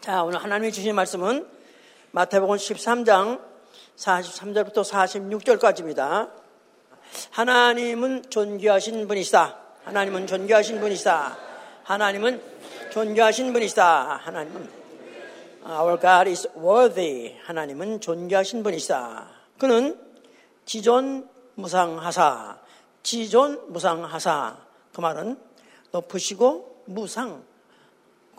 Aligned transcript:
자, 0.00 0.22
오늘 0.22 0.42
하나님이 0.42 0.72
주신 0.72 0.94
말씀은 0.94 1.46
마태복음 2.12 2.56
13장 2.56 3.38
43절부터 3.96 4.82
46절까지입니다. 4.82 6.30
하나님은 7.28 8.30
존귀하신 8.30 9.06
분이시다. 9.06 9.58
하나님은 9.84 10.26
존귀하신 10.26 10.80
분이시다. 10.80 11.36
하나님은 11.82 12.42
존귀하신 12.90 13.52
분이시다. 13.52 14.20
하나님은 14.24 14.70
Our 15.68 16.00
God 16.00 16.30
is 16.30 16.48
worthy. 16.56 17.36
하나님은 17.44 18.00
존귀하신 18.00 18.62
분이시다. 18.62 19.28
그는 19.58 20.00
지존 20.64 21.28
무상하사. 21.56 22.58
지존 23.02 23.70
무상하사. 23.70 24.56
그 24.94 25.02
말은 25.02 25.38
높으시고 25.92 26.84
무상. 26.86 27.49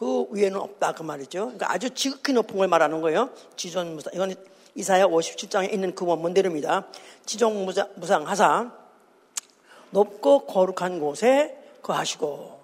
그 0.02 0.26
위에는 0.32 0.60
없다 0.60 0.94
그 0.94 1.04
말이죠. 1.04 1.42
그러니까 1.42 1.72
아주 1.72 1.92
지극히 1.92 2.34
높은 2.34 2.58
걸 2.58 2.68
말하는 2.68 3.02
거예요. 3.02 3.30
지존 3.56 3.94
무상. 3.94 4.12
이건 4.16 4.34
이사야 4.74 5.06
57장에 5.06 5.72
있는 5.72 5.94
그 5.94 6.08
원문대로입니다. 6.08 6.88
지존 7.28 7.66
무상, 7.66 8.28
하사 8.28 8.72
높고 9.92 10.48
거룩한 10.48 11.00
곳에 11.00 11.56
거하시고 11.84 12.60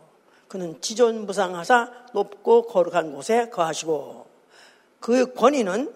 그는 0.47 0.81
지존 0.81 1.27
무상하사 1.27 1.91
높고 2.15 2.65
거룩한 2.65 3.13
곳에 3.13 3.49
거하시고 3.49 4.25
그 4.99 5.31
권위는 5.35 5.93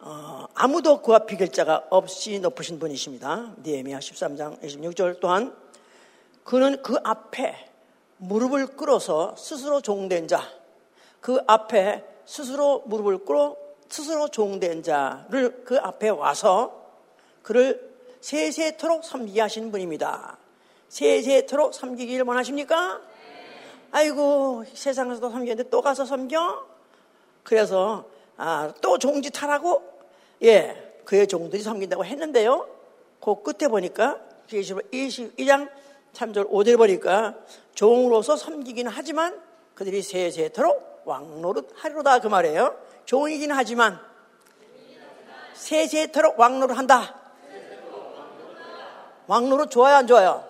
어, 0.00 0.46
아무도 0.52 1.00
그와 1.00 1.20
비길 1.26 1.52
자가 1.52 1.86
없이 1.90 2.40
높으신 2.40 2.80
분이십니다. 2.80 3.54
니에미야 3.62 4.00
13장 4.00 4.60
26절 4.60 5.20
또한 5.20 5.54
그는 6.42 6.82
그 6.82 6.96
앞에 7.04 7.75
무릎을 8.18 8.68
꿇어서 8.76 9.34
스스로 9.36 9.80
종된 9.80 10.28
자, 10.28 10.42
그 11.20 11.40
앞에 11.46 12.04
스스로 12.24 12.82
무릎을 12.86 13.18
꿇어 13.18 13.56
스스로 13.88 14.28
종된 14.28 14.82
자를 14.82 15.62
그 15.64 15.78
앞에 15.78 16.08
와서 16.08 16.86
그를 17.42 17.94
세세토록 18.20 19.04
섬기게 19.04 19.40
하시는 19.40 19.70
분입니다. 19.70 20.38
세세토록 20.88 21.74
섬기기를 21.74 22.24
원하십니까? 22.26 23.00
아이고 23.92 24.64
세상에서도 24.72 25.30
섬기는데 25.30 25.70
또 25.70 25.80
가서 25.80 26.04
섬겨? 26.04 26.66
그래서 27.44 28.06
아, 28.36 28.72
또 28.80 28.98
종짓하라고 28.98 29.82
예 30.42 31.00
그의 31.04 31.28
종들이 31.28 31.62
섬긴다고 31.62 32.04
했는데요. 32.04 32.68
그 33.20 33.42
끝에 33.42 33.68
보니까 33.68 34.18
22장 34.48 35.70
3절 36.16 36.50
5절 36.50 36.76
보니까 36.78 37.34
종으로서 37.74 38.36
섬기기는 38.36 38.90
하지만 38.94 39.38
그들이 39.74 40.02
세세토록 40.02 41.02
왕노릇 41.04 41.74
하리로다 41.76 42.20
그 42.20 42.28
말이에요. 42.28 42.74
종이긴 43.04 43.52
하지만 43.52 44.00
세세토록 45.54 46.38
왕노릇 46.38 46.76
한다. 46.76 47.14
왕노릇 49.26 49.70
좋아요 49.70 49.96
안 49.96 50.06
좋아요? 50.06 50.44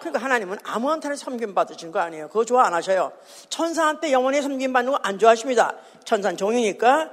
그러니까 0.00 0.22
하나님은 0.22 0.58
아무한테나 0.64 1.16
섬김 1.16 1.54
받으신 1.54 1.92
거 1.92 2.00
아니에요. 2.00 2.28
그거 2.28 2.44
좋아 2.44 2.66
안 2.66 2.74
하셔요. 2.74 3.12
천사한테 3.48 4.12
영원히 4.12 4.42
섬김 4.42 4.72
받는 4.72 4.92
거 4.92 4.98
안 5.02 5.18
좋아하십니다. 5.18 5.76
천사는 6.04 6.36
종이니까 6.36 7.10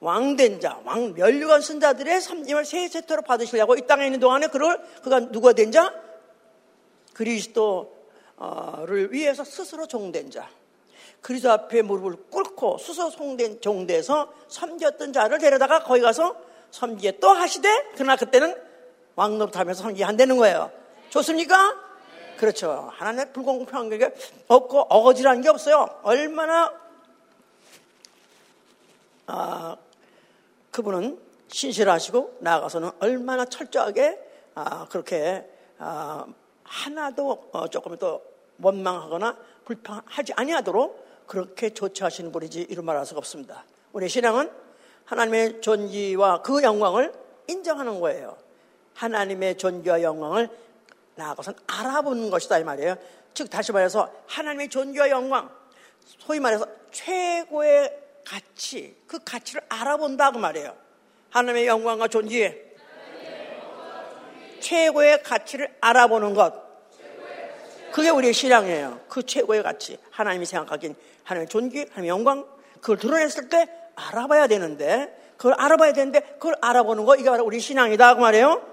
왕된 0.00 0.60
자, 0.60 0.78
왕 0.84 1.14
멸류관 1.14 1.62
쓴 1.62 1.80
자들의 1.80 2.20
섬김을 2.20 2.64
세세토록 2.66 3.24
받으시려고 3.24 3.76
이 3.76 3.86
땅에 3.86 4.04
있는 4.04 4.20
동안에 4.20 4.48
그걸 4.48 4.78
그가 5.02 5.20
누가 5.30 5.52
된 5.52 5.72
자? 5.72 5.92
그리스도를 7.14 9.12
위해서 9.12 9.42
스스로 9.44 9.86
종된 9.86 10.30
자. 10.30 10.48
그리스도 11.22 11.50
앞에 11.50 11.80
무릎을 11.80 12.24
꿇고 12.30 12.76
스스로 12.76 13.08
송된 13.08 13.62
종돼서 13.62 14.30
섬겼던 14.48 15.14
자를 15.14 15.38
데려다가 15.38 15.82
거기 15.82 16.02
가서 16.02 16.36
섬기에 16.70 17.18
또 17.18 17.30
하시되 17.30 17.68
그러나 17.94 18.16
그때는 18.16 18.54
왕노릇 19.16 19.56
하면서 19.56 19.82
섬기게 19.84 20.04
한다는 20.04 20.36
거예요. 20.36 20.70
좋습니까? 21.08 21.80
그렇죠. 22.36 22.90
하나님의 22.92 23.32
불공평한 23.32 23.88
게 23.88 24.12
없고 24.48 24.80
어거지라는 24.80 25.40
게 25.40 25.48
없어요. 25.48 25.88
얼마나 26.02 26.70
아, 29.26 29.76
그분은 30.70 31.18
신실하시고 31.48 32.38
나아가서는 32.40 32.90
얼마나 33.00 33.44
철저하게 33.46 34.18
아, 34.54 34.86
그렇게 34.90 35.48
아, 35.78 36.26
하나도 36.64 37.50
어, 37.52 37.68
조금 37.68 37.96
더 37.96 38.20
원망하거나 38.60 39.36
불평하지 39.64 40.32
아니하도록 40.34 41.26
그렇게 41.26 41.70
조처하시는 41.70 42.32
분이지 42.32 42.66
이런 42.68 42.84
말할 42.84 43.06
수가 43.06 43.18
없습니다. 43.18 43.64
우리 43.92 44.08
신앙은 44.08 44.50
하나님의 45.04 45.60
존귀와 45.60 46.42
그 46.42 46.62
영광을 46.62 47.12
인정하는 47.46 48.00
거예요. 48.00 48.36
하나님의 48.94 49.58
존귀와 49.58 50.02
영광을 50.02 50.48
나아가서 51.16 51.52
알아보는 51.66 52.30
것이다 52.30 52.58
이 52.58 52.64
말이에요. 52.64 52.96
즉 53.34 53.50
다시 53.50 53.72
말해서 53.72 54.10
하나님의 54.26 54.68
존귀와 54.68 55.10
영광, 55.10 55.50
소위 56.18 56.40
말해서 56.40 56.66
최고의 56.92 58.00
가치, 58.24 58.96
그 59.06 59.18
가치를 59.24 59.62
알아본다 59.68 60.30
그 60.30 60.38
말이에요. 60.38 60.74
하나님의 61.30 61.66
영광과 61.66 62.08
존귀, 62.08 62.63
최고의 64.64 65.22
가치를 65.22 65.68
알아보는 65.80 66.34
것. 66.34 66.54
그게 67.92 68.08
우리의 68.08 68.32
신앙이에요. 68.32 69.00
그 69.08 69.22
최고의 69.24 69.62
가치. 69.62 69.98
하나님이 70.10 70.46
생각하기엔 70.46 70.96
하나님의 71.22 71.48
존귀, 71.48 71.78
하나님의 71.90 72.08
영광, 72.08 72.46
그걸 72.80 72.98
드러냈을 72.98 73.48
때 73.48 73.68
알아봐야 73.94 74.46
되는데, 74.46 75.34
그걸 75.36 75.54
알아봐야 75.58 75.92
되는데, 75.92 76.20
그걸 76.20 76.56
알아보는 76.60 77.04
거, 77.04 77.14
이게 77.14 77.30
바로 77.30 77.44
우리 77.44 77.60
신앙이다. 77.60 78.14
그 78.14 78.20
말이에요. 78.20 78.66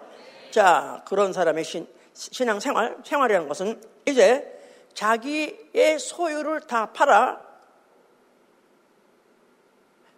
자, 0.49 1.03
그런 1.07 1.33
사람의 1.33 1.63
신, 1.63 1.87
신앙 2.13 2.59
생활, 2.59 2.97
생활이라는 3.03 3.47
것은 3.47 3.81
이제 4.07 4.59
자기의 4.93 5.99
소유를 5.99 6.61
다 6.61 6.91
팔아 6.91 7.41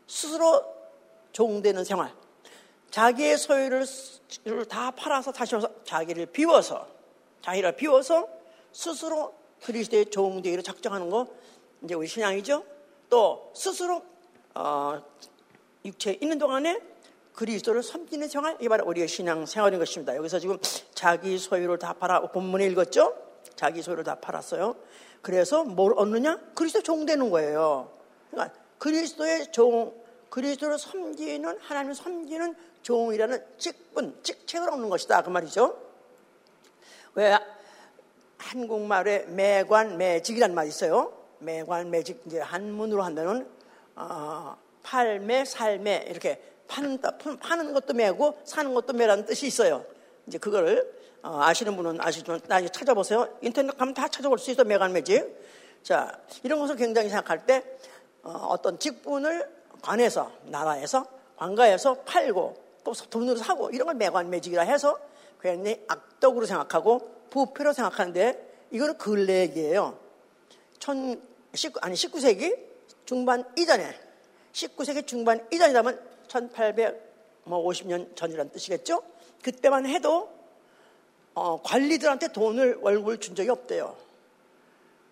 스스로 0.08 0.64
종되는 1.32 1.84
생활. 1.84 2.12
자기의 2.94 3.40
소유를 3.40 3.88
다 4.70 4.92
팔아서 4.92 5.32
다시 5.32 5.56
와서 5.56 5.68
자기를 5.84 6.28
비워서, 6.28 6.88
자기를 7.42 7.76
비워서 7.76 8.30
스스로 8.72 9.34
그리스도의 9.64 10.12
종되기를 10.12 10.64
작정하는 10.64 11.10
거, 11.10 11.26
이제 11.84 11.96
우리 11.96 12.06
신앙이죠. 12.06 12.64
또 13.10 13.52
스스로 13.56 14.04
어, 14.54 15.02
육체에 15.84 16.20
있는 16.22 16.38
동안에 16.38 16.80
그리스도를 17.34 17.82
섬기는 17.82 18.28
생활, 18.28 18.58
이 18.62 18.70
바로 18.70 18.86
우리의 18.86 19.08
신앙 19.08 19.48
생활인 19.48 19.80
것입니다. 19.80 20.16
여기서 20.16 20.38
지금 20.38 20.60
자기 20.94 21.40
소유를 21.40 21.80
다 21.80 21.94
팔아, 21.94 22.22
본문에 22.28 22.68
읽었죠? 22.68 23.18
자기 23.56 23.82
소유를 23.82 24.04
다 24.04 24.20
팔았어요. 24.20 24.76
그래서 25.24 25.64
뭘 25.64 25.94
얻느냐? 25.96 26.40
그리스도 26.54 26.84
종 26.84 27.08
되는 27.08 27.32
거예요. 27.32 27.92
그러니까 28.30 28.56
그리스도의 28.78 29.52
종, 29.52 29.96
그리스도를 30.34 30.80
섬기는, 30.80 31.60
하나님을 31.60 31.94
섬기는 31.94 32.56
종이라는 32.82 33.46
직분, 33.60 34.18
직책을 34.24 34.68
얻는 34.68 34.90
것이다. 34.90 35.22
그 35.22 35.30
말이죠. 35.30 35.78
왜 37.14 37.38
한국말에 38.40 39.26
매관, 39.28 39.96
매직이라는 40.00 40.56
말이 40.56 40.70
있어요. 40.70 41.14
매관, 41.38 41.92
매직, 41.92 42.24
이제 42.26 42.40
한문으로 42.40 43.04
한다는, 43.04 43.48
어, 43.96 44.58
팔매, 44.82 45.46
살매, 45.46 46.08
이렇게 46.10 46.42
파는, 46.68 47.00
파는 47.40 47.74
것도 47.74 47.94
매고 47.94 48.40
사는 48.44 48.74
것도 48.74 48.94
매라는 48.94 49.26
뜻이 49.26 49.46
있어요. 49.46 49.86
이제 50.26 50.40
그거를 50.40 51.04
어, 51.22 51.42
아시는 51.44 51.76
분은 51.76 52.02
아시지만 52.02 52.42
나중에 52.48 52.70
찾아보세요. 52.70 53.38
인터넷 53.42 53.78
가면 53.78 53.94
다 53.94 54.08
찾아볼 54.08 54.40
수 54.40 54.50
있어 54.50 54.64
매간 54.64 54.94
매직. 54.94 55.44
자 55.84 56.20
이런 56.42 56.60
것을 56.60 56.76
굉장히 56.76 57.10
생각할 57.10 57.46
때 57.46 57.64
어, 58.24 58.60
떤 58.62 58.80
직분을 58.80 59.63
관해서 59.84 60.32
나라에서 60.46 61.06
관가에서 61.36 61.96
팔고 62.04 62.56
또 62.84 62.94
돈으로 62.94 63.38
사고 63.38 63.70
이런 63.70 63.86
걸 63.86 63.96
매관 63.96 64.30
매직이라 64.30 64.64
해서 64.64 64.98
굉장히 65.40 65.84
악덕으로 65.88 66.46
생각하고 66.46 67.12
부패로 67.30 67.74
생각하는데 67.74 68.68
이거는 68.72 68.98
근래 68.98 69.42
얘기예요. 69.42 70.00
천, 70.80 71.22
19, 71.54 71.80
아니 71.82 71.96
19세기 71.96 72.58
중반 73.06 73.44
이전에 73.58 73.94
19세기 74.54 75.06
중반 75.06 75.46
이전이라면 75.52 76.00
1850년 76.28 78.16
전이라는 78.16 78.52
뜻이겠죠? 78.52 79.04
그때만 79.44 79.86
해도 79.86 80.32
어, 81.36 81.62
관리들한테 81.62 82.32
돈을 82.32 82.80
월급을 82.82 83.20
준 83.20 83.36
적이 83.36 83.50
없대요. 83.50 83.98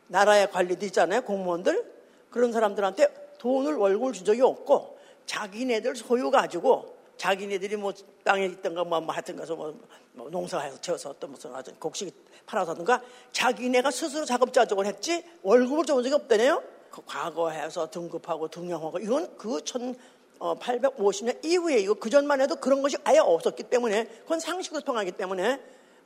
나라의 0.07 0.51
관리들 0.51 0.87
있잖아요, 0.87 1.21
공무원들. 1.23 1.91
그런 2.29 2.51
사람들한테 2.53 3.20
돈을 3.41 3.73
월급을 3.73 4.13
준 4.13 4.23
적이 4.23 4.41
없고 4.43 4.99
자기네들 5.25 5.95
소유 5.95 6.29
가지고 6.29 6.95
자기네들이 7.17 7.75
뭐 7.75 7.91
땅에 8.23 8.45
있던가 8.45 8.83
뭐, 8.83 9.01
뭐 9.01 9.13
하여튼 9.13 9.35
가서 9.35 9.55
뭐, 9.55 9.75
뭐 10.13 10.29
농사해서 10.29 10.79
채워서 10.79 11.15
또 11.19 11.27
무슨 11.27 11.51
곡식 11.79 12.13
팔아서든가 12.45 13.01
자기네가 13.31 13.89
스스로 13.89 14.25
작업자족을 14.25 14.85
했지 14.85 15.23
월급을 15.41 15.85
줘본 15.85 16.03
적이 16.03 16.15
없다네요. 16.15 16.61
그 16.91 17.01
과거해서 17.03 17.89
등급하고 17.89 18.47
등용하고 18.47 18.99
이건 18.99 19.35
그 19.37 19.57
1850년 19.57 21.43
이후에 21.43 21.79
이거 21.79 21.95
그 21.95 22.11
전만 22.11 22.41
해도 22.41 22.55
그런 22.57 22.83
것이 22.83 22.95
아예 23.03 23.17
없었기 23.17 23.63
때문에 23.63 24.05
그건 24.21 24.39
상식으로 24.39 24.81
통하기 24.81 25.13
때문에 25.13 25.59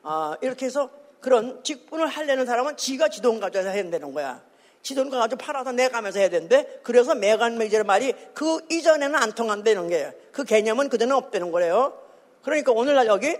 어, 0.03 0.35
이렇게 0.41 0.67
해서 0.67 0.89
그런 1.19 1.61
직분을 1.63 2.07
하려는 2.07 2.45
사람은 2.45 2.77
지가 2.77 3.09
지돈 3.09 3.43
해야 3.43 3.89
되는 3.89 4.13
거야. 4.13 4.41
지돈 4.85 5.09
가지고 5.09 5.39
팔아서 5.39 5.71
내가면서 5.71 6.19
해야 6.19 6.29
되는데 6.29 6.79
그래서 6.83 7.15
매간매질의 7.15 7.85
말이 7.85 8.13
그 8.35 8.59
이전에는 8.69 9.15
안 9.15 9.31
통한다는 9.31 9.89
게요. 9.89 10.11
그 10.31 10.43
개념은 10.43 10.89
그대는 10.89 11.15
없다는 11.15 11.51
거래요. 11.51 11.99
그러니까 12.43 12.71
오늘날 12.71 13.07
여기 13.07 13.35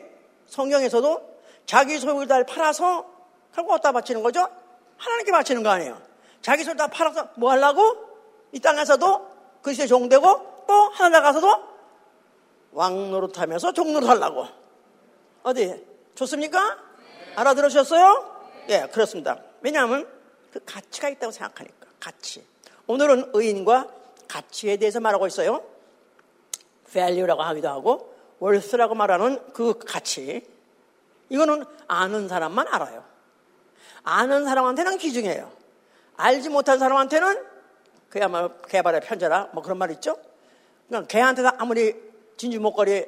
성경에서도 0.47 1.36
자기 1.68 2.00
소유를 2.00 2.25
다 2.25 2.44
팔아서 2.44 3.06
결국 3.53 3.74
어디다 3.74 3.92
바치는 3.92 4.24
거죠? 4.24 4.47
하나님께 4.97 5.31
바치는 5.31 5.62
거 5.62 5.69
아니에요. 5.69 6.01
자기 6.42 6.63
소유를 6.63 6.77
다 6.77 6.88
팔아서 6.88 7.30
뭐 7.36 7.51
하려고? 7.51 7.95
이 8.51 8.59
땅에서도 8.59 9.30
그리스도의 9.62 9.88
종되고 9.88 10.63
또 10.68 10.74
하나 10.94 11.21
가서도 11.21 11.48
왕 12.71 13.12
노릇하면서 13.12 13.71
종 13.74 13.94
노릇 13.94 14.09
하려고. 14.09 14.48
어디? 15.44 15.86
좋습니까? 16.15 16.80
알아들으셨어요? 17.36 18.36
예, 18.69 18.88
그렇습니다. 18.91 19.38
왜냐하면 19.62 20.15
그 20.55 20.61
가치가 20.63 21.09
있다고 21.09 21.31
생각하니까. 21.33 21.87
가치. 21.99 22.41
오늘은 22.87 23.31
의인과 23.33 23.89
가치에 24.25 24.77
대해서 24.77 25.01
말하고 25.01 25.27
있어요. 25.27 25.61
value라고 26.89 27.41
하기도 27.43 27.67
하고 27.67 28.15
worth라고 28.41 28.95
말하는 28.95 29.51
그 29.51 29.77
가치. 29.77 30.47
이거는 31.27 31.65
아는 31.89 32.29
사람만 32.29 32.69
알아요. 32.69 33.03
아는 34.03 34.45
사람한테는 34.45 34.97
기중이에요. 34.97 35.51
알지 36.15 36.47
못한 36.47 36.79
사람한테는 36.79 37.45
그야말로 38.09 38.57
개발의 38.69 39.01
편제라 39.01 39.49
뭐 39.51 39.61
그런 39.61 39.77
말 39.77 39.91
있죠? 39.91 40.15
그러니까 40.87 41.09
개한테 41.09 41.43
아무리 41.57 42.01
진주 42.37 42.61
목걸이 42.61 43.03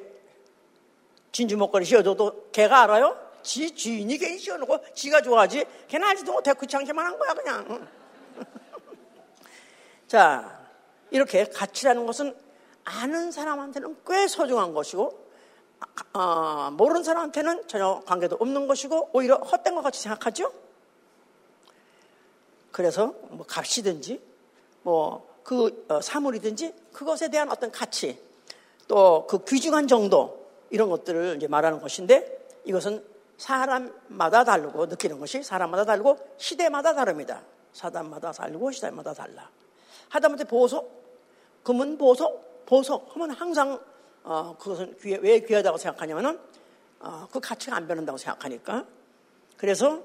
진주 1.32 1.56
목걸이 1.56 1.86
씌워줘도 1.86 2.50
개가 2.52 2.82
알아요? 2.82 3.27
지 3.48 3.74
주인이 3.74 4.18
괜히 4.18 4.38
씌워놓고 4.38 4.92
지가 4.94 5.22
좋아하지? 5.22 5.64
걔는 5.88 6.06
알지도 6.06 6.32
못해 6.32 6.52
귀찮게만 6.60 7.06
한 7.06 7.18
거야 7.18 7.32
그냥. 7.32 7.88
자 10.06 10.68
이렇게 11.10 11.46
가치라는 11.46 12.04
것은 12.04 12.36
아는 12.84 13.32
사람한테는 13.32 13.96
꽤 14.06 14.28
소중한 14.28 14.74
것이고 14.74 15.28
어, 16.12 16.70
모르는 16.72 17.02
사람한테는 17.02 17.68
전혀 17.68 18.02
관계도 18.04 18.36
없는 18.38 18.66
것이고 18.66 19.10
오히려 19.14 19.36
헛된 19.36 19.74
것 19.74 19.80
같이 19.80 20.02
생각하죠? 20.02 20.52
그래서 22.70 23.14
뭐 23.30 23.46
값이든지 23.46 24.20
뭐그 24.82 25.86
어, 25.88 26.00
사물이든지 26.02 26.74
그것에 26.92 27.28
대한 27.30 27.50
어떤 27.50 27.72
가치 27.72 28.20
또 28.88 29.26
그 29.26 29.42
귀중한 29.44 29.88
정도 29.88 30.46
이런 30.68 30.90
것들을 30.90 31.36
이제 31.38 31.46
말하는 31.48 31.80
것인데 31.80 32.46
이것은 32.66 33.16
사람마다 33.38 34.44
다르고 34.44 34.86
느끼는 34.86 35.18
것이 35.18 35.42
사람마다 35.42 35.84
다르고 35.84 36.18
시대마다 36.36 36.94
다릅니다. 36.94 37.42
사람마다 37.72 38.32
다르고 38.32 38.70
시대마다 38.72 39.14
달라. 39.14 39.48
하다못해 40.10 40.44
보석, 40.44 40.90
금은 41.62 41.96
보석, 41.96 42.66
보석 42.66 43.14
하면 43.14 43.30
항상 43.30 43.80
어, 44.24 44.56
그것은 44.58 44.96
귀해, 45.00 45.18
왜 45.22 45.40
귀하다고 45.40 45.78
생각하냐면은 45.78 46.38
어, 47.00 47.26
그 47.32 47.40
가치가 47.40 47.76
안 47.76 47.86
변한다고 47.86 48.18
생각하니까. 48.18 48.84
그래서 49.56 50.02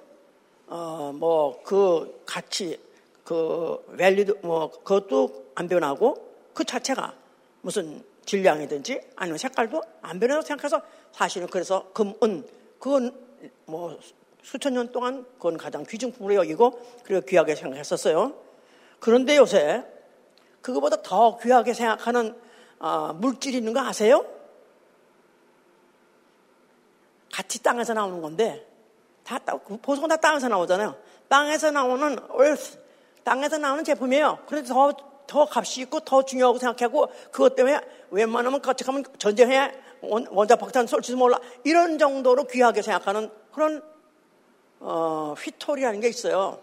어, 0.68 1.12
뭐 1.14 1.62
그 1.64 2.24
가치, 2.26 2.80
그 3.24 3.84
밸리드 3.98 4.40
뭐 4.44 4.70
그것도 4.70 5.52
안 5.56 5.68
변하고 5.68 6.34
그 6.54 6.64
자체가 6.64 7.16
무슨 7.62 8.04
질량이든지 8.26 9.02
아니면 9.16 9.38
색깔도 9.38 9.82
안 10.02 10.20
변한다고 10.20 10.46
생각해서 10.46 10.82
사실은 11.12 11.48
그래서 11.48 11.92
금은 11.94 12.48
그건 12.84 13.18
뭐 13.64 13.98
수천 14.42 14.74
년 14.74 14.92
동안 14.92 15.24
그건 15.36 15.56
가장 15.56 15.86
귀중품으로 15.86 16.36
여기고 16.36 16.82
그리고 17.06 17.26
귀하게 17.26 17.56
생각했었어요. 17.56 18.34
그런데 19.00 19.38
요새 19.38 19.86
그거보다 20.62 21.02
더 21.02 21.38
귀하게 21.38 21.74
생각하는 21.74 22.38
어, 22.80 23.14
물질이 23.14 23.56
있는 23.56 23.72
거 23.72 23.80
아세요? 23.80 24.26
같이 27.32 27.64
땅에서 27.64 27.94
나오는 27.94 28.22
건데 28.22 28.68
다 29.24 29.40
보석은 29.40 30.10
다 30.10 30.18
땅에서 30.18 30.50
나오잖아요. 30.50 30.98
땅에서 31.30 31.72
나오는 31.72 32.18
earth, 32.38 32.78
땅에서 33.24 33.60
나오는 33.60 33.86
제품이에요. 33.86 34.40
그래서 34.46 34.74
더, 34.74 34.92
더 35.26 35.48
값이 35.50 35.80
있고 35.84 36.02
더 36.02 36.26
중요하고 36.26 36.60
생각하고 36.60 37.08
그것 37.32 37.56
때문에 37.56 37.80
웬만하면 38.12 38.62
같이 38.62 38.84
가면 38.84 39.06
전쟁해 39.20 39.72
원자 40.10 40.56
폭탄 40.56 40.86
쏠지도 40.88 41.18
몰라. 41.18 41.40
이런 41.64 41.98
정도로 41.98 42.46
귀하게 42.46 42.82
생각하는 42.82 43.30
그런 43.54 43.82
어, 44.80 45.34
휘토리라는 45.38 46.02
게 46.02 46.10
있어요. 46.10 46.60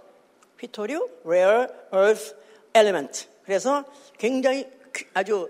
휘토류, 0.60 1.08
rare 1.24 1.66
earth 1.94 2.34
element. 2.74 3.28
그래서 3.44 3.84
굉장히 4.18 4.68
아주 5.14 5.48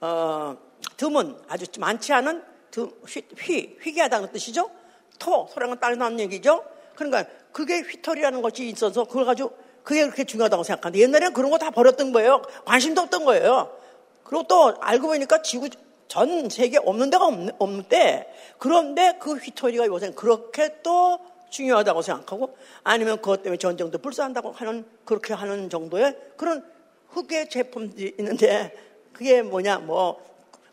어, 0.00 0.56
드문, 0.96 1.40
아주 1.48 1.66
많지 1.78 2.12
않은 2.12 2.42
드, 2.70 2.88
휘, 3.06 3.22
휘, 3.38 3.78
희귀하다는 3.82 4.32
뜻이죠. 4.32 4.70
토, 5.18 5.48
소량은 5.52 5.78
나는 5.80 6.20
얘기죠. 6.20 6.64
그러니까 6.96 7.24
그게 7.52 7.80
휘토리라는 7.80 8.42
것이 8.42 8.68
있어서 8.68 9.04
그걸 9.04 9.24
가지고 9.24 9.56
그게 9.82 10.02
그렇게 10.04 10.24
중요하다고 10.24 10.62
생각하는데 10.64 10.98
옛날에는 11.02 11.32
그런 11.32 11.50
거 11.50 11.58
다 11.58 11.70
버렸던 11.70 12.12
거예요. 12.12 12.42
관심도 12.64 13.02
없던 13.02 13.24
거예요. 13.24 13.76
그리고 14.24 14.44
또 14.48 14.74
알고 14.80 15.08
보니까 15.08 15.42
지구 15.42 15.68
전 16.08 16.48
세계에 16.48 16.78
없는 16.84 17.10
데가 17.10 17.26
없는, 17.26 17.52
없는 17.58 17.88
데 17.88 18.32
그런데 18.58 19.16
그 19.20 19.34
휘토리가 19.36 19.86
요새는 19.86 20.14
그렇게 20.14 20.82
또 20.82 21.18
중요하다고 21.50 22.02
생각하고 22.02 22.56
아니면 22.82 23.16
그것 23.16 23.42
때문에 23.42 23.58
전쟁도 23.58 23.98
불사한다고 23.98 24.52
하는 24.52 24.84
그렇게 25.04 25.34
하는 25.34 25.68
정도의 25.70 26.16
그런 26.36 26.64
흑의 27.10 27.50
제품들이 27.50 28.14
있는데 28.18 28.74
그게 29.12 29.42
뭐냐 29.42 29.78
뭐 29.78 30.22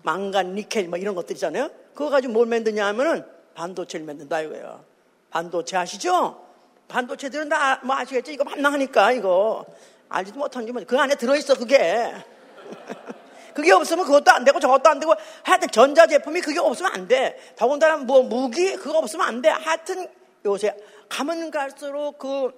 망간, 0.04 0.56
니켈 0.56 0.88
뭐 0.88 0.98
이런 0.98 1.16
것들이잖아요. 1.16 1.70
그거 1.94 2.10
가지고 2.10 2.34
뭘 2.34 2.48
만드냐 2.48 2.86
하면은 2.88 3.26
반도체를 3.56 4.06
만든다 4.06 4.42
이거예요. 4.42 4.84
반도체 5.30 5.76
아시죠? 5.78 6.46
반도체들은 6.88 7.50
다 7.50 7.82
뭐 7.84 7.96
아시겠죠? 7.98 8.32
이거 8.32 8.44
만나하니까 8.46 9.12
이거 9.12 9.66
알지도 10.08 10.40
못한지 10.40 10.72
뭐 10.72 10.82
그 10.86 10.98
안에 10.98 11.16
들어있어 11.16 11.56
그게. 11.56 12.14
그게 13.54 13.72
없으면 13.72 14.06
그것도 14.06 14.32
안 14.32 14.44
되고 14.44 14.60
저것도 14.60 14.90
안 14.90 15.00
되고 15.00 15.14
하여튼 15.44 15.70
전자제품이 15.70 16.42
그게 16.42 16.60
없으면 16.60 16.92
안 16.94 17.08
돼. 17.08 17.38
더군다나 17.56 17.98
뭐 17.98 18.24
무기 18.24 18.76
그거 18.76 18.98
없으면 18.98 19.28
안 19.28 19.42
돼. 19.42 19.50
하여튼 19.50 20.08
요새 20.46 20.76
가면 21.10 21.52
갈수록 21.52 22.18
그 22.18 22.52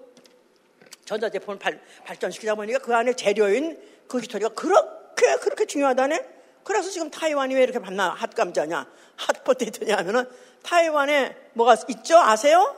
전자제품을 1.06 1.60
발, 1.60 1.82
발전시키다 2.06 2.56
보니까 2.56 2.80
그 2.80 2.96
안에 2.96 3.14
재료인 3.14 3.80
그 4.08 4.20
히토리가 4.20 4.50
그렇게 4.50 5.36
그렇게 5.38 5.66
중요하다네. 5.66 6.42
그래서 6.64 6.90
지금 6.90 7.10
타이완이 7.10 7.56
왜 7.56 7.64
이렇게 7.64 7.80
만나 7.80 8.10
핫감자냐 8.10 8.88
핫포테이토냐 9.16 9.98
하면은 9.98 10.30
타이완에 10.64 11.36
뭐가 11.54 11.76
있죠? 11.90 12.18
아세요? 12.18 12.76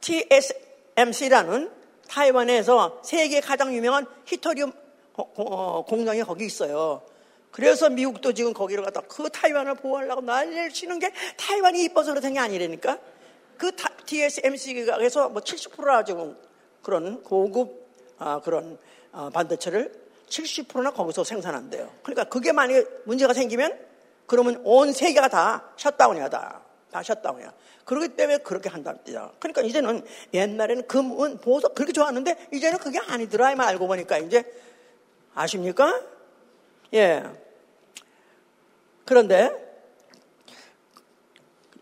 TSMC라는 0.00 1.70
타이완에서 2.08 3.00
세계 3.04 3.40
가장 3.40 3.72
유명한 3.72 4.06
히토리움 4.26 4.72
어, 5.14 5.84
공장이 5.86 6.22
거기 6.22 6.46
있어요. 6.46 7.02
그래서 7.50 7.90
미국도 7.90 8.32
지금 8.32 8.52
거기를 8.52 8.84
갖다 8.84 9.00
그 9.02 9.28
타이완을 9.28 9.74
보호하려고 9.74 10.20
난리를 10.20 10.70
치는 10.70 10.98
게 10.98 11.12
타이완이 11.36 11.82
이뻐서 11.84 12.12
그렇다는 12.12 12.34
게 12.34 12.40
아니라니까. 12.40 12.98
그 13.56 13.72
TSMC에서 14.06 15.28
뭐 15.28 15.42
70%나 15.42 16.04
지금 16.04 16.36
그런 16.82 17.22
고급 17.22 17.88
아, 18.18 18.40
그런 18.40 18.78
아, 19.12 19.30
반도체를 19.32 19.92
70%나 20.28 20.92
거기서 20.92 21.24
생산한대요. 21.24 21.90
그러니까 22.02 22.24
그게 22.24 22.52
만약에 22.52 22.86
문제가 23.04 23.34
생기면 23.34 23.78
그러면 24.26 24.60
온 24.64 24.92
세계가 24.92 25.28
다 25.28 25.72
셧다운이야 25.76 26.28
다. 26.28 26.62
다 26.90 27.02
셧다운이야. 27.02 27.52
그렇기 27.84 28.10
때문에 28.10 28.38
그렇게 28.38 28.70
뜻이야. 29.04 29.32
그러니까 29.40 29.62
이제는 29.62 30.04
옛날에는 30.32 30.86
금 30.86 31.20
은 31.20 31.38
보석 31.38 31.74
그렇게 31.74 31.92
좋았는데 31.92 32.48
이제는 32.52 32.78
그게 32.78 32.98
아니더라. 32.98 33.52
이말 33.52 33.68
알고 33.68 33.86
보니까 33.88 34.18
이제 34.18 34.44
아십니까? 35.34 36.00
예. 36.94 37.24
그런데 39.10 39.50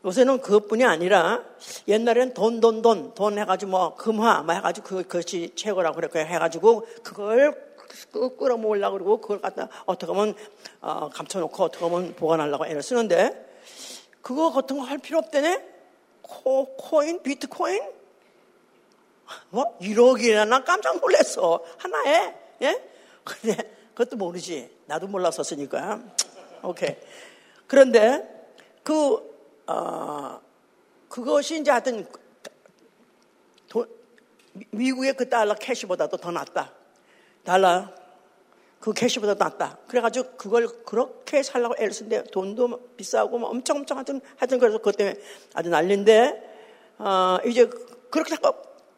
요새는 0.02 0.40
그것뿐이 0.40 0.82
아니라 0.82 1.44
옛날에는 1.87 2.32
돈, 2.32 2.58
돈, 2.61 2.80
돈, 2.80 3.12
돈 3.14 3.38
해가지고 3.38 3.70
뭐 3.70 3.94
금화, 3.97 4.42
뭐 4.44 4.54
해가지고 4.54 4.87
그, 4.87 5.02
그것이 5.02 5.52
최고라고 5.54 5.97
그렇게 5.97 6.20
해가지고 6.25 6.87
그걸 7.02 7.76
끌어모으려고 8.38 8.94
그러고 8.94 9.20
그걸 9.20 9.42
갖다 9.42 9.68
어떻게 9.85 10.11
하면 10.11 10.35
어, 10.80 11.11
감춰놓고 11.11 11.64
어떻게 11.64 11.85
하면 11.85 12.14
보관하려고 12.14 12.64
애를 12.64 12.82
쓰는데 12.82 13.58
그거 14.23 14.50
같은 14.50 14.78
거 14.78 14.85
할 14.85 14.97
필요 14.97 15.18
없대네? 15.18 15.62
코, 16.23 16.76
코인, 16.76 17.23
비트코인? 17.23 17.82
뭐 19.50 19.76
1억이나 19.82 20.49
나 20.49 20.64
깜짝 20.64 20.99
놀랐어. 20.99 21.62
하나에, 21.76 22.35
예? 22.62 22.82
근데 23.23 23.70
그것도 23.92 24.16
모르지. 24.16 24.70
나도 24.87 25.08
몰랐었으니까. 25.08 26.00
오케이. 26.62 26.97
그런데 27.67 28.38
그, 28.83 29.19
어, 29.67 30.41
그것이 31.09 31.61
이제 31.61 31.71
하여튼 31.71 32.07
도, 33.69 33.87
미국의 34.71 35.15
그 35.15 35.29
달러 35.29 35.55
캐시보다도 35.55 36.17
더 36.17 36.31
낫다. 36.31 36.73
달러 37.45 37.88
그 38.81 38.93
캐시보다 38.93 39.35
낫다. 39.35 39.79
그래가지고 39.88 40.37
그걸 40.37 40.69
그렇게 40.85 41.43
살라고 41.43 41.75
애를 41.79 41.93
쓴데 41.93 42.25
돈도 42.25 42.95
비싸고 42.97 43.38
뭐 43.38 43.50
엄청 43.50 43.79
엄청 43.79 43.99
하여튼 43.99 44.21
하여튼 44.37 44.59
그래서 44.59 44.79
그것 44.79 44.97
때문에 44.97 45.17
아주 45.55 45.69
난리인데 45.69 46.95
어, 46.99 47.38
이제 47.45 47.69
그렇게 48.11 48.37
자꾸 48.37 48.55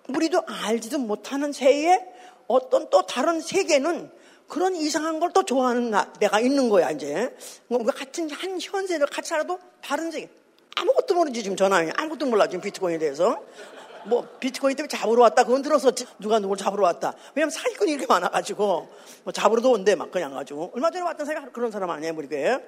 우리도 0.08 0.42
알지도 0.46 0.98
못하는 0.98 1.52
새에 1.52 2.00
어떤 2.46 2.90
또 2.90 3.06
다른 3.06 3.40
세계는 3.40 4.10
그런 4.50 4.74
이상한 4.76 5.18
걸 5.20 5.30
또 5.32 5.44
좋아하는 5.44 5.90
나, 5.90 6.12
내가 6.18 6.40
있는 6.40 6.68
거야 6.68 6.90
이제. 6.90 7.34
뭔가 7.68 7.92
같은 7.92 8.28
한 8.30 8.58
현세를 8.60 9.06
같이 9.06 9.28
살아도 9.30 9.58
다른 9.80 10.10
세계. 10.10 10.28
아무것도 10.76 11.14
모르지 11.14 11.42
지금 11.42 11.56
전화해 11.56 11.90
아무것도 11.96 12.26
몰라 12.26 12.46
지금 12.48 12.60
비트코인에 12.60 12.98
대해서. 12.98 13.42
뭐 14.06 14.26
비트코인 14.40 14.76
때문에 14.76 14.88
잡으러 14.88 15.22
왔다 15.22 15.44
그건 15.44 15.62
들었었지 15.62 16.06
누가 16.18 16.38
누굴 16.38 16.56
잡으러 16.56 16.82
왔다. 16.84 17.14
왜냐면 17.34 17.50
사기꾼이 17.50 17.92
이렇게 17.92 18.06
많아가지고. 18.06 18.88
뭐 19.24 19.32
잡으러도 19.32 19.70
온대 19.70 19.94
막 19.94 20.10
그냥 20.10 20.34
가지고 20.34 20.72
얼마 20.74 20.90
전에 20.90 21.04
왔던 21.04 21.26
사람이 21.26 21.50
그런 21.52 21.70
사람 21.70 21.90
아니에요 21.90 22.12
우리 22.16 22.26
교회. 22.26 22.58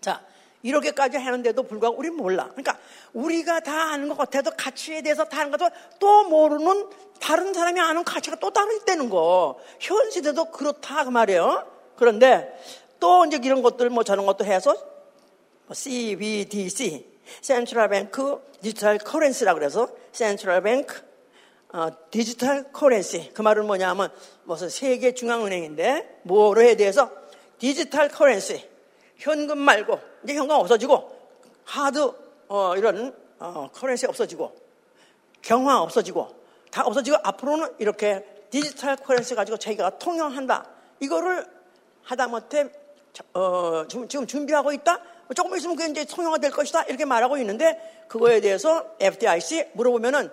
자 0.00 0.22
이렇게까지 0.64 1.18
하는데도 1.18 1.62
불구하고 1.64 1.98
우리는 1.98 2.16
몰라. 2.16 2.48
그러니까 2.48 2.78
우리가 3.12 3.60
다 3.60 3.92
아는 3.92 4.08
것 4.08 4.16
같아도 4.16 4.50
가치에 4.56 5.02
대해서 5.02 5.24
다 5.24 5.42
아는 5.42 5.50
것도 5.50 5.68
또 6.00 6.24
모르는 6.24 6.88
다른 7.20 7.52
사람이 7.52 7.78
아는 7.78 8.02
가치가 8.02 8.36
또 8.36 8.50
다를 8.50 8.80
때는 8.84 9.10
거. 9.10 9.58
현 9.78 10.10
시대도 10.10 10.46
그렇다 10.46 11.04
그 11.04 11.10
말이에요. 11.10 11.66
그런데 11.96 12.50
또 12.98 13.26
이제 13.26 13.38
이런 13.44 13.60
것들 13.62 13.90
뭐 13.90 14.02
저런 14.02 14.24
것도 14.24 14.46
해서 14.46 14.74
CBDC 15.70 17.12
Central 17.42 17.90
Bank 17.90 18.42
Digital 18.62 18.96
Currency라고 18.96 19.58
그래서 19.58 19.88
Central 20.12 20.62
Bank 20.62 21.02
어, 21.74 21.88
Digital 22.10 22.72
Currency 22.72 23.32
그 23.34 23.42
말은 23.42 23.66
뭐냐면 23.66 24.10
무슨 24.44 24.70
세계 24.70 25.12
중앙은행인데 25.12 26.20
뭐로에 26.22 26.76
대해서 26.76 27.10
digital 27.58 28.08
currency 28.08 28.66
현금 29.18 29.58
말고 29.58 30.13
이제 30.24 30.34
현금 30.34 30.56
없어지고 30.56 31.10
hard 31.64 32.12
어, 32.48 32.76
이런 32.76 33.14
어, 33.38 33.70
currency 33.72 34.06
없어지고 34.06 34.54
경화 35.42 35.80
없어지고 35.82 36.28
다 36.70 36.82
없어지고 36.84 37.18
앞으로는 37.22 37.74
이렇게 37.78 38.24
digital 38.50 38.96
currency 38.96 39.34
가지고 39.34 39.58
자기가 39.58 39.98
통용한다 39.98 40.66
이거를 41.00 41.46
하다못해 42.02 42.70
어, 43.34 43.84
지금, 43.88 44.08
지금 44.08 44.26
준비하고 44.26 44.72
있다 44.72 45.00
조금 45.34 45.56
있으면 45.56 45.76
그게 45.76 45.90
이제 45.90 46.04
통용화 46.04 46.38
될 46.38 46.50
것이다. 46.50 46.82
이렇게 46.84 47.04
말하고 47.04 47.38
있는데 47.38 48.04
그거에 48.08 48.40
대해서 48.40 48.94
FDIC 49.00 49.70
물어보면은 49.72 50.30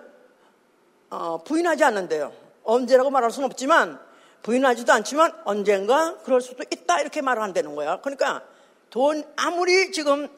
어, 1.10 1.38
부인하지 1.44 1.84
않는데요. 1.84 2.32
언제라고 2.64 3.10
말할 3.10 3.30
수는 3.30 3.46
없지만 3.46 3.98
부인하지도 4.42 4.92
않지만 4.92 5.32
언젠가 5.44 6.18
그럴 6.18 6.40
수도 6.40 6.64
있다 6.70 7.00
이렇게 7.00 7.22
말을 7.22 7.42
한다는 7.42 7.74
거야. 7.74 8.00
그러니까 8.00 8.42
돈 8.92 9.24
아무리 9.36 9.90
지금 9.90 10.28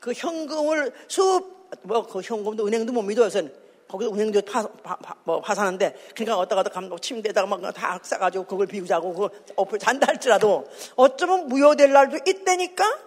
그 0.00 0.12
현금을 0.12 0.92
수업 1.06 1.70
뭐그 1.82 2.22
현금도 2.22 2.66
은행도 2.66 2.92
못 2.92 3.02
믿어 3.02 3.24
요새는 3.24 3.54
거기서 3.86 4.12
은행도 4.12 4.42
파, 4.42 4.66
파, 4.82 4.96
파, 4.96 5.14
뭐 5.22 5.40
파사는데 5.40 5.94
그러니까 6.16 6.36
어디다가 6.38 6.64
감독 6.64 7.00
침대에다가 7.00 7.46
막 7.46 7.60
다 7.72 8.00
싸가지고 8.02 8.46
그걸 8.46 8.66
비우자고 8.66 9.12
그걸 9.12 9.30
어플 9.54 9.78
잔다 9.78 10.08
할지라도 10.08 10.66
어쩌면 10.96 11.46
무효될 11.46 11.92
날도 11.92 12.18
있다니까 12.26 12.98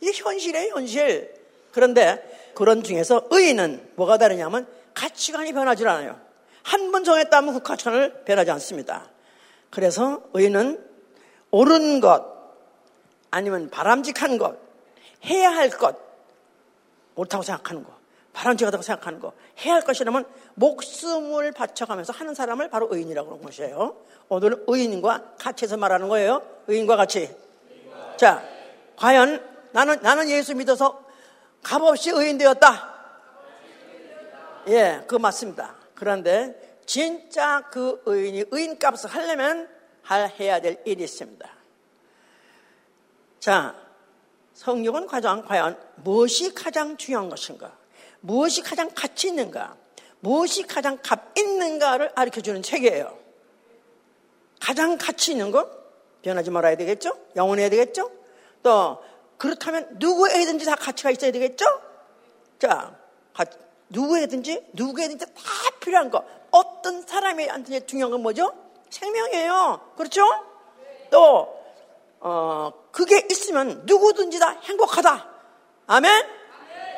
이게 0.00 0.12
현실이에요, 0.14 0.74
현실. 0.74 1.34
그런데 1.72 2.52
그런 2.54 2.84
중에서 2.84 3.26
의인은 3.30 3.90
뭐가 3.96 4.16
다르냐면 4.18 4.66
가치관이 4.94 5.52
변하지 5.52 5.86
않아요. 5.86 6.20
한 6.62 6.92
번 6.92 7.02
정했다면 7.02 7.54
그 7.54 7.62
가치관을 7.62 8.22
변하지 8.24 8.50
않습니다. 8.52 9.10
그래서 9.70 10.22
의인은 10.34 10.84
옳은 11.50 12.00
것, 12.00 12.39
아니면 13.30 13.70
바람직한 13.70 14.38
것, 14.38 14.58
해야 15.24 15.50
할 15.50 15.70
것, 15.70 15.96
옳다고 17.14 17.42
생각하는 17.42 17.84
것, 17.84 17.92
바람직하다고 18.32 18.82
생각하는 18.82 19.20
것, 19.20 19.34
해야 19.64 19.74
할 19.74 19.82
것이라면 19.82 20.24
목숨을 20.54 21.52
바쳐가면서 21.52 22.12
하는 22.12 22.34
사람을 22.34 22.70
바로 22.70 22.88
의인이라고 22.90 23.30
하는 23.30 23.42
것이에요. 23.42 23.96
오늘은 24.28 24.64
의인과 24.66 25.34
같이 25.38 25.64
해서 25.64 25.76
말하는 25.76 26.08
거예요. 26.08 26.42
의인과 26.68 26.96
같이. 26.96 27.34
자, 28.16 28.42
과연 28.96 29.44
나는, 29.72 30.00
나는 30.02 30.28
예수 30.28 30.54
믿어서 30.54 31.04
값없이 31.62 32.10
의인 32.10 32.38
되었다. 32.38 32.90
예, 34.68 35.00
그거 35.06 35.18
맞습니다. 35.18 35.74
그런데 35.94 36.78
진짜 36.86 37.62
그 37.70 38.02
의인이 38.06 38.44
의인 38.50 38.78
값을 38.78 39.10
하려면 39.10 39.68
할, 40.02 40.28
해야 40.38 40.60
될 40.60 40.80
일이 40.84 41.04
있습니다. 41.04 41.48
자, 43.40 43.74
성경은 44.52 45.06
과연, 45.06 45.46
과연 45.46 45.80
무엇이 45.96 46.54
가장 46.54 46.98
중요한 46.98 47.30
것인가? 47.30 47.72
무엇이 48.20 48.60
가장 48.60 48.90
가치 48.94 49.28
있는가? 49.28 49.76
무엇이 50.20 50.64
가장 50.64 50.98
값 51.02 51.36
있는가를 51.38 52.12
가르쳐 52.12 52.42
주는 52.42 52.62
책이에요. 52.62 53.18
가장 54.60 54.98
가치 54.98 55.32
있는 55.32 55.50
거? 55.50 55.68
변하지 56.20 56.50
말아야 56.50 56.76
되겠죠? 56.76 57.16
영원해야 57.34 57.70
되겠죠? 57.70 58.10
또 58.62 59.02
그렇다면 59.38 59.96
누구에든지 59.98 60.66
다 60.66 60.76
가치가 60.76 61.10
있어야 61.10 61.32
되겠죠? 61.32 61.64
자, 62.58 62.94
누구에든지, 63.88 64.66
누구에든지 64.74 65.24
다 65.24 65.42
필요한 65.80 66.10
거. 66.10 66.22
어떤 66.50 67.00
사람이한테 67.00 67.86
중요한 67.86 68.10
건 68.10 68.20
뭐죠? 68.20 68.52
생명이에요. 68.90 69.92
그렇죠? 69.96 70.22
또, 71.10 71.59
어, 72.20 72.72
그게 72.92 73.26
있으면 73.30 73.82
누구든지 73.84 74.38
다 74.38 74.50
행복하다. 74.62 75.28
아멘? 75.86 76.26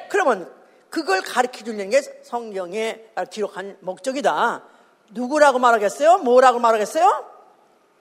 그러면 0.08 0.52
그걸 0.90 1.22
가르쳐 1.22 1.64
주는 1.64 1.88
게 1.88 2.02
성경에 2.22 3.04
기록한 3.30 3.78
목적이다. 3.80 4.62
누구라고 5.10 5.58
말하겠어요? 5.58 6.18
뭐라고 6.18 6.58
말하겠어요? 6.58 7.30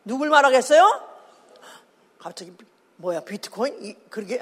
누굴 0.04 0.30
말하겠어요? 0.30 1.10
갑자기 2.20 2.54
뭐야 2.98 3.22
비트코인? 3.22 3.84
이, 3.84 3.96
그러게 4.10 4.40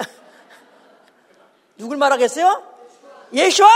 누굴 1.77 1.98
말하겠어요? 1.98 2.63
예수와 3.33 3.69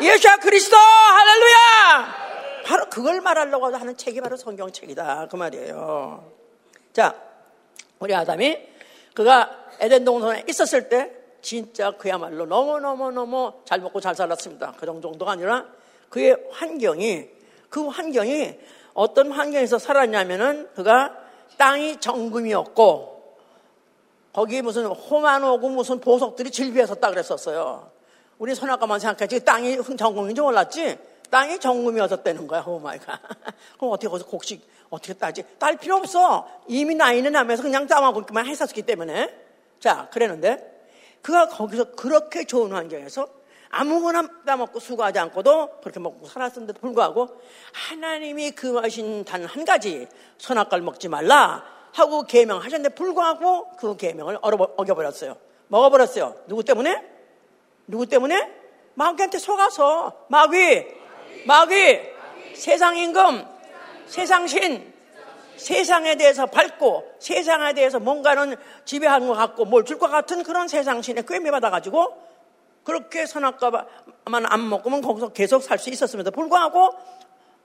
예수와 0.00 0.36
그리스도 0.38 0.76
할렐루야 0.76 2.22
바로 2.64 2.88
그걸 2.88 3.20
말하려고 3.20 3.66
하는 3.76 3.96
책이 3.96 4.20
바로 4.20 4.36
성경책이다 4.36 5.28
그 5.30 5.36
말이에요 5.36 6.32
자 6.92 7.31
우리 8.02 8.12
아담이 8.14 8.58
그가 9.14 9.48
에덴 9.78 10.04
동산에 10.04 10.44
있었을 10.48 10.88
때 10.88 11.12
진짜 11.40 11.92
그야말로 11.92 12.46
너무너무너무 12.46 13.52
잘 13.64 13.80
먹고 13.80 14.00
잘 14.00 14.14
살았습니다 14.14 14.74
그 14.78 14.86
정도가 14.86 15.30
아니라 15.30 15.66
그의 16.08 16.36
환경이 16.50 17.28
그 17.68 17.86
환경이 17.86 18.58
어떤 18.94 19.30
환경에서 19.30 19.78
살았냐면은 19.78 20.68
그가 20.74 21.16
땅이 21.56 22.00
정금이었고 22.00 23.36
거기 24.32 24.62
무슨 24.62 24.86
호만오고 24.86 25.68
무슨 25.68 26.00
보석들이 26.00 26.50
질비해 26.50 26.86
섰다 26.86 27.10
그랬었어요. 27.10 27.90
우리 28.38 28.54
선악과만 28.54 28.98
생각했지 28.98 29.44
땅이 29.44 29.78
정금인 29.96 30.34
줄 30.34 30.44
몰랐지? 30.44 30.98
땅이 31.30 31.60
정금이었었다는 31.60 32.46
거야, 32.46 32.62
오마이가. 32.66 33.20
그럼 33.78 33.92
어떻게 33.92 34.08
거기서 34.08 34.26
곡식 34.26 34.66
어떻게 34.92 35.14
따지? 35.14 35.42
딸 35.58 35.76
필요 35.76 35.96
없어. 35.96 36.46
이미 36.68 36.94
나이는 36.94 37.34
하면서 37.34 37.62
그냥 37.62 37.86
따먹기만 37.86 38.46
했었기 38.46 38.82
때문에. 38.82 39.34
자, 39.80 40.08
그랬는데 40.12 40.70
그가 41.22 41.48
거기서 41.48 41.92
그렇게 41.92 42.44
좋은 42.44 42.72
환경에서 42.72 43.26
아무거나 43.70 44.28
따먹고 44.44 44.80
수고하지 44.80 45.18
않고도 45.18 45.80
그렇게 45.80 45.98
먹고 45.98 46.26
살았는데도 46.26 46.78
불구하고 46.80 47.40
하나님이 47.72 48.50
그 48.50 48.76
하신 48.76 49.24
단 49.24 49.46
한 49.46 49.64
가지 49.64 50.06
선악과를 50.36 50.84
먹지 50.84 51.08
말라. 51.08 51.64
하고 51.92 52.22
계명하셨는데 52.24 52.94
불구하고 52.94 53.70
그 53.78 53.96
계명을 53.96 54.38
어겨버렸어요. 54.42 55.36
먹어버렸어요. 55.68 56.36
누구 56.48 56.64
때문에? 56.64 57.02
누구 57.86 58.06
때문에? 58.06 58.50
마귀한테 58.94 59.38
속아서 59.38 60.26
마귀, 60.28 60.86
마귀, 61.46 62.00
세상 62.54 62.96
임금, 62.96 63.51
세상 64.06 64.46
신, 64.46 64.92
세상에 65.56 66.16
대해서 66.16 66.46
밟고 66.46 67.14
세상에 67.18 67.72
대해서 67.74 68.00
뭔가는 68.00 68.56
지배하는 68.84 69.28
것 69.28 69.34
같고 69.34 69.64
뭘 69.64 69.84
줄 69.84 69.98
것 69.98 70.08
같은 70.10 70.42
그런 70.42 70.66
세상 70.68 71.02
신에 71.02 71.22
꿰매 71.22 71.50
받아가지고 71.50 72.32
그렇게 72.84 73.26
선악과만 73.26 74.46
안 74.46 74.68
먹으면 74.68 75.02
거기서 75.02 75.28
계속 75.28 75.62
살 75.62 75.78
수 75.78 75.90
있었음에도 75.90 76.30
불구하고 76.30 76.90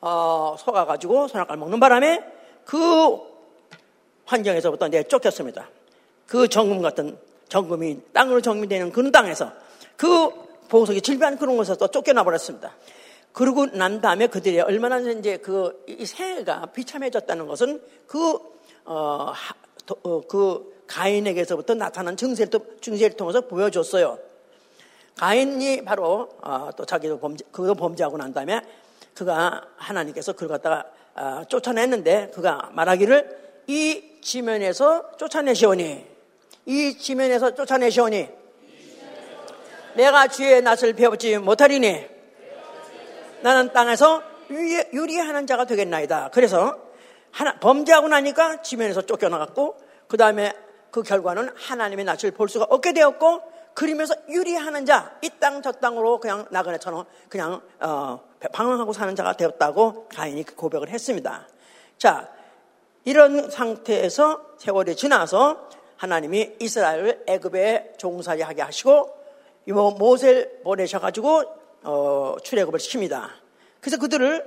어, 0.02 0.56
속아가지고 0.60 1.28
선악과를 1.28 1.60
먹는 1.60 1.80
바람에 1.80 2.24
그 2.66 3.18
환경에서부터 4.26 4.90
내쫓겼습니다. 4.90 5.70
그 6.28 6.48
정금 6.50 6.82
같은 6.82 7.18
정금이 7.50 8.00
땅으로 8.14 8.42
정리되는 8.42 8.92
그런 8.92 9.12
땅에서 9.12 9.52
그 9.96 10.30
보석이 10.68 11.02
질비한 11.02 11.38
그런 11.38 11.56
곳에서 11.58 11.78
또 11.78 11.88
쫓겨나 11.88 12.24
버렸습니다. 12.24 12.76
그러고 13.38 13.68
난 13.68 14.02
다음에 14.02 14.26
그들이 14.26 14.60
얼마나 14.62 14.98
이제 14.98 15.38
그 15.38 15.86
생애가 16.04 16.72
비참해졌다는 16.74 17.46
것은 17.46 17.80
그, 18.08 18.40
어, 18.84 19.32
어, 20.02 20.22
그 20.28 20.84
가인에게서부터 20.88 21.76
나타난 21.76 22.18
증세를, 22.18 22.60
증세를 22.82 23.16
통해서 23.16 23.42
보여줬어요. 23.42 24.18
가인이 25.18 25.86
바로 25.86 26.30
어, 26.42 26.72
또 26.76 26.84
자기도 26.84 27.20
범죄, 27.20 27.46
그도 27.52 27.76
범죄하고 27.76 28.18
난 28.18 28.34
다음에 28.34 28.60
그가 29.14 29.68
하나님께서 29.76 30.34
그를 30.34 30.48
갖다가 30.48 30.86
어, 31.14 31.44
쫓아냈는데 31.48 32.32
그가 32.34 32.72
말하기를 32.74 33.62
이 33.68 34.04
지면에서 34.20 35.16
쫓아내시오니 35.16 36.06
이 36.66 36.98
지면에서 36.98 37.54
쫓아내시오니 37.54 38.30
내가 39.94 40.28
주의 40.28 40.60
낯을 40.64 40.94
배우지 40.94 41.38
못하리니 41.38 42.17
나는 43.42 43.72
땅에서 43.74 44.22
유리하는 44.50 45.46
자가 45.48 45.66
되겠나이다. 45.66 46.30
그래서 46.34 46.78
하나, 47.32 47.60
범죄하고 47.60 48.08
나니까 48.08 48.62
지면에서 48.62 49.02
쫓겨나갔고 49.02 49.78
그 50.08 50.18
다음에 50.18 50.54
그 50.92 51.04
결과는 51.04 51.52
하나님의 51.56 52.06
낯을 52.06 52.32
볼 52.32 52.50
수가 52.50 52.66
없게 52.70 52.94
되었고 52.94 53.42
그러면서 53.74 54.16
유리하는 54.30 54.86
자, 54.86 55.18
이 55.22 55.30
땅 55.40 55.62
저 55.62 55.72
땅으로 55.74 56.20
그냥 56.20 56.46
나그네처럼 56.50 57.06
그냥 57.30 57.62
어, 57.80 58.20
방황하고 58.52 58.94
사는 58.94 59.16
자가 59.16 59.34
되었다고 59.34 60.08
가인이 60.08 60.44
그 60.44 60.56
고백을 60.56 60.90
했습니다. 60.90 61.48
자, 61.98 62.30
이런 63.06 63.50
상태에서 63.50 64.42
세월이 64.58 64.96
지나서 64.96 65.70
하나님이 65.98 66.56
이스라엘을 66.60 67.24
애굽에 67.28 67.94
종살이 67.98 68.42
하게 68.42 68.62
하시고 68.64 69.16
모세를 69.66 70.62
보내셔가지고 70.64 71.57
어, 71.88 72.36
출애굽을 72.44 72.80
시킵니다. 72.80 73.30
그래서 73.80 73.98
그들을 73.98 74.46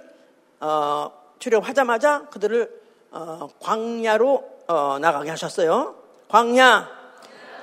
어, 0.61 1.11
출애굽하자마자 1.38 2.26
그들을 2.30 2.80
어, 3.12 3.49
광야로 3.61 4.59
어, 4.68 4.99
나가게 5.00 5.30
하셨어요. 5.30 5.94
광야, 6.28 6.87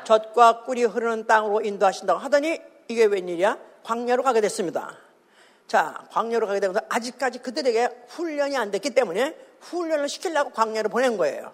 젖과 0.04 0.64
꿀이 0.64 0.84
흐르는 0.86 1.28
땅으로 1.28 1.62
인도하신다고 1.62 2.20
하더니 2.20 2.60
이게 2.88 3.06
웬일이야? 3.06 3.60
광야로 3.84 4.24
가게 4.24 4.42
됐습니다. 4.42 4.98
자, 5.68 6.04
광야로 6.10 6.48
가게 6.48 6.60
되면서 6.60 6.82
아직까지 6.90 7.40
그들에게 7.40 8.06
훈련이 8.08 8.58
안 8.58 8.72
됐기 8.72 8.96
때문에 8.96 9.38
훈련을 9.62 10.10
시키려고 10.10 10.50
광야로 10.50 10.90
보낸 10.90 11.18
거예요. 11.18 11.54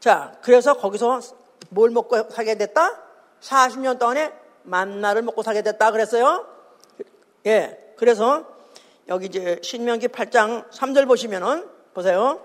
자, 0.00 0.36
그래서 0.42 0.74
거기서 0.74 1.20
뭘 1.68 1.90
먹고 1.90 2.30
살게 2.30 2.56
됐다? 2.56 3.00
40년 3.40 4.00
동안에 4.00 4.32
만나를 4.64 5.22
먹고 5.22 5.44
살게 5.44 5.62
됐다 5.62 5.92
그랬어요. 5.92 6.57
예. 7.46 7.94
그래서 7.96 8.44
여기 9.08 9.26
이제 9.26 9.58
신명기 9.62 10.08
8장 10.08 10.70
3절 10.70 11.06
보시면은 11.06 11.68
보세요. 11.94 12.44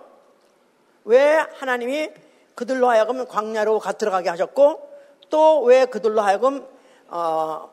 왜 1.05 1.35
하나님이 1.57 2.09
그들로 2.55 2.89
하여금 2.89 3.27
광야로 3.27 3.79
가 3.79 3.93
들어가게 3.93 4.29
하셨고 4.29 4.89
또 5.29 5.63
왜 5.63 5.85
그들로 5.85 6.21
하여금 6.21 6.65
어, 7.07 7.71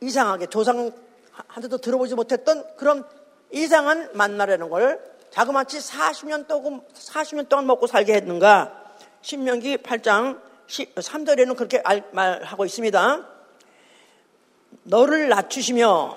이상하게 0.00 0.46
조상한테도 0.46 1.78
들어보지 1.78 2.14
못했던 2.14 2.64
그런 2.76 3.04
이상한 3.50 4.10
만나라는 4.12 4.68
걸 4.68 5.00
자그마치 5.30 5.78
40년 5.78 6.46
동안 6.46 6.82
40년 6.94 7.48
동안 7.48 7.66
먹고 7.66 7.86
살게 7.86 8.14
했는가? 8.14 8.82
신명기 9.22 9.78
8장 9.78 10.40
3절에는 10.68 11.56
그렇게 11.56 11.82
말하고 12.12 12.64
있습니다. 12.64 13.33
너를 14.82 15.28
낮추시며 15.28 16.16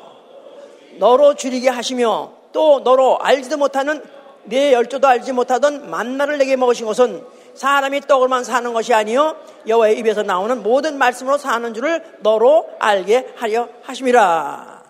너로 1.00 1.36
줄이게 1.36 1.70
하시며 1.70 2.32
또 2.52 2.80
너로 2.80 3.20
알지도 3.20 3.58
못하는 3.58 4.04
내 4.46 4.74
열조도 4.74 5.08
알지 5.08 5.34
못하던 5.34 5.90
만나를 5.90 6.38
내게 6.38 6.56
먹으신 6.56 6.86
것은 6.86 7.24
사람이 7.54 8.02
떡을만 8.02 8.44
사는 8.44 8.72
것이 8.74 8.94
아니요 8.94 9.36
여호와의 9.68 10.00
입에서 10.00 10.24
나오는 10.24 10.64
모든 10.64 10.98
말씀으로 10.98 11.38
사는 11.38 11.74
줄을 11.74 12.04
너로 12.20 12.70
알게 12.80 13.34
하려 13.36 13.68
하심이라. 13.84 14.84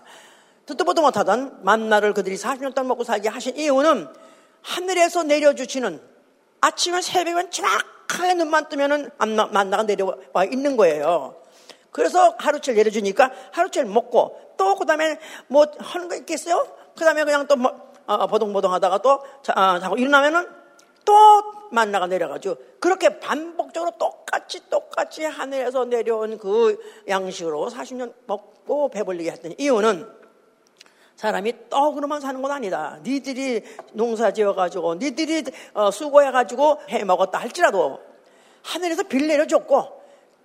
듣도 0.65 0.84
보도 0.84 1.01
못하던 1.01 1.58
만나를 1.63 2.13
그들이 2.13 2.36
40년 2.36 2.75
동안 2.75 2.89
먹고 2.89 3.06
살게 3.06 3.30
하신 3.30 3.56
이유는 3.56 4.08
하늘에서 4.62 5.23
내려주시는 5.23 6.01
아침에 6.60 7.01
새벽엔 7.01 7.51
지락하게 7.51 8.34
눈만 8.34 8.67
뜨면은 8.67 9.10
만나가 9.17 9.84
내려와 9.84 10.43
있는 10.51 10.75
거예요. 10.75 11.37
그래서 11.97 12.36
하루치를 12.38 12.77
내려주니까 12.77 13.31
하루치를 13.51 13.88
먹고 13.88 14.39
또 14.55 14.75
그 14.75 14.86
다음에 14.86 15.17
뭐 15.47 15.65
하는 15.79 16.07
거 16.07 16.15
있겠어요? 16.15 16.65
그 16.95 17.03
다음에 17.03 17.23
그냥 17.23 17.47
또 17.47 17.55
뭐, 17.55 17.91
어, 18.05 18.27
보동보동 18.27 18.71
하다가 18.71 18.99
또 18.99 19.19
자, 19.41 19.53
어, 19.53 19.79
자고 19.79 19.97
일어나면은 19.97 20.47
또 21.03 21.13
만나가 21.71 22.05
내려가지고 22.05 22.55
그렇게 22.79 23.19
반복적으로 23.19 23.91
똑같이 23.97 24.69
똑같이 24.69 25.23
하늘에서 25.23 25.86
내려온 25.86 26.38
그 26.38 26.77
양식으로 27.07 27.69
40년 27.69 28.13
먹고 28.27 28.89
배불리게 28.89 29.31
했던 29.31 29.55
이유는 29.57 30.07
사람이 31.15 31.69
떡으로만 31.69 32.21
사는 32.21 32.39
건 32.43 32.51
아니다. 32.51 32.99
니들이 33.01 33.63
농사 33.93 34.31
지어가지고 34.31 34.95
니들이 34.95 35.45
어, 35.73 35.89
수고해가지고 35.89 36.81
해 36.89 37.03
먹었다 37.03 37.39
할지라도 37.39 37.99
하늘에서 38.62 39.01
빌 39.03 39.27
내려줬고 39.27 39.96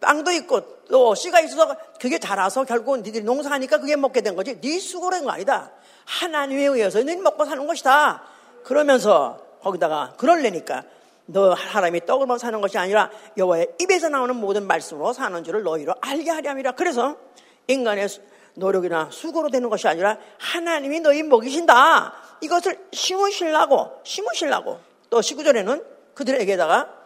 땅도 0.02 0.30
있고 0.32 0.60
또 0.90 1.14
씨가 1.14 1.40
있어서 1.40 1.74
그게 1.98 2.18
자라서 2.18 2.64
결국은 2.64 3.02
니들이 3.02 3.24
농사하니까 3.24 3.78
그게 3.78 3.96
먹게 3.96 4.20
된 4.20 4.36
거지. 4.36 4.60
네 4.60 4.78
수고로 4.78 5.16
한 5.16 5.24
거 5.24 5.30
아니다. 5.30 5.70
하나님에 6.04 6.64
의해서 6.66 7.00
니 7.02 7.16
먹고 7.16 7.44
사는 7.46 7.66
것이다. 7.66 8.22
그러면서 8.64 9.38
거기다가 9.62 10.14
그럴래니까 10.18 10.82
너 11.26 11.54
사람이 11.56 12.04
떡으로만 12.04 12.38
사는 12.38 12.60
것이 12.60 12.76
아니라 12.76 13.10
여호와의 13.38 13.68
입에서 13.80 14.08
나오는 14.08 14.34
모든 14.36 14.66
말씀으로 14.66 15.12
사는 15.12 15.42
줄을 15.44 15.62
너희로 15.62 15.94
알게 16.00 16.30
하렴이라. 16.30 16.72
그래서 16.72 17.16
인간의 17.68 18.08
노력이나 18.54 19.08
수고로 19.10 19.48
되는 19.48 19.70
것이 19.70 19.88
아니라 19.88 20.18
하나님이 20.38 21.00
너희 21.00 21.22
먹이신다. 21.22 22.12
이것을 22.42 22.78
심으시려고 22.92 24.00
심으시려고 24.04 24.80
또 25.08 25.20
19절에는 25.20 25.84
그들에게다가 26.14 27.01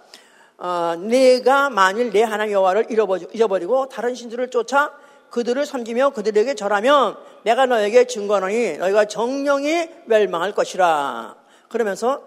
어, 0.59 0.95
내가 0.99 1.69
만일 1.71 2.11
내 2.11 2.23
하나님 2.23 2.55
여호와를 2.55 2.87
잃어버리고 3.33 3.89
다른 3.89 4.15
신들을 4.15 4.51
쫓아 4.51 4.93
그들을 5.31 5.67
섬기며 5.67 6.11
그들에게 6.11 6.55
절하면 6.55 7.17
내가 7.43 7.67
너에게 7.67 8.07
증거하노니 8.07 8.79
너희가 8.79 9.07
정령이 9.07 9.89
멸망할 10.07 10.53
것이라. 10.53 11.37
그러면서 11.69 12.23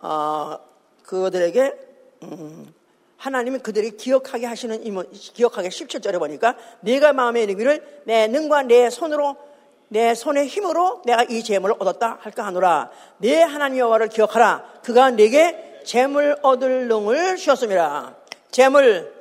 어, 0.00 0.58
그들에게 1.04 1.72
음, 2.24 2.72
하나님이 3.16 3.58
그들이 3.60 3.96
기억하게 3.96 4.46
하시는 4.46 4.82
기억하게 5.14 5.68
17절에 5.68 6.18
보니까 6.18 6.56
네가 6.80 7.12
마음에 7.12 7.42
이르기를 7.44 8.02
내 8.04 8.26
능과 8.26 8.64
내 8.64 8.90
손으로 8.90 9.36
내 9.88 10.14
손의 10.14 10.46
힘으로 10.48 11.02
내가 11.04 11.22
이 11.24 11.44
재물을 11.44 11.76
얻었다 11.78 12.18
할까 12.20 12.46
하노라. 12.46 12.90
내 13.18 13.42
하나님 13.42 13.78
여호와를 13.78 14.08
기억하라. 14.08 14.64
그가 14.82 15.10
네게 15.10 15.71
재물 15.84 16.36
얻을 16.42 16.88
능을 16.88 17.36
주셨습니다. 17.36 18.16
재물 18.50 19.12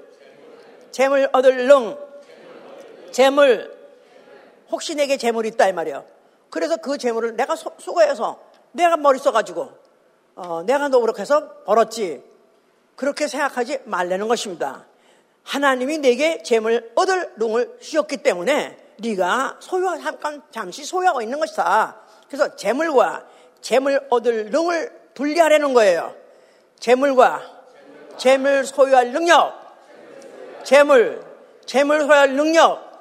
재물 0.91 1.30
얻을 1.32 1.67
능 1.67 1.97
재물 3.12 3.78
혹시 4.69 4.95
내게 4.95 5.17
재물이 5.17 5.50
있다 5.50 5.67
이 5.67 5.74
말이에요. 5.74 6.06
그래서 6.50 6.78
그 6.78 6.97
재물을 6.97 7.36
내가 7.36 7.56
수고해서 7.56 8.39
내가 8.71 8.97
머리 8.97 9.19
써가지고 9.19 9.69
어, 10.36 10.63
내가 10.63 10.88
노력해서 10.88 11.63
벌었지 11.63 12.24
그렇게 12.95 13.28
생각하지 13.28 13.80
말라는 13.86 14.28
것입니다. 14.28 14.86
하나님이 15.43 15.97
내게 15.97 16.43
재물 16.43 16.91
얻을 16.95 17.34
롱을 17.36 17.80
주셨기 17.80 18.17
때문에 18.17 18.78
네가 19.00 19.58
소유하 19.60 19.97
잠깐 19.97 20.41
잠시 20.52 20.86
소유하고 20.86 21.21
있는 21.21 21.39
것이다. 21.39 22.00
그래서 22.28 22.56
재물과 22.56 23.26
재물 23.62 24.06
얻을 24.10 24.50
롱을 24.52 25.02
분리하려는 25.15 25.74
거예요. 25.74 26.21
재물과 26.82 27.44
재물 28.17 28.65
소유할 28.65 29.12
능력, 29.12 29.54
재물, 30.63 31.24
재물 31.65 32.02
소유할 32.02 32.36
능력. 32.36 32.91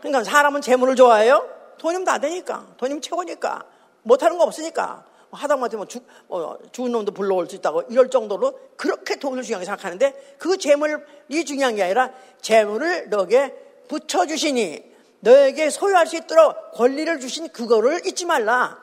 그러니까 0.00 0.24
사람은 0.24 0.60
재물을 0.60 0.96
좋아해요? 0.96 1.48
돈이면 1.78 2.04
다 2.04 2.18
되니까. 2.18 2.66
돈이면 2.76 3.00
최고니까. 3.00 3.64
못하는 4.02 4.38
거 4.38 4.44
없으니까. 4.44 5.04
하다못해 5.30 5.76
뭐 5.76 5.86
죽, 5.86 6.04
어, 6.28 6.56
죽은 6.72 6.90
놈도 6.90 7.12
불러올 7.12 7.48
수 7.48 7.54
있다고 7.56 7.82
이럴 7.90 8.10
정도로 8.10 8.58
그렇게 8.76 9.16
돈을 9.16 9.42
중요하게 9.42 9.66
생각하는데 9.66 10.36
그 10.38 10.56
재물이 10.56 11.44
중요한 11.44 11.76
게 11.76 11.82
아니라 11.82 12.10
재물을 12.40 13.10
너에게 13.10 13.54
붙여주시니 13.88 14.82
너에게 15.20 15.70
소유할 15.70 16.06
수 16.06 16.16
있도록 16.16 16.72
권리를 16.72 17.20
주신 17.20 17.50
그거를 17.50 18.04
잊지 18.06 18.24
말라. 18.24 18.82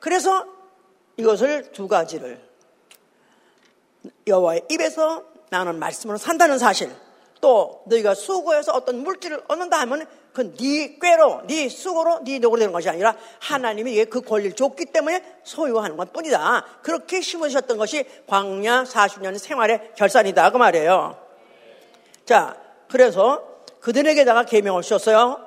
그래서 0.00 0.46
이것을 1.16 1.70
두 1.72 1.86
가지를 1.86 2.53
여호와의 4.26 4.62
입에서 4.70 5.24
나는 5.50 5.78
말씀으로 5.78 6.18
산다는 6.18 6.58
사실. 6.58 6.90
또 7.40 7.82
너희가 7.86 8.14
수고해서 8.14 8.72
어떤 8.72 9.02
물질을 9.02 9.42
얻는다 9.48 9.78
하면 9.80 10.06
그네 10.32 10.98
꾀로, 11.00 11.42
네 11.46 11.68
수고로, 11.68 12.20
네 12.24 12.38
노고로 12.38 12.58
되는 12.58 12.72
것이 12.72 12.88
아니라 12.88 13.14
하나님이 13.38 14.06
그 14.06 14.22
권리를 14.22 14.56
줬기 14.56 14.86
때문에 14.86 15.22
소유하는 15.44 15.96
것 15.98 16.10
뿐이다. 16.12 16.64
그렇게 16.82 17.20
심으셨던 17.20 17.76
것이 17.76 18.06
광야 18.26 18.84
40년 18.84 19.36
생활의 19.36 19.92
결산이다. 19.94 20.50
그 20.52 20.56
말이에요. 20.56 21.18
자, 22.24 22.56
그래서 22.88 23.46
그들에게다가 23.80 24.44
계명을 24.44 24.80
주셨어요. 24.80 25.38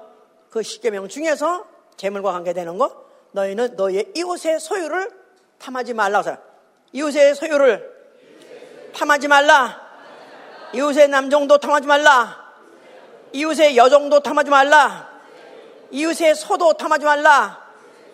그 0.52 0.62
십계명 0.62 1.08
중에서 1.08 1.66
재물과 1.98 2.32
관계되는 2.32 2.78
거 2.78 3.06
너희는 3.32 3.76
너희의 3.76 4.14
이웃의 4.16 4.60
소유를 4.60 5.10
탐하지 5.58 5.96
말라. 5.96 6.24
이웃의 6.94 7.34
소유를 7.34 7.97
탐하지 8.98 9.28
말라. 9.28 9.80
이웃의 10.74 11.10
남정도 11.10 11.60
탐하지 11.60 11.86
말라. 11.86 12.48
이웃의 13.32 13.78
여정도 13.78 14.22
탐하지 14.22 14.50
말라. 14.50 15.08
이웃의 15.92 16.34
소도 16.34 16.74
탐하지 16.74 17.06
말라. 17.06 17.64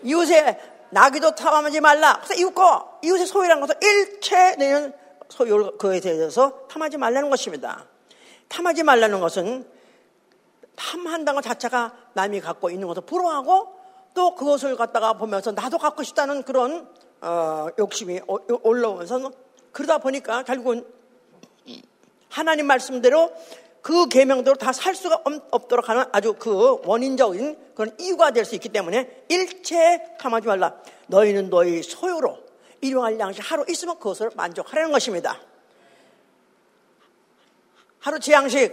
이웃의 0.04 0.60
나귀도 0.90 1.36
탐하지 1.36 1.80
말라. 1.80 2.18
그래서 2.18 2.34
이웃 2.36 2.54
거, 2.54 3.00
이웃의 3.02 3.26
소유라는 3.26 3.62
것은 3.62 3.76
일체 3.82 4.56
내는 4.58 4.94
소유 5.30 5.72
그에 5.78 6.02
대해서 6.02 6.68
탐하지 6.68 6.98
말라는 6.98 7.30
것입니다. 7.30 7.86
탐하지 8.50 8.84
말라는 8.84 9.22
것은 9.22 9.66
탐한다는 10.76 11.42
것 11.42 11.48
자체가 11.48 11.94
남이 12.14 12.42
갖고 12.42 12.70
있는 12.70 12.88
것을 12.90 13.04
부러워하고 13.04 13.80
또 14.14 14.36
그것을 14.36 14.76
갖다가 14.76 15.14
보면서 15.14 15.52
나도 15.52 15.78
갖고 15.78 16.04
싶다는 16.04 16.44
그런 16.44 16.88
어, 17.22 17.68
욕심이 17.80 18.20
올라오면서 18.28 19.32
그러다 19.74 19.98
보니까 19.98 20.44
결국은 20.44 20.86
하나님 22.30 22.68
말씀대로 22.68 23.34
그 23.82 24.08
계명대로 24.08 24.56
다 24.56 24.72
살 24.72 24.96
수가 24.96 25.22
없도록 25.52 25.90
하는 25.90 26.06
아주 26.14 26.34
그 26.40 26.80
원인적인 26.86 27.74
그런 27.76 27.94
이유가 28.00 28.32
될 28.32 28.46
수 28.46 28.56
있기 28.56 28.70
때문에 28.70 29.26
일체 29.28 30.16
탐하지 30.20 30.48
말라. 30.48 30.74
너희는 31.08 31.50
너희 31.50 31.84
소유로 31.84 32.38
일용할 32.80 33.20
양식 33.20 33.42
하루 33.52 33.66
있으면 33.70 33.98
그것을 33.98 34.32
만족하라는 34.36 34.92
것입니다. 34.92 35.40
하루치 38.00 38.32
양식, 38.32 38.72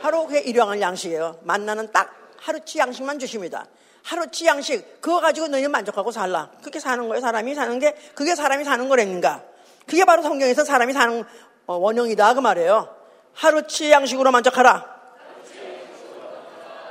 하루에 0.00 0.40
일용할 0.40 0.80
양식이에요. 0.80 1.40
만나는 1.42 1.92
딱 1.92 2.14
하루치 2.38 2.78
양식만 2.78 3.18
주십니다. 3.18 3.66
하루치 4.02 4.46
양식, 4.46 5.00
그거 5.00 5.20
가지고 5.20 5.48
너희는 5.48 5.70
만족하고 5.70 6.10
살라. 6.12 6.50
그렇게 6.60 6.78
사는 6.78 7.08
거예요. 7.08 7.20
사람이 7.22 7.54
사는 7.54 7.78
게, 7.78 7.94
그게 8.14 8.34
사람이 8.34 8.64
사는 8.64 8.86
거랍니까? 8.88 9.42
그게 9.86 10.04
바로 10.04 10.22
성경에서 10.22 10.64
사람이 10.64 10.92
사는 10.92 11.24
어, 11.66 11.76
원형이다. 11.76 12.34
그 12.34 12.40
말이에요. 12.40 12.94
하루치 13.34 13.90
양식으로 13.90 14.30
만족하라. 14.30 14.94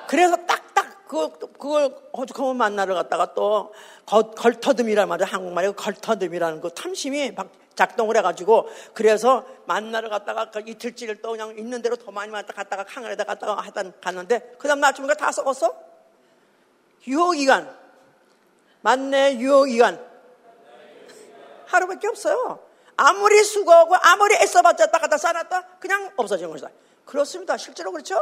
그래서 0.08 0.36
딱딱 0.36 1.08
그, 1.08 1.32
그걸 1.40 1.96
오죽하면 2.12 2.58
만나러 2.58 2.94
갔다가 2.96 3.34
또 3.34 3.74
걸터듬이란 4.06 5.08
말이야. 5.08 5.28
한국말에 5.28 5.72
걸터듬이라는 5.72 6.62
그 6.62 6.70
탐심이 6.72 7.34
작동을 7.76 8.18
해가지고 8.18 8.70
그래서 8.94 9.46
만나러 9.66 10.10
갔다가 10.10 10.52
그 10.52 10.62
이틀치를 10.66 11.22
또 11.22 11.32
그냥 11.32 11.58
있는 11.58 11.82
대로 11.82 11.96
더 11.96 12.12
많이 12.12 12.32
왔다 12.32 12.54
갔다가 12.54 12.84
강을에다 12.84 13.24
갔다가 13.24 13.56
하단 13.62 13.94
갔는데 14.02 14.56
그 14.60 14.68
다음 14.68 14.80
날 14.80 14.92
아침에 14.92 15.14
다 15.16 15.32
썩었어? 15.32 15.74
유효기간. 17.08 17.76
만내 18.82 19.38
유효기간. 19.38 20.14
하루밖에 21.66 22.08
없어요. 22.08 22.60
아무리 22.98 23.44
수고하고 23.44 23.96
아무리 23.96 24.36
애써봤자 24.36 24.88
딱 24.88 25.00
갖다 25.00 25.18
쌓아놨다 25.18 25.64
그냥 25.80 26.12
없어지는 26.16 26.52
것이다. 26.52 26.70
그렇습니다. 27.06 27.58
실제로 27.58 27.92
그렇죠? 27.92 28.20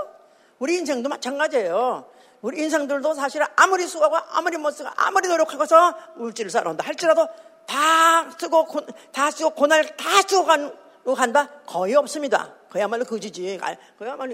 우리 0.60 0.75
인생도 0.77 1.10
마찬가지예요. 1.10 2.05
우리 2.41 2.62
인생들도 2.62 3.13
사실 3.13 3.43
아무리 3.55 3.88
수고하고 3.88 4.17
아무리 4.31 4.57
못 4.57 4.71
쓰고 4.71 4.89
아무리 4.95 5.27
노력하고서 5.27 5.95
물질을 6.15 6.49
쌓아놓는다 6.49 6.86
할지라도 6.86 7.27
다 7.67 8.29
쓰고 8.38 8.67
다 9.12 9.29
쓰고 9.29 9.51
고날 9.51 9.95
다 9.95 10.21
쓰고 10.27 10.45
간, 10.45 10.75
간다 11.15 11.49
거의 11.65 11.95
없습니다. 11.95 12.53
그야말로 12.69 13.03
거지지. 13.03 13.60
그야말로 13.99 14.34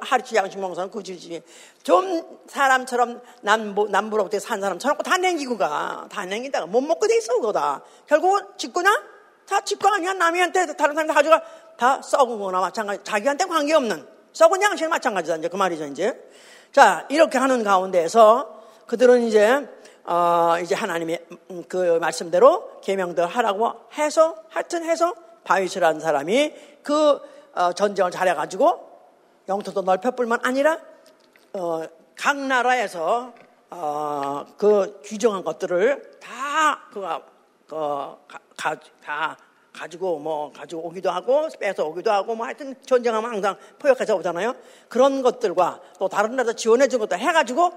하루치 0.00 0.36
양식 0.36 0.58
먹는 0.58 0.76
사람 0.76 0.90
거지지. 0.90 1.42
좀 1.82 2.40
사람처럼 2.46 3.20
남부, 3.42 3.88
남부로부터 3.88 4.38
산 4.38 4.60
사람처럼 4.60 4.98
다 4.98 5.16
냉기고 5.16 5.58
가. 5.58 6.06
다 6.10 6.24
냉긴다가 6.24 6.66
못 6.66 6.80
먹고 6.80 7.08
돼 7.08 7.16
있어, 7.16 7.34
그거다. 7.34 7.82
결국은 8.06 8.46
짓거나 8.56 9.15
다 9.48 9.60
집거 9.60 9.88
아니야. 9.88 10.12
남이한테 10.14 10.74
다른 10.74 10.94
사람들 10.94 11.14
가져가 11.14 11.42
다 11.76 12.00
썩은 12.02 12.38
거나 12.38 12.60
마찬가지. 12.60 13.02
자기한테 13.04 13.44
관계없는 13.46 14.06
썩은 14.32 14.62
양식 14.62 14.88
마찬가지다. 14.88 15.36
이제 15.36 15.48
그 15.48 15.56
말이죠, 15.56 15.84
이제. 15.86 16.18
자, 16.72 17.06
이렇게 17.08 17.38
하는 17.38 17.62
가운데에서 17.64 18.62
그들은 18.86 19.22
이제, 19.22 19.66
어, 20.04 20.56
이제 20.62 20.74
하나님의 20.74 21.26
음, 21.50 21.64
그 21.68 21.98
말씀대로 22.00 22.80
계명들 22.82 23.26
하라고 23.26 23.72
해서, 23.96 24.36
하여튼 24.48 24.84
해서 24.84 25.14
바위스라는 25.44 26.00
사람이 26.00 26.54
그 26.82 27.20
어, 27.54 27.72
전쟁을 27.72 28.10
잘해가지고 28.10 28.86
영토도 29.48 29.82
넓혀뿐만 29.82 30.40
아니라 30.42 30.78
어, 31.54 31.84
각 32.16 32.36
나라에서 32.36 33.32
어, 33.70 34.44
그 34.58 35.00
규정한 35.04 35.42
것들을 35.42 36.18
다 36.20 36.80
그가 36.92 37.22
어, 37.70 38.18
가, 38.56 38.78
다 39.04 39.36
가지고 39.72 40.18
뭐 40.18 40.50
가지고 40.52 40.86
오기도 40.86 41.10
하고 41.10 41.48
빼서 41.60 41.84
오기도 41.86 42.10
하고 42.10 42.34
뭐 42.34 42.46
하여튼 42.46 42.74
전쟁하면 42.84 43.30
항상 43.30 43.56
포역해서 43.78 44.16
오잖아요. 44.16 44.54
그런 44.88 45.22
것들과 45.22 45.80
또 45.98 46.08
다른 46.08 46.36
나라 46.36 46.52
지원해 46.54 46.88
준 46.88 47.00
것도 47.00 47.16
해가지고 47.16 47.72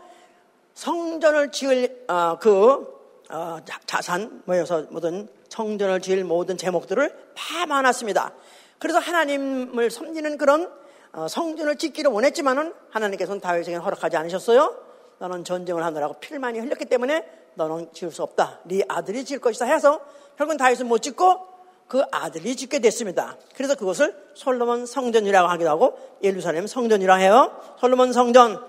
성전을 0.73 1.51
지을 1.51 2.05
어, 2.07 2.37
그 2.39 2.99
어, 3.29 3.57
자산 3.85 4.41
모여서 4.45 4.85
모든 4.89 5.27
성전을 5.49 6.01
지을 6.01 6.23
모든 6.23 6.57
제목들을 6.57 7.33
다 7.35 7.65
많았습니다. 7.65 8.33
그래서 8.79 8.99
하나님을 8.99 9.91
섬기는 9.91 10.37
그런 10.37 10.71
어, 11.11 11.27
성전을 11.27 11.75
짓기를 11.75 12.11
원했지만은 12.11 12.73
하나님께서는 12.91 13.41
다윗에게 13.41 13.75
허락하지 13.75 14.15
않으셨어요. 14.17 14.75
너는 15.19 15.43
전쟁을 15.43 15.83
하느라고 15.83 16.13
피를 16.19 16.39
많이 16.39 16.59
흘렸기 16.59 16.85
때문에 16.85 17.25
너는 17.59 17.89
지을 17.93 18.11
수 18.11 18.23
없다. 18.23 18.59
네 18.63 18.81
아들이 18.87 19.25
지을 19.25 19.39
것이다 19.39 19.65
해서 19.65 19.99
결국은 20.37 20.57
다윗은 20.57 20.87
못 20.87 20.99
짓고 20.99 21.47
그 21.87 22.03
아들이 22.11 22.55
짓게 22.55 22.79
됐습니다. 22.79 23.35
그래서 23.55 23.75
그것을 23.75 24.15
솔로몬 24.33 24.85
성전이라고 24.85 25.49
하기도 25.49 25.69
하고 25.69 25.99
예루살렘 26.23 26.67
성전이라 26.67 27.15
해요. 27.15 27.51
솔로몬 27.79 28.13
성전, 28.13 28.63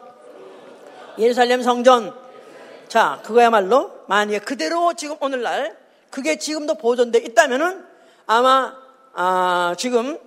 예루살렘 1.18 1.62
성전. 1.62 2.14
자, 2.88 3.20
그거야말로 3.24 3.92
만약에 4.09 4.40
그대로 4.40 4.94
지금 4.94 5.16
오늘날 5.20 5.76
그게 6.11 6.37
지금도 6.37 6.74
보존돼 6.74 7.18
있다면은 7.18 7.85
아마 8.26 8.74
아, 9.12 9.74
지금 9.79 10.18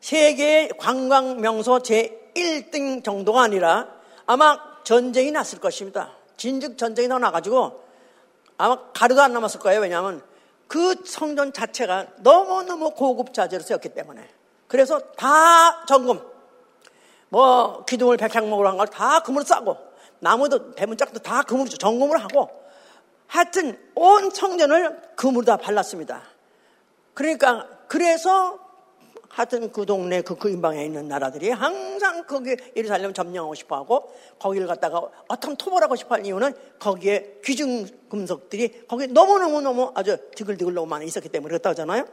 세계 0.00 0.68
관광 0.78 1.40
명소 1.40 1.80
제 1.80 2.32
1등 2.34 3.04
정도가 3.04 3.42
아니라 3.42 3.88
아마 4.26 4.58
전쟁이 4.82 5.30
났을 5.30 5.60
것입니다. 5.60 6.12
진즉 6.36 6.78
전쟁이 6.78 7.08
나가지고 7.08 7.87
아마 8.58 8.76
가루도 8.92 9.22
안 9.22 9.32
남았을 9.32 9.60
거예요. 9.60 9.80
왜냐하면 9.80 10.22
그 10.66 10.96
성전 11.06 11.52
자체가 11.52 12.06
너무너무 12.18 12.90
고급 12.90 13.32
자재로 13.32 13.62
쓰였기 13.62 13.90
때문에. 13.90 14.28
그래서 14.66 14.98
다 15.16 15.86
점검. 15.86 16.20
뭐, 17.30 17.84
기둥을 17.86 18.16
백향목으로 18.18 18.68
한 18.68 18.76
걸 18.76 18.86
다 18.88 19.20
금으로 19.20 19.44
싸고, 19.44 19.76
나무도, 20.20 20.74
대문짝도 20.74 21.20
다 21.20 21.42
금으로, 21.42 21.68
점검을 21.68 22.22
하고, 22.22 22.50
하여튼 23.26 23.78
온 23.94 24.30
성전을 24.30 25.14
금으로 25.16 25.44
다 25.44 25.56
발랐습니다. 25.56 26.22
그러니까, 27.14 27.66
그래서 27.86 28.58
하여튼 29.28 29.70
그 29.70 29.86
동네 29.86 30.22
그, 30.22 30.34
그 30.36 30.50
인방에 30.50 30.84
있는 30.84 31.06
나라들이 31.06 31.50
항상 31.50 32.24
거기 32.26 32.56
예루살렘 32.74 33.12
점령하고 33.12 33.54
싶어 33.54 33.76
하고 33.76 34.12
거기를 34.38 34.66
갖다가 34.66 35.02
어떤 35.28 35.56
토벌하고 35.56 35.96
싶어 35.96 36.14
하는 36.14 36.26
이유는 36.26 36.54
거기에 36.78 37.40
귀중 37.44 37.86
금속들이 38.08 38.86
거기에 38.86 39.08
너무너무너무 39.08 39.92
아주 39.94 40.16
디글디글 40.34 40.74
너무 40.74 40.86
많이 40.86 41.06
있었기 41.06 41.28
때문에 41.28 41.50
그랬다 41.50 41.70
하잖아요. 41.70 42.06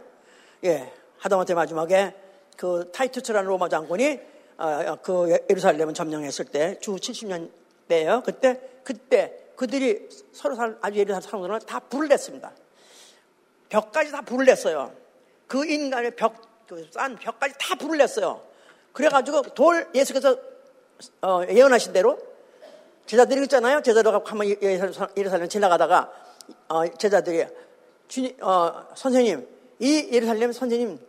예. 0.66 0.92
하다못해 1.18 1.54
마지막에 1.54 2.14
그 2.58 2.92
타이투스라는 2.94 3.48
로마 3.50 3.70
장군이 3.70 4.20
어, 4.58 4.98
그 5.02 5.38
예루살렘을 5.50 5.94
점령했을 5.94 6.46
때 6.46 6.80
주 6.80 6.96
70년 6.96 7.50
때예요. 7.88 8.22
그때 8.26 8.60
그때 8.84 9.34
그들이 9.56 10.08
서로 10.32 10.56
살 10.56 10.78
아주 10.82 11.00
예루살렘 11.00 11.22
사람들은 11.22 11.60
다 11.60 11.80
불을 11.80 12.08
냈습니다. 12.10 12.52
벽까지 13.70 14.12
다 14.12 14.22
불을 14.22 14.46
냈어요. 14.46 14.94
그 15.48 15.66
인간의 15.66 16.16
벽 16.16 16.42
그 16.68 16.88
싼 16.92 17.16
벽까지 17.16 17.56
다 17.60 17.76
불을 17.76 17.98
냈어요. 17.98 18.42
그래가지고 18.94 19.42
돌 19.54 19.88
예수께서 19.94 20.38
어, 21.22 21.42
예언하신 21.48 21.94
대로 21.94 22.18
제자들이 23.06 23.44
있잖아요. 23.44 23.82
제자들가 23.82 24.22
한번 24.26 24.48
예루살렘 25.18 25.50
지나가다가 25.50 26.12
어, 26.70 26.88
제자들이 26.88 27.46
주님, 28.08 28.36
어, 28.42 28.88
선생님 28.96 29.48
이 29.80 30.10
예루살렘 30.12 30.52
선생님 30.52 31.00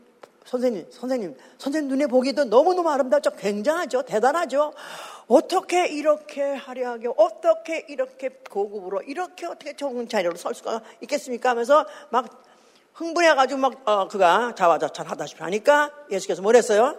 선생님, 0.46 0.86
선생님, 0.92 1.36
선생님 1.58 1.88
눈에 1.90 2.06
보기도 2.06 2.44
너무너무 2.44 2.88
아름답죠? 2.88 3.30
굉장하죠? 3.32 4.02
대단하죠? 4.02 4.72
어떻게 5.26 5.88
이렇게 5.88 6.54
화려하게, 6.54 7.08
어떻게 7.16 7.84
이렇게 7.88 8.28
고급으로, 8.48 9.02
이렇게 9.02 9.46
어떻게 9.46 9.72
좋은 9.74 10.08
자리로 10.08 10.36
설 10.36 10.54
수가 10.54 10.82
있겠습니까? 11.00 11.50
하면서 11.50 11.84
막 12.10 12.44
흥분해가지고 12.96 13.61
막, 13.61 13.82
어, 13.85 14.09
그가 14.09 14.54
자화자찬 14.54 15.06
하다시피 15.06 15.42
하니까 15.42 15.92
예수께서 16.11 16.40
뭐랬어요? 16.40 16.96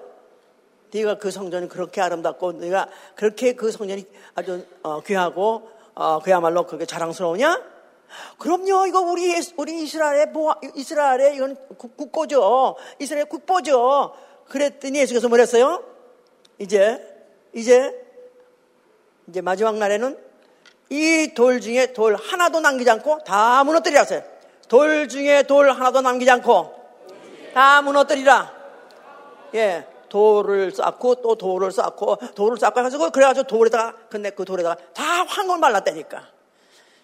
네가 0.93 1.17
그 1.17 1.31
성전이 1.31 1.67
그렇게 1.69 2.01
아름답고, 2.01 2.53
네가 2.53 2.87
그렇게 3.15 3.53
그 3.53 3.71
성전이 3.71 4.05
아주 4.35 4.65
어, 4.83 5.01
귀하고, 5.01 5.69
어, 5.95 6.19
그야말로 6.19 6.65
그게 6.67 6.85
자랑스러우냐? 6.85 7.61
그럼요, 8.37 8.85
이거 8.85 9.01
우리, 9.01 9.33
우리 9.57 9.81
이스라엘의 9.83 10.31
보아, 10.31 10.55
이스라엘의 10.75 11.35
이건 11.35 11.57
국 11.77 12.11
보죠. 12.11 12.75
이스라엘 12.99 13.25
국보죠. 13.25 14.13
그랬더니 14.49 14.99
예수께서 14.99 15.27
뭐랬어요? 15.27 15.83
이제, 16.59 17.03
이제, 17.53 17.93
이제 19.27 19.41
마지막 19.41 19.75
날에는 19.77 20.17
이 20.89 21.33
돌 21.35 21.59
중에 21.59 21.91
돌 21.91 22.15
하나도 22.15 22.61
남기지 22.61 22.89
않고 22.89 23.23
다 23.25 23.63
무너뜨리라 23.63 24.01
하세요. 24.01 24.36
돌 24.67 25.07
중에 25.07 25.43
돌 25.43 25.71
하나도 25.71 26.01
남기지 26.01 26.29
않고 26.31 26.75
다 27.53 27.81
무너뜨리라. 27.81 28.53
예. 29.55 29.87
돌을 30.09 30.71
쌓고 30.71 31.15
또 31.15 31.35
돌을 31.35 31.71
쌓고 31.71 32.17
돌을 32.33 32.57
쌓고 32.57 32.79
해가지고 32.79 33.09
그래가지고 33.09 33.47
돌에다가 33.47 33.93
근데 34.09 34.29
그 34.29 34.45
돌에다가 34.45 34.77
다 34.93 35.03
황금을 35.03 35.59
말랐다니까. 35.59 36.27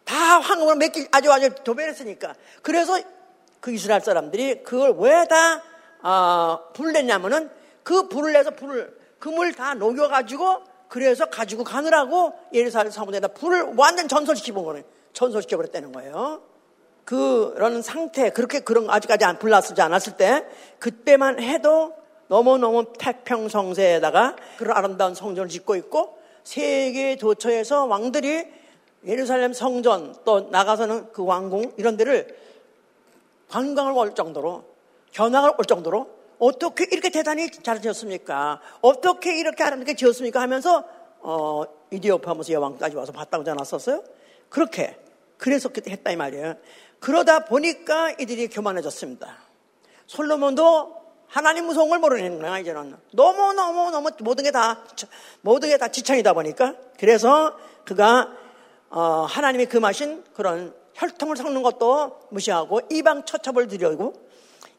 다 0.06 0.16
황금을 0.16 0.76
몇길 0.78 1.08
아주 1.12 1.32
아주 1.32 1.50
도배했으니까. 1.64 2.36
그래서 2.62 3.00
그 3.60 3.72
이스라엘 3.72 4.02
사람들이 4.02 4.64
그걸 4.64 4.96
왜다 4.98 5.64
어, 6.04 6.60
불을 6.74 6.94
냈냐면은 6.94 7.50
그 7.84 8.08
불을 8.08 8.34
내서 8.34 8.52
불을 8.52 8.98
금을 9.20 9.54
다 9.54 9.74
녹여가지고 9.74 10.64
그래서 10.90 11.26
가지고 11.26 11.64
가느라고 11.64 12.34
예루살렘 12.54 12.92
사무대에다 12.92 13.30
불을 13.30 13.74
완전 13.78 14.08
전설시켜 14.08 14.54
본 14.54 14.66
거예요. 14.66 14.84
전설시켜 15.14 15.58
버렸다는 15.58 15.92
거예요. 15.92 16.53
그런 17.06 17.82
상태, 17.82 18.30
그렇게 18.30 18.60
그런 18.60 18.90
아직까지 18.90 19.26
안 19.26 19.40
불났지 19.40 19.80
않았을 19.82 20.18
때 20.18 20.46
그때만 20.80 21.42
해도 21.42 21.94
너무너무 22.28 22.94
태평성세에다가 22.98 24.36
그런 24.58 24.78
아름다운 24.78 25.14
성전을 25.14 25.50
짓고 25.50 25.76
있고 25.76 26.18
세계 26.44 27.16
도처에서 27.16 27.86
왕들이 27.86 28.48
예루살렘 29.06 29.54
성전 29.54 30.16
또 30.24 30.50
나가서는 30.50 31.12
그 31.12 31.26
왕궁 31.26 31.74
이런 31.78 31.98
데를 31.98 32.38
관광을 33.50 33.92
올 33.94 34.16
정도로 34.16 34.64
견학을 35.12 35.52
올 35.58 35.66
정도로 35.66 36.10
어떻게 36.40 36.86
이렇게 36.92 37.10
대단히 37.10 37.52
잘 37.52 37.82
지었습니까? 37.82 38.60
어떻게 38.82 39.38
이렇게 39.38 39.64
아름답게 39.64 39.96
지었습니까? 39.96 40.42
하면서 40.42 40.84
어, 41.20 41.64
이디오파 41.92 42.34
무스 42.34 42.52
여왕까지 42.52 42.96
와서 42.96 43.12
봤다고 43.12 43.42
하지 43.42 43.52
않았었어요? 43.52 44.04
그렇게 44.50 44.98
그래서 45.38 45.70
했다 45.88 46.12
이 46.12 46.16
말이에요. 46.16 46.56
그러다 47.04 47.44
보니까 47.44 48.12
이들이 48.12 48.48
교만해졌습니다. 48.48 49.38
솔로몬도 50.08 51.04
하나님 51.28 51.66
무서움을 51.66 52.00
모르는 52.00 52.40
거야 52.40 52.60
이제는 52.60 52.96
너무 53.12 53.52
너무 53.54 53.92
너무 53.92 54.10
모든 54.22 54.46
게 54.46 54.52
다 54.52 54.86
모든 55.42 55.68
게 55.68 55.78
다 55.78 55.90
지창이다 55.90 56.32
보니까 56.32 56.76
그래서 56.98 57.58
그가 57.84 58.30
어, 58.90 59.26
하나님이 59.28 59.66
금하신 59.66 60.24
그런 60.34 60.74
혈통을 60.94 61.36
섞는 61.36 61.62
것도 61.62 62.22
무시하고 62.30 62.80
이방 62.90 63.26
처첩을 63.26 63.68
드리고 63.68 64.14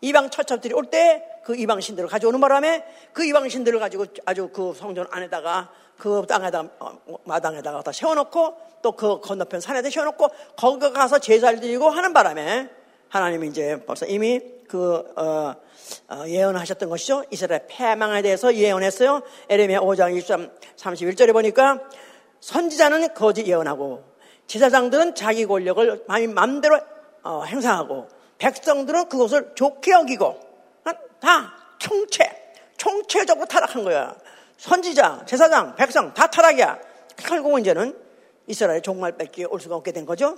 이방 0.01 0.31
처첩들이 0.31 0.75
올 0.75 0.91
때 0.91 1.35
그 1.45 1.55
이방 1.55 1.81
신들을 1.81 2.09
가져오는 2.09 2.41
바람에 2.41 2.85
그 3.13 3.25
이방 3.25 3.49
신들을 3.49 3.79
가지고 3.79 4.07
아주 4.25 4.49
그 4.49 4.73
성전 4.75 5.07
안에다가 5.11 5.71
그 5.99 6.25
땅에다 6.27 6.65
어, 6.81 6.99
마당에다가 7.25 7.83
다 7.83 7.93
세워놓고 7.93 8.57
또 8.83 8.93
그 8.93 9.21
건너편 9.21 9.61
산에다 9.61 9.91
세워놓고 9.91 10.29
거기 10.57 10.93
가서 10.93 11.19
제사를 11.19 11.61
드리고 11.61 11.89
하는 11.91 12.13
바람에 12.13 12.71
하나님이 13.11 13.49
이제 13.49 13.83
벌써 13.87 14.07
이미 14.07 14.41
그 14.67 15.05
어, 15.17 15.55
어, 16.09 16.25
예언하셨던 16.27 16.89
것이죠. 16.89 17.25
이스라엘 17.31 17.67
패망에 17.69 18.23
대해서 18.23 18.55
예언했어요. 18.55 19.23
에레미야 19.49 19.81
5장 19.81 20.17
23, 20.17 20.51
31절에 20.77 21.33
보니까 21.33 21.81
선지자는 22.41 23.15
거짓 23.15 23.47
예언하고 23.47 24.03
제사장들은 24.47 25.15
자기 25.15 25.47
권력을 25.47 26.05
마음대로 26.35 26.81
어, 27.23 27.45
행사하고 27.45 28.09
백성들은 28.45 29.09
그것을 29.09 29.53
좋게 29.55 29.93
여기고 29.93 30.39
다 31.19 31.55
총체 31.79 32.31
총체적으로 32.77 33.47
타락한 33.47 33.85
거야. 33.85 34.15
선지자, 34.59 35.23
제사장, 35.25 35.75
백성 35.77 36.13
다 36.13 36.27
타락이야. 36.27 36.79
결국은 37.17 37.63
이제는 37.63 37.99
이스라엘 38.47 38.83
종말밖에 38.83 39.47
올 39.47 39.59
수가 39.61 39.77
없게 39.77 39.93
된 39.93 40.05
거죠. 40.05 40.37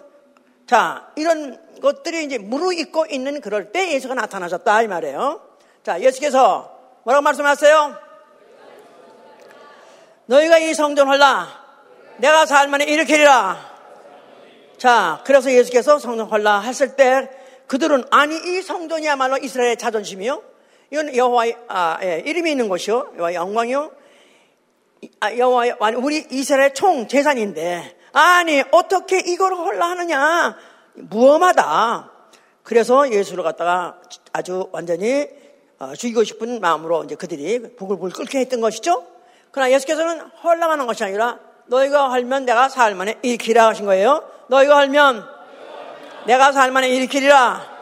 자, 0.69 1.11
이런 1.17 1.61
것들이 1.81 2.25
이제 2.25 2.39
무르익고 2.39 3.07
있는 3.07 3.41
그럴 3.41 3.73
때 3.73 3.93
예수가 3.93 4.15
나타나셨다 4.15 4.83
이 4.83 4.87
말이에요. 4.87 5.41
자, 5.83 6.01
예수께서 6.01 6.79
뭐라고 7.03 7.25
말씀하세요? 7.25 7.99
너희가 10.27 10.59
이 10.59 10.75
성전 10.75 11.09
헐라 11.09 11.49
내가 12.19 12.47
살만에 12.47 12.85
일으키리라. 12.85 13.77
자, 14.79 15.23
그래서 15.25 15.51
예수께서 15.51 15.99
성전 15.99 16.29
헐라 16.29 16.61
했을 16.61 16.95
때 16.95 17.46
그들은 17.67 18.05
아니 18.11 18.37
이 18.37 18.63
성전이야말로 18.63 19.39
이스라엘의 19.39 19.77
자존심이요. 19.77 20.43
이건 20.91 21.17
여호와의 21.17 21.57
아, 21.69 21.99
예, 22.03 22.23
이름이 22.25 22.51
있는 22.51 22.69
곳이요. 22.69 23.15
여호와의 23.17 23.37
영광이요. 23.37 23.91
아, 25.21 25.37
여호와의 25.37 25.77
우리 25.97 26.27
이스라엘 26.31 26.75
총 26.75 27.09
재산인데 27.09 27.97
아니 28.13 28.63
어떻게 28.71 29.19
이걸 29.19 29.55
헐라 29.55 29.91
하느냐 29.91 30.57
무엄하다. 30.95 32.13
그래서 32.63 33.11
예수를 33.11 33.45
갖다가 33.45 34.01
아주 34.33 34.69
완전히 34.73 35.29
어, 35.79 35.95
죽이고 35.95 36.25
싶은 36.25 36.61
마음으로 36.61 37.05
이제 37.05 37.15
그들이 37.15 37.77
부글부글 37.77 38.13
끓게 38.13 38.39
했던 38.41 38.61
것이죠. 38.61 39.05
그러나 39.51 39.71
예수께서는 39.73 40.21
헐랑하는 40.43 40.87
것이 40.87 41.05
아니라 41.05 41.39
너희가 41.67 42.11
헐면 42.11 42.45
내가 42.45 42.69
살만에 42.69 43.19
일으키라 43.23 43.69
하신 43.69 43.87
거예요. 43.87 44.25
너희가 44.49 44.77
헐면 44.77 45.36
내가 46.27 46.53
살만에 46.53 46.89
일으키리라. 46.89 47.77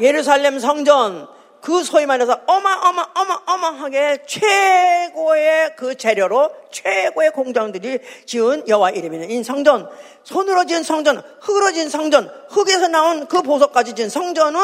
예루살렘 0.00 0.58
성전 0.58 1.28
그 1.60 1.84
소위 1.84 2.06
말해서 2.06 2.40
어마어마 2.46 3.06
어마어마하게 3.14 4.24
최고의 4.26 5.76
그 5.76 5.94
재료로 5.94 6.50
최고의 6.70 7.32
공장들이 7.32 7.98
지은 8.24 8.66
여호와 8.66 8.90
이름이 8.90 9.26
있는 9.26 9.42
성전 9.42 9.90
손으로 10.24 10.64
지은 10.64 10.82
성전 10.82 11.22
흙으로 11.40 11.72
지은 11.72 11.90
성전 11.90 12.32
흙에서 12.48 12.88
나온 12.88 13.26
그 13.26 13.42
보석까지 13.42 13.94
지은 13.94 14.08
성전은 14.08 14.60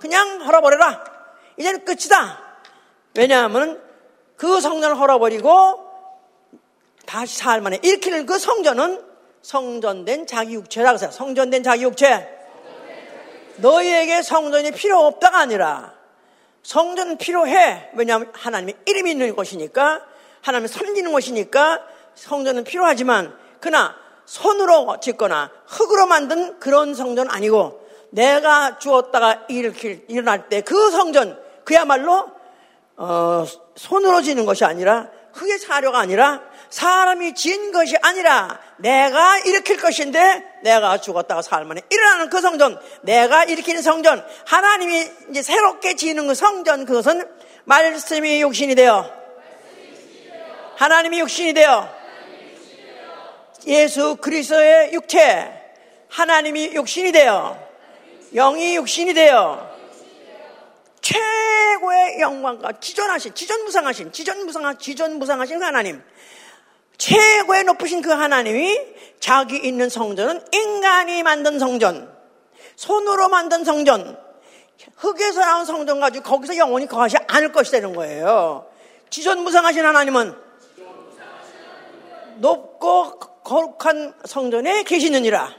그냥 0.00 0.44
헐어버려라. 0.44 1.04
이제는 1.56 1.84
끝이다. 1.84 2.40
왜냐하면 3.14 3.80
그 4.36 4.60
성전을 4.60 4.98
헐어버리고 4.98 5.88
다시 7.06 7.38
살 7.38 7.60
만에 7.60 7.78
일으키는 7.82 8.26
그 8.26 8.38
성전은 8.38 9.09
성전된 9.42 10.26
자기 10.26 10.54
육체라고 10.54 10.94
해서 10.94 11.10
성전된 11.10 11.62
자기 11.62 11.84
육체. 11.84 12.38
너희에게 13.56 14.22
성전이 14.22 14.72
필요 14.72 14.98
없다가 15.00 15.40
아니라 15.40 15.94
성전은 16.62 17.18
필요해. 17.18 17.90
왜냐하면 17.94 18.30
하나님의 18.34 18.76
이름이 18.86 19.10
있는 19.12 19.34
곳이니까 19.34 20.02
하나님을 20.42 20.68
섬기는 20.68 21.12
곳이니까 21.12 21.80
성전은 22.14 22.64
필요하지만 22.64 23.36
그러나 23.60 23.96
손으로 24.24 24.98
짓거나 25.00 25.50
흙으로 25.66 26.06
만든 26.06 26.58
그런 26.60 26.94
성전 26.94 27.30
아니고 27.30 27.80
내가 28.10 28.78
주었다가 28.78 29.46
일으킬, 29.48 30.04
일어날 30.08 30.48
때 30.48 30.60
그 30.62 30.90
성전 30.90 31.40
그야말로 31.64 32.30
어, 32.96 33.44
손으로 33.76 34.22
지는 34.22 34.44
것이 34.44 34.64
아니라 34.64 35.08
흙의 35.32 35.58
사료가 35.58 35.98
아니라 35.98 36.42
사람이 36.70 37.34
지은 37.34 37.72
것이 37.72 37.96
아니라 38.00 38.60
내가 38.78 39.38
일으킬 39.40 39.76
것인데 39.76 40.44
내가 40.62 40.98
죽었다가 40.98 41.42
살만에 41.42 41.82
일어나는 41.90 42.30
그 42.30 42.40
성전, 42.40 42.80
내가 43.02 43.44
일으키는 43.44 43.82
성전, 43.82 44.24
하나님이 44.46 45.10
이제 45.30 45.42
새롭게 45.42 45.96
지는 45.96 46.28
그 46.28 46.34
성전 46.34 46.86
그것은 46.86 47.28
말씀이 47.64 48.40
육신이 48.40 48.76
되어. 48.76 49.10
하나님이 50.76 51.18
육신이 51.20 51.54
되어. 51.54 52.00
예수 53.66 54.16
그리스도의 54.16 54.92
육체, 54.92 55.52
하나님이 56.08 56.72
육신이 56.74 57.12
되어. 57.12 57.58
영이 58.32 58.76
육신이 58.76 59.12
되어. 59.12 59.68
최고의 61.00 62.20
영광과 62.20 62.72
지존하신, 62.80 63.34
지존무상하신, 63.34 64.12
지존무상하, 64.12 64.74
지존무상하신 64.74 65.62
하나님, 65.62 66.02
최고의 67.00 67.64
높으신 67.64 68.02
그 68.02 68.10
하나님이 68.10 68.78
자기 69.20 69.56
있는 69.56 69.88
성전은 69.88 70.44
인간이 70.52 71.22
만든 71.22 71.58
성전, 71.58 72.14
손으로 72.76 73.30
만든 73.30 73.64
성전, 73.64 74.18
흙에서 74.96 75.40
나온 75.40 75.64
성전 75.64 75.98
가지고 75.98 76.24
거기서 76.24 76.58
영원히 76.58 76.86
거하지 76.86 77.16
않을 77.26 77.52
것이라는 77.52 77.94
거예요. 77.94 78.66
지존무상하신 79.08 79.84
하나님은 79.84 80.34
높고 82.36 83.18
거룩한 83.18 84.14
성전에 84.26 84.82
계시느니라. 84.82 85.54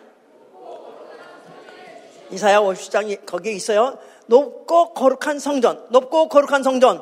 이사야 2.29 2.59
50장이 2.59 3.25
거기에 3.25 3.53
있어요. 3.53 3.97
높고 4.27 4.93
거룩한 4.93 5.39
성전, 5.39 5.87
높고 5.89 6.29
거룩한 6.29 6.61
성전. 6.61 7.01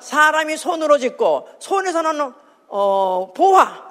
사람이 0.00 0.56
손으로 0.56 0.98
짓고 0.98 1.48
손에서 1.60 2.02
나는 2.02 2.32
어, 2.68 3.32
보화, 3.34 3.88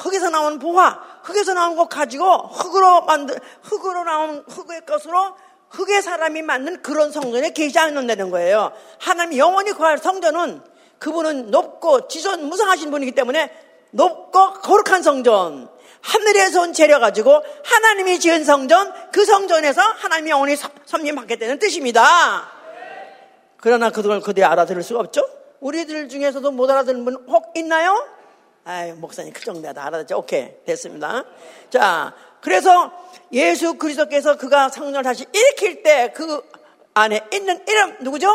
흙에서 0.00 0.30
나온 0.30 0.58
보화, 0.58 1.00
흙에서 1.22 1.54
나온 1.54 1.76
것 1.76 1.88
가지고 1.88 2.24
흙으로 2.48 3.02
만든 3.02 3.36
흙으로 3.62 4.04
나온 4.04 4.44
흙의 4.48 4.84
것으로 4.86 5.34
흙의 5.70 6.02
사람이 6.02 6.42
만든 6.42 6.82
그런 6.82 7.10
성전에 7.12 7.50
계시지 7.50 7.78
않는다는 7.78 8.30
거예요. 8.30 8.72
하나님 8.98 9.38
영원히 9.38 9.72
구할 9.72 9.98
성전은 9.98 10.62
그분은 10.98 11.50
높고 11.50 12.08
지존 12.08 12.48
무상하신 12.48 12.90
분이기 12.90 13.12
때문에 13.12 13.52
높고 13.90 14.54
거룩한 14.54 15.02
성전, 15.02 15.68
하늘에서 16.00 16.62
온 16.62 16.72
재려 16.72 16.98
가지고 16.98 17.42
하나님이 17.64 18.18
지은 18.20 18.44
성전, 18.44 18.92
그 19.12 19.24
성전에서 19.24 19.80
하나님이 19.80 20.30
영원히 20.30 20.56
섬김 20.86 21.14
받게 21.16 21.36
되는 21.36 21.58
뜻입니다. 21.58 22.48
그러나 23.58 23.90
그걸 23.90 24.20
그들이 24.20 24.44
알아들을 24.44 24.82
수가 24.82 25.00
없죠. 25.00 25.22
우리들 25.60 26.08
중에서도 26.08 26.50
못 26.52 26.70
알아듣는 26.70 27.04
분 27.04 27.26
혹 27.28 27.52
있나요? 27.56 28.15
아유, 28.68 28.96
목사님 28.96 29.32
그 29.32 29.44
정도야 29.44 29.72
다 29.72 29.86
알아듣죠. 29.86 30.18
오케이, 30.18 30.50
됐습니다. 30.64 31.24
자, 31.70 32.12
그래서 32.40 32.92
예수 33.30 33.74
그리스도께서 33.78 34.36
그가 34.36 34.68
성전을 34.68 35.04
다시 35.04 35.24
일으킬 35.32 35.84
때 35.84 36.12
그 36.12 36.42
안에 36.94 37.28
있는 37.32 37.62
이름 37.68 37.96
누구죠? 38.00 38.26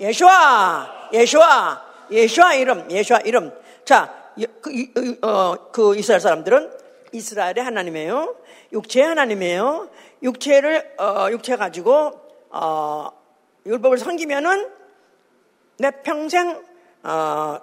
예수와, 0.00 1.10
예수와, 1.12 1.84
예수와 2.10 2.54
이름, 2.54 2.90
예수와 2.90 3.20
이름. 3.20 3.52
자, 3.84 4.32
그, 4.60 5.18
어, 5.22 5.70
그 5.70 5.94
이스라엘 5.96 6.20
사람들은 6.20 6.72
이스라엘의 7.12 7.62
하나님이에요. 7.62 8.34
육체의 8.72 9.06
하나님이에요. 9.06 9.88
육체를 10.22 10.96
어, 10.98 11.28
육체 11.30 11.54
가지고 11.56 12.12
어, 12.48 13.10
율법을 13.66 13.98
섬기면은 13.98 14.68
내 15.78 15.90
평생 16.02 16.60
어, 17.04 17.58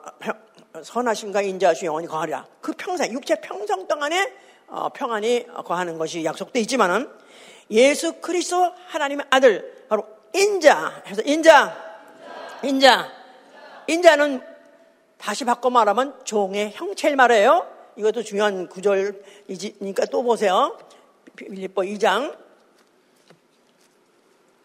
선하심과 0.84 1.42
인자하심 1.42 1.88
영원히 1.88 2.08
거하리라. 2.08 2.46
그 2.62 2.74
평생 2.74 3.14
육체 3.14 3.36
평생 3.42 3.88
동안에 3.88 4.34
어, 4.68 4.90
평안이 4.90 5.48
거하는 5.66 5.98
것이 5.98 6.24
약속돼 6.26 6.60
있지만은 6.62 7.10
예수 7.72 8.14
그리스도 8.22 8.74
하나님의 8.88 9.26
아들 9.30 9.86
바로 9.90 10.06
인자 10.34 11.04
해서 11.08 11.22
인자 11.24 11.88
인자 12.64 13.12
인자는 13.88 14.42
다시 15.18 15.46
바꿔 15.46 15.70
말하면 15.70 16.26
종의 16.26 16.72
형체를 16.74 17.16
말해요. 17.16 17.68
이것도 17.96 18.24
중요한 18.24 18.68
구절이니까 18.68 20.06
또 20.12 20.24
보세요. 20.24 20.78
빌립보 21.36 21.82
2장 21.84 22.36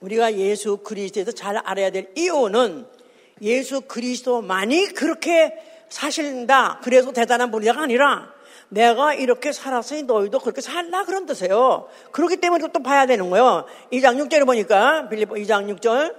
우리가 0.00 0.34
예수 0.34 0.78
그리스도에서 0.78 1.32
잘 1.32 1.56
알아야 1.56 1.90
될 1.90 2.10
이유는 2.16 2.86
예수 3.40 3.82
그리스도만이 3.82 4.88
그렇게 4.88 5.71
사신다. 5.92 6.80
그래서 6.82 7.12
대단한 7.12 7.50
분이가 7.50 7.82
아니라 7.82 8.32
내가 8.70 9.12
이렇게 9.12 9.52
살았으니 9.52 10.04
너희도 10.04 10.38
그렇게 10.38 10.62
살라 10.62 11.04
그런 11.04 11.26
뜻이에요. 11.26 11.88
그렇기 12.12 12.36
때문에 12.38 12.66
또 12.72 12.82
봐야 12.82 13.04
되는 13.04 13.28
거예요. 13.28 13.66
2장 13.92 14.16
6절에 14.16 14.46
보니까 14.46 15.10
빌립보 15.10 15.34
2장 15.34 15.78
6절 15.78 16.14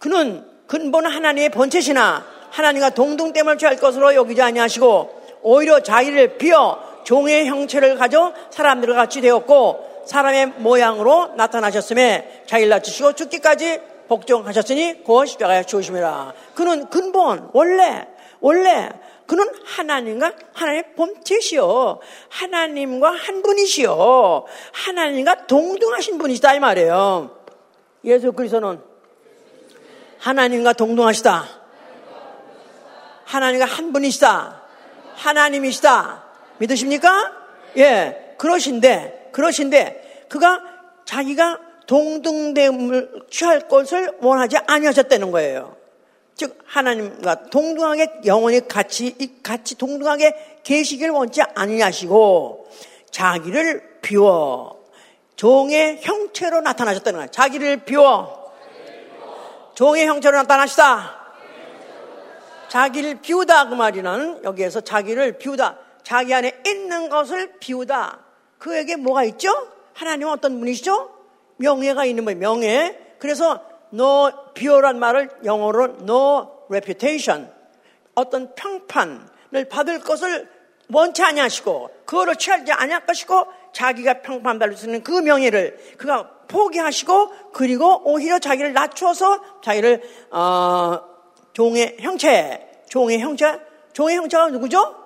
그는 0.00 0.44
근본 0.66 1.06
하나님의 1.06 1.50
본체시나 1.50 2.26
하나님과 2.50 2.90
동등됨을 2.90 3.58
취할 3.58 3.76
것으로 3.76 4.16
여기지 4.16 4.42
아니하시고 4.42 5.38
오히려 5.42 5.80
자기를 5.80 6.38
비어 6.38 6.82
종의 7.04 7.46
형체를 7.46 7.96
가져 7.96 8.34
사람들과 8.50 8.96
같이 8.96 9.20
되었고 9.20 10.04
사람의 10.06 10.46
모양으로 10.56 11.34
나타나셨음에 11.36 12.42
자기를 12.46 12.70
낮추시고 12.70 13.12
죽기까지 13.12 13.91
복종하셨으니 14.12 15.02
곧 15.04 15.26
십자가에 15.26 15.64
죽으심이라. 15.64 16.34
그는 16.54 16.88
근본 16.90 17.48
원래 17.52 18.06
원래 18.40 18.90
그는 19.26 19.48
하나님과 19.64 20.32
하나님의 20.52 20.94
본체시요. 20.94 22.00
하나님과 22.28 23.10
한 23.10 23.42
분이시요. 23.42 24.44
하나님과 24.72 25.46
동등하신 25.46 26.18
분이시다 26.18 26.54
이 26.54 26.60
말이에요. 26.60 27.38
예수 28.04 28.32
그리스도는 28.32 28.80
하나님과 30.18 30.74
동등하시다. 30.74 31.44
하나님과 33.24 33.64
한 33.64 33.92
분이시다. 33.92 34.62
하나님이시다. 35.14 36.24
믿으십니까? 36.58 37.32
예, 37.78 38.34
그러신데, 38.38 39.30
그러신데, 39.32 40.26
그가 40.28 40.60
자기가 41.04 41.58
동등됨을 41.86 43.24
취할 43.30 43.68
것을 43.68 44.18
원하지 44.20 44.58
아니하셨다는 44.66 45.30
거예요. 45.30 45.76
즉 46.34 46.58
하나님과 46.64 47.50
동등하게 47.50 48.22
영원히 48.24 48.66
같이 48.66 49.14
같이 49.42 49.76
동등하게 49.76 50.60
계시길 50.62 51.10
원치 51.10 51.42
아니하시고 51.54 52.68
자기를 53.10 54.00
비워 54.00 54.82
종의 55.36 55.98
형체로 56.02 56.60
나타나셨다는 56.60 57.18
거예요. 57.18 57.30
자기를 57.30 57.84
비워 57.84 58.52
종의 59.74 60.06
형체로 60.06 60.36
나타나시다. 60.38 61.20
자기를 62.68 63.20
비우다 63.20 63.68
그 63.68 63.74
말이는 63.74 64.44
여기에서 64.44 64.80
자기를 64.80 65.38
비우다. 65.38 65.78
자기 66.02 66.32
안에 66.32 66.62
있는 66.66 67.08
것을 67.08 67.58
비우다. 67.58 68.20
그에게 68.58 68.96
뭐가 68.96 69.24
있죠? 69.24 69.50
하나님은 69.94 70.32
어떤 70.32 70.58
분이시죠? 70.58 71.21
명예가 71.62 72.04
있는 72.04 72.24
거예요. 72.24 72.38
명예. 72.38 72.98
그래서 73.18 73.60
no 73.92 74.30
비어란 74.54 74.98
말을 74.98 75.30
영어로 75.44 75.96
no 76.00 76.66
reputation. 76.68 77.50
어떤 78.14 78.54
평판을 78.54 79.68
받을 79.70 80.00
것을 80.00 80.48
원치 80.92 81.22
아니하시고 81.22 81.90
그거를 82.04 82.36
취하지 82.36 82.72
아니할 82.72 83.06
것이고 83.06 83.46
자기가 83.72 84.20
평판 84.20 84.58
받을 84.58 84.76
수 84.76 84.86
있는 84.86 85.02
그 85.02 85.12
명예를 85.12 85.94
그가 85.96 86.28
포기하시고 86.48 87.52
그리고 87.52 88.02
오히려 88.04 88.38
자기를 88.38 88.74
낮추어서 88.74 89.62
자기를 89.62 90.02
어, 90.30 91.00
종의 91.54 91.96
형체, 92.00 92.82
종의 92.90 93.20
형체, 93.20 93.58
종의 93.94 94.16
형체가 94.16 94.48
누구죠? 94.48 94.96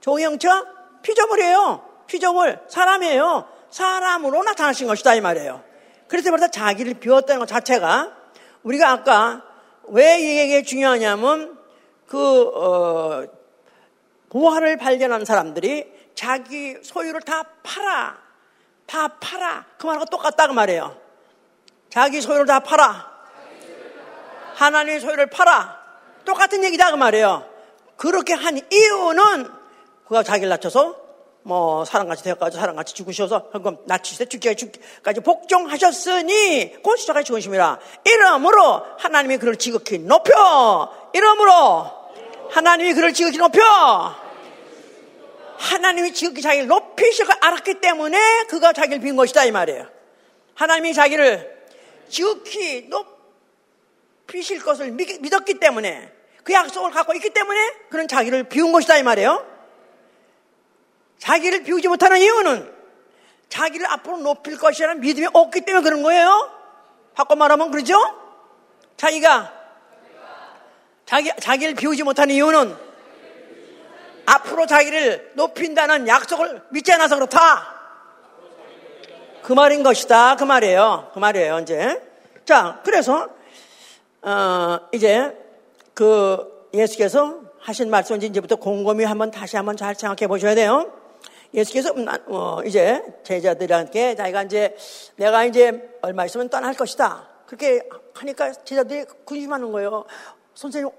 종의 0.00 0.24
형체가 0.24 0.64
피조물이에요. 1.02 1.84
피조물 2.06 2.60
사람이에요. 2.68 3.46
사람으로 3.70 4.42
나타나신 4.42 4.86
것이다 4.86 5.14
이 5.14 5.20
말이에요. 5.20 5.69
그래서 6.10 6.30
벌써 6.30 6.48
자기를 6.48 6.94
비웠다는 6.94 7.38
것 7.38 7.46
자체가 7.46 8.12
우리가 8.64 8.90
아까 8.90 9.44
왜 9.84 10.18
이게 10.18 10.62
중요하냐면 10.62 11.56
그 12.06 12.48
어, 12.48 13.24
보화를 14.28 14.76
발견한 14.76 15.24
사람들이 15.24 15.86
자기 16.16 16.76
소유를 16.82 17.20
다 17.20 17.44
팔아 17.62 18.18
다 18.86 19.08
팔아 19.20 19.66
그 19.78 19.86
말하고 19.86 20.06
똑같다 20.06 20.48
그 20.48 20.52
말이에요. 20.52 21.00
자기 21.90 22.20
소유를 22.20 22.44
다 22.44 22.58
팔아 22.58 23.08
하나님의 24.56 25.00
소유를 25.00 25.26
팔아 25.26 25.78
똑같은 26.24 26.64
얘기다 26.64 26.90
그 26.90 26.96
말이에요. 26.96 27.48
그렇게 27.96 28.34
한 28.34 28.58
이유는 28.72 29.48
그가 30.08 30.24
자기를 30.24 30.48
낮춰서 30.48 31.09
뭐 31.42 31.84
사람같이 31.84 32.22
되어가지고 32.22 32.60
사람같이 32.60 32.94
죽으셔서 32.94 33.50
그럼 33.50 33.78
나치시되 33.86 34.26
죽기까지 34.26 35.20
복종하셨으니 35.20 36.82
곧 36.82 36.96
십자가에 36.96 37.22
죽으심이라. 37.22 37.78
이러므로 38.04 38.84
하나님이 38.98 39.38
그를 39.38 39.56
지극히 39.56 39.98
높여. 39.98 40.92
이러므로 41.14 41.90
하나님이 42.50 42.94
그를 42.94 43.12
지극히 43.14 43.38
높여. 43.38 43.60
하나님이 45.56 46.14
지극히 46.14 46.42
자기를 46.42 46.66
높이실 46.66 47.26
걸 47.26 47.36
알았기 47.40 47.80
때문에 47.80 48.44
그가 48.48 48.72
자기를 48.72 49.00
빈 49.00 49.16
것이다 49.16 49.44
이 49.44 49.50
말이에요. 49.50 49.86
하나님이 50.54 50.94
자기를 50.94 51.58
지극히 52.08 52.88
높이실 54.26 54.62
것을 54.62 54.90
믿었기 54.90 55.54
때문에 55.54 56.12
그 56.44 56.52
약속을 56.52 56.90
갖고 56.90 57.14
있기 57.14 57.30
때문에 57.30 57.60
그는 57.90 58.08
자기를 58.08 58.44
비운 58.44 58.72
것이다 58.72 58.98
이 58.98 59.02
말이에요 59.02 59.49
자기를 61.20 61.62
비우지 61.62 61.88
못하는 61.88 62.18
이유는 62.18 62.74
자기를 63.48 63.86
앞으로 63.86 64.18
높일 64.18 64.58
것이라는 64.58 65.00
믿음이 65.00 65.28
없기 65.32 65.60
때문에 65.62 65.84
그런 65.84 66.02
거예요. 66.02 66.50
바꿔 67.14 67.36
말하면 67.36 67.70
그러죠? 67.70 67.96
자기가 68.96 69.52
자기 71.06 71.30
자기를 71.40 71.74
비우지 71.74 72.02
못하는 72.02 72.34
이유는 72.34 72.76
앞으로 74.26 74.66
자기를 74.66 75.32
높인다는 75.34 76.06
약속을 76.08 76.62
믿지 76.70 76.92
않아서 76.92 77.16
그렇다. 77.16 77.80
그 79.42 79.52
말인 79.52 79.82
것이다. 79.82 80.36
그 80.36 80.44
말이에요. 80.44 81.10
그 81.12 81.18
말이에요, 81.18 81.58
이제. 81.60 82.00
자, 82.44 82.80
그래서, 82.84 83.28
어, 84.22 84.78
이제 84.92 85.36
그 85.94 86.68
예수께서 86.72 87.40
하신 87.58 87.90
말씀 87.90 88.22
이제부터 88.22 88.56
곰곰이 88.56 89.04
한번 89.04 89.30
다시 89.30 89.56
한번 89.56 89.76
잘 89.76 89.94
생각해 89.94 90.28
보셔야 90.28 90.54
돼요. 90.54 90.99
예수께서 91.52 91.92
음, 91.92 92.06
어, 92.26 92.60
이제 92.64 93.02
제자들한테 93.24 94.14
자기가 94.14 94.44
이제 94.44 94.76
내가 95.16 95.44
이제 95.44 95.98
얼마 96.02 96.24
있으면 96.24 96.48
떠날 96.48 96.74
것이다. 96.74 97.28
그렇게 97.46 97.80
하니까 98.14 98.52
제자들이 98.52 99.04
근심하는 99.24 99.72
거예요. 99.72 100.04
선생님, 100.54 100.90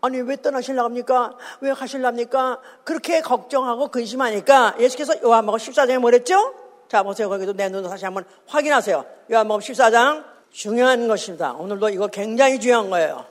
아니 0.00 0.20
왜 0.20 0.36
떠나실라 0.36 0.84
합니까? 0.84 1.36
왜 1.60 1.72
가실랍니까? 1.72 2.60
그렇게 2.84 3.20
걱정하고 3.20 3.88
근심하니까 3.88 4.76
예수께서 4.80 5.22
요한복음 5.22 5.58
14장에 5.58 5.98
뭐랬죠? 5.98 6.54
자 6.88 7.02
보세요. 7.02 7.28
거기도 7.28 7.52
내 7.52 7.68
눈으로 7.68 7.88
다시 7.88 8.04
한번 8.04 8.24
확인하세요. 8.46 9.04
요한복음 9.30 9.60
14장 9.60 10.24
중요한 10.50 11.06
것입니다. 11.06 11.52
오늘도 11.52 11.90
이거 11.90 12.08
굉장히 12.08 12.58
중요한 12.58 12.90
거예요. 12.90 13.24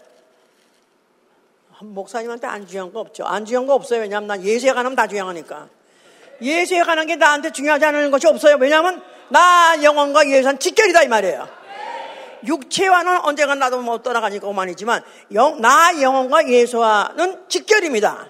목사님한테 1.81 2.47
안 2.47 2.67
중요한 2.67 2.93
거 2.93 2.99
없죠. 2.99 3.25
안 3.25 3.45
중요한 3.45 3.67
거 3.67 3.73
없어요. 3.73 4.01
왜냐하면 4.01 4.27
난 4.27 4.43
예수에 4.43 4.71
관하면 4.71 4.95
다 4.95 5.07
중요하니까. 5.07 5.67
예수에 6.41 6.83
관한 6.83 7.07
게 7.07 7.15
나한테 7.15 7.51
중요하지 7.51 7.85
않은 7.85 8.11
것이 8.11 8.27
없어요. 8.27 8.57
왜냐하면 8.59 9.01
나 9.29 9.75
영혼과 9.83 10.27
예수는 10.27 10.59
직결이다 10.59 11.03
이 11.03 11.07
말이에요. 11.07 11.47
육체와는 12.45 13.21
언젠가 13.21 13.55
나도 13.55 13.81
못 13.81 14.01
떠나가니까 14.03 14.47
오만이지만 14.47 15.03
영, 15.33 15.59
나 15.61 16.01
영혼과 16.01 16.47
예수와는 16.47 17.47
직결입니다. 17.49 18.27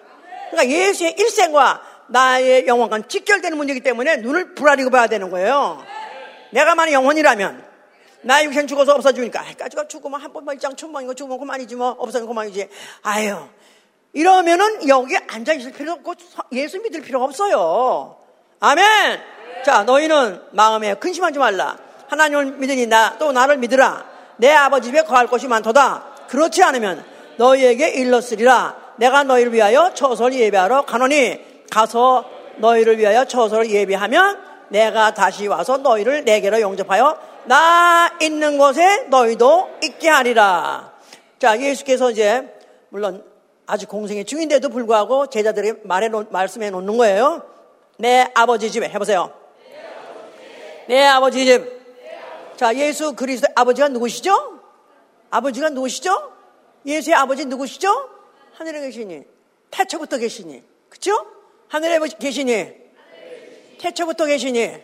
그러니까 0.50 0.76
예수의 0.76 1.16
일생과 1.18 1.82
나의 2.08 2.66
영혼과 2.68 3.02
직결되는 3.08 3.56
문제이기 3.58 3.82
때문에 3.82 4.18
눈을 4.18 4.56
불아리고 4.56 4.90
봐야 4.90 5.08
되는 5.08 5.30
거예요. 5.30 5.84
내가 6.52 6.74
만약 6.74 6.94
영혼이라면 6.94 7.70
나 8.22 8.44
육신 8.44 8.68
죽어서 8.68 8.96
없어지니까 8.96 9.44
까지가 9.58 9.88
죽으면 9.88 10.20
한 10.20 10.34
번만 10.34 10.56
일장 10.56 10.76
천번이고 10.76 11.14
죽으면 11.14 11.40
그만이지 11.40 11.76
뭐 11.76 11.92
없어지면 11.92 12.28
그만이지 12.28 12.68
아유 13.04 13.38
이러면은 14.14 14.88
여기 14.88 15.16
앉아 15.18 15.54
있을 15.54 15.72
필요 15.72 15.94
없고 15.94 16.14
예수 16.54 16.80
믿을 16.82 17.02
필요가 17.02 17.26
없어요. 17.26 18.18
아멘. 18.60 19.20
자 19.66 19.84
너희는 19.84 20.42
마음에 20.52 20.94
근심하지 20.96 21.40
말라. 21.40 21.78
하나님을 22.08 22.46
믿으니 22.54 22.88
나 22.88 23.18
또 23.20 23.32
나를 23.32 23.58
믿으라. 23.58 24.06
내 24.38 24.52
아버지 24.52 24.88
집에 24.88 25.04
거할 25.04 25.28
곳이 25.28 25.48
많도다. 25.48 26.06
그렇지 26.30 26.64
않으면 26.64 27.04
너희에게 27.38 27.90
일렀으리라. 27.90 28.76
내가 28.98 29.24
너희를 29.24 29.54
위하여 29.54 29.94
처소를 29.94 30.38
예배하러 30.40 30.84
가노니 30.86 31.66
가서 31.70 32.26
너희를 32.58 32.98
위하여 32.98 33.26
처소를 33.26 33.70
예배하면 33.70 34.40
내가 34.70 35.14
다시 35.14 35.48
와서 35.48 35.78
너희를 35.78 36.26
내게로 36.26 36.62
용접하여 36.62 37.18
나 37.46 38.12
있는 38.22 38.58
곳에 38.58 39.06
너희도 39.10 39.70
있게 39.84 40.10
하리라. 40.10 40.92
자, 41.40 41.60
예수께서 41.60 42.12
이제 42.12 42.54
물론 42.90 43.24
아주 43.70 43.86
공생의 43.86 44.26
중인데도 44.26 44.70
불구하고 44.70 45.28
제자들에게 45.28 45.82
말해 45.84 46.08
놓, 46.08 46.32
말씀해 46.32 46.72
놓는 46.72 46.98
거예요. 46.98 47.44
내 48.00 48.28
아버지 48.34 48.72
집에 48.72 48.90
해보세요. 48.90 49.32
내 50.88 51.06
아버지 51.06 51.46
집. 51.46 51.80
자, 52.58 52.74
예수 52.76 53.14
그리스도 53.14 53.48
아버지가 53.54 53.90
누구시죠? 53.90 54.60
아버지가 55.30 55.70
누구시죠? 55.70 56.32
예수의 56.84 57.16
아버지 57.16 57.46
누구시죠? 57.46 58.10
하늘에 58.54 58.82
계시니. 58.82 59.24
태초부터 59.70 60.18
계시니. 60.18 60.64
그쵸? 60.90 61.28
하늘에 61.68 62.00
계시니. 62.20 62.74
태초부터 63.78 64.26
계시니. 64.26 64.78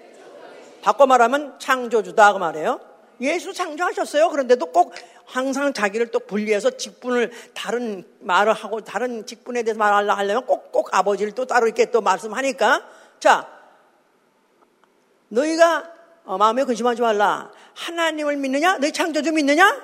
바꿔 0.83 1.07
말하면 1.07 1.57
창조주다 1.57 2.33
그 2.33 2.37
말이에요. 2.37 2.79
예수 3.21 3.53
창조하셨어요. 3.53 4.29
그런데도 4.29 4.67
꼭 4.67 4.93
항상 5.25 5.73
자기를 5.73 6.07
또 6.07 6.19
분리해서 6.19 6.71
직분을 6.71 7.31
다른 7.53 8.03
말을 8.19 8.53
하고 8.53 8.81
다른 8.81 9.25
직분에 9.25 9.63
대해서 9.63 9.77
말하려면 9.77 10.45
꼭, 10.45 10.71
꼭 10.71 10.93
아버지를 10.93 11.33
또 11.33 11.45
따로 11.45 11.67
이렇게 11.67 11.91
또 11.91 12.01
말씀하니까 12.01 12.83
자, 13.19 13.47
너희가 15.29 15.91
어, 16.25 16.37
마음에 16.37 16.63
근심하지 16.63 17.01
말라. 17.01 17.51
하나님을 17.75 18.37
믿느냐? 18.37 18.77
너희 18.77 18.91
창조주 18.91 19.31
믿느냐? 19.31 19.81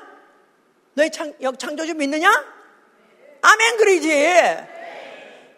너희 0.94 1.10
창, 1.12 1.34
창조주 1.58 1.96
믿느냐? 1.96 2.30
아멘 3.42 3.78
그러지. 3.78 4.10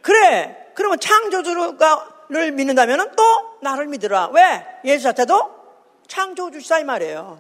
그래. 0.02 0.72
그러면 0.76 1.00
창조주가 1.00 2.14
를 2.30 2.52
믿는다면 2.52 3.12
또 3.16 3.24
나를 3.62 3.88
믿으라. 3.88 4.30
왜? 4.34 4.66
예수 4.86 5.04
자체도 5.04 5.64
창조주시다 6.08 6.80
이 6.80 6.84
말이에요. 6.84 7.40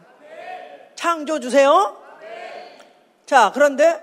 창조주세요. 1.03 1.97
자, 3.25 3.51
그런데 3.53 4.01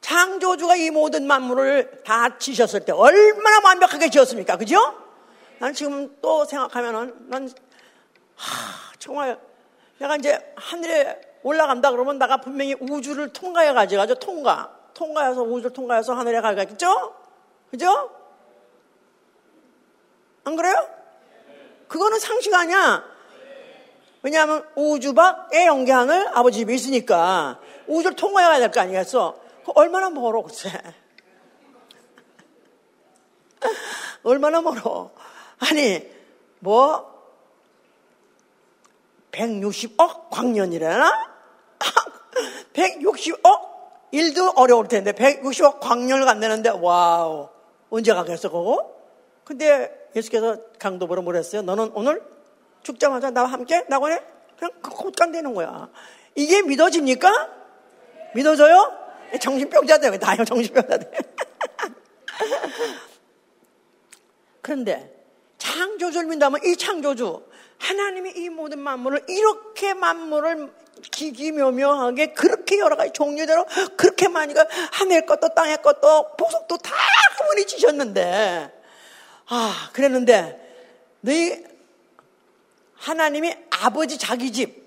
창조주가 0.00 0.74
이 0.74 0.90
모든 0.90 1.28
만물을 1.28 2.02
다 2.04 2.36
지셨을 2.38 2.84
때 2.84 2.90
얼마나 2.90 3.60
완벽하게 3.62 4.10
지었습니까? 4.10 4.56
그죠? 4.56 4.80
난 5.60 5.72
지금 5.72 6.16
또 6.20 6.44
생각하면은 6.44 7.30
난 7.30 7.48
하, 8.34 8.92
정말 8.98 9.38
내가 9.98 10.16
이제 10.16 10.52
하늘에 10.56 11.20
올라간다 11.44 11.92
그러면 11.92 12.18
내가 12.18 12.38
분명히 12.38 12.74
우주를 12.80 13.32
통과해 13.32 13.72
가지고 13.72 14.12
통과 14.16 14.76
통과해서 14.92 15.42
우주를 15.42 15.72
통과해서 15.72 16.14
하늘에 16.14 16.40
가겠죠? 16.40 17.14
그죠? 17.70 18.10
안 20.42 20.56
그래요? 20.56 20.74
그거는 21.86 22.18
상식 22.18 22.52
아니야. 22.52 23.15
왜냐하면 24.26 24.66
우주 24.74 25.14
밖에 25.14 25.66
연기하늘 25.66 26.36
아버지 26.36 26.58
집이 26.58 26.74
있으니까 26.74 27.60
우주를 27.86 28.16
통과해야 28.16 28.58
될 28.58 28.72
거 28.72 28.80
아니겠어? 28.80 29.36
그 29.64 29.70
얼마나 29.76 30.10
멀어, 30.10 30.42
글쎄. 30.42 30.68
얼마나 34.24 34.60
멀어. 34.60 35.12
아니, 35.60 36.10
뭐, 36.58 37.06
160억 39.30 40.28
광년이라나? 40.30 41.30
160억? 42.74 43.60
일도 44.10 44.54
어려울 44.56 44.88
텐데, 44.88 45.12
160억 45.12 45.78
광년을 45.78 46.24
간다는데, 46.24 46.70
와우. 46.70 47.48
언제 47.90 48.12
가겠어, 48.12 48.50
그거? 48.50 48.92
근데 49.44 50.10
예수께서 50.16 50.56
강도보로 50.80 51.22
뭐랬어요? 51.22 51.62
너는 51.62 51.92
오늘 51.94 52.35
죽자마자 52.86 53.30
나와 53.30 53.48
함께 53.48 53.84
낙원에 53.88 54.20
그냥 54.56 54.70
곧간 54.80 55.32
되는 55.32 55.52
거야. 55.54 55.90
이게 56.36 56.62
믿어집니까? 56.62 57.50
믿어져요? 58.32 58.96
정신병자들, 59.40 60.16
다요 60.20 60.44
정신병자들. 60.44 61.10
그런데 64.62 65.12
창조주를 65.58 66.28
믿다면 66.28 66.60
이 66.64 66.76
창조주, 66.76 67.44
하나님이 67.78 68.34
이 68.36 68.50
모든 68.50 68.78
만물을 68.78 69.24
이렇게 69.28 69.92
만물을 69.92 70.72
기기묘묘하게 71.10 72.34
그렇게 72.34 72.78
여러 72.78 72.96
가지 72.96 73.12
종류대로 73.12 73.66
그렇게 73.96 74.28
많이가 74.28 74.64
하늘 74.92 75.26
것도 75.26 75.48
땅의 75.56 75.82
것도 75.82 76.36
보석도 76.36 76.78
다 76.78 76.94
그분이 77.36 77.66
지셨는데 77.66 78.72
아, 79.48 79.90
그랬는데 79.92 80.62
너희 81.20 81.75
하나님이 82.96 83.54
아버지 83.70 84.18
자기 84.18 84.52
집, 84.52 84.86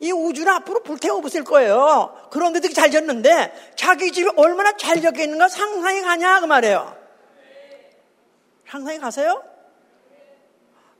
이 0.00 0.10
우주는 0.10 0.50
앞으로 0.52 0.82
불태워 0.82 1.20
부을 1.20 1.44
거예요. 1.44 2.28
그런데도 2.30 2.68
잘 2.70 2.90
졌는데 2.90 3.72
자기 3.76 4.10
집이 4.10 4.30
얼마나 4.36 4.76
잘 4.76 5.00
적혀 5.00 5.22
있는가 5.22 5.48
상상이 5.48 6.00
가냐 6.02 6.40
그 6.40 6.46
말이에요. 6.46 6.96
상상이 8.68 8.98
가세요? 8.98 9.44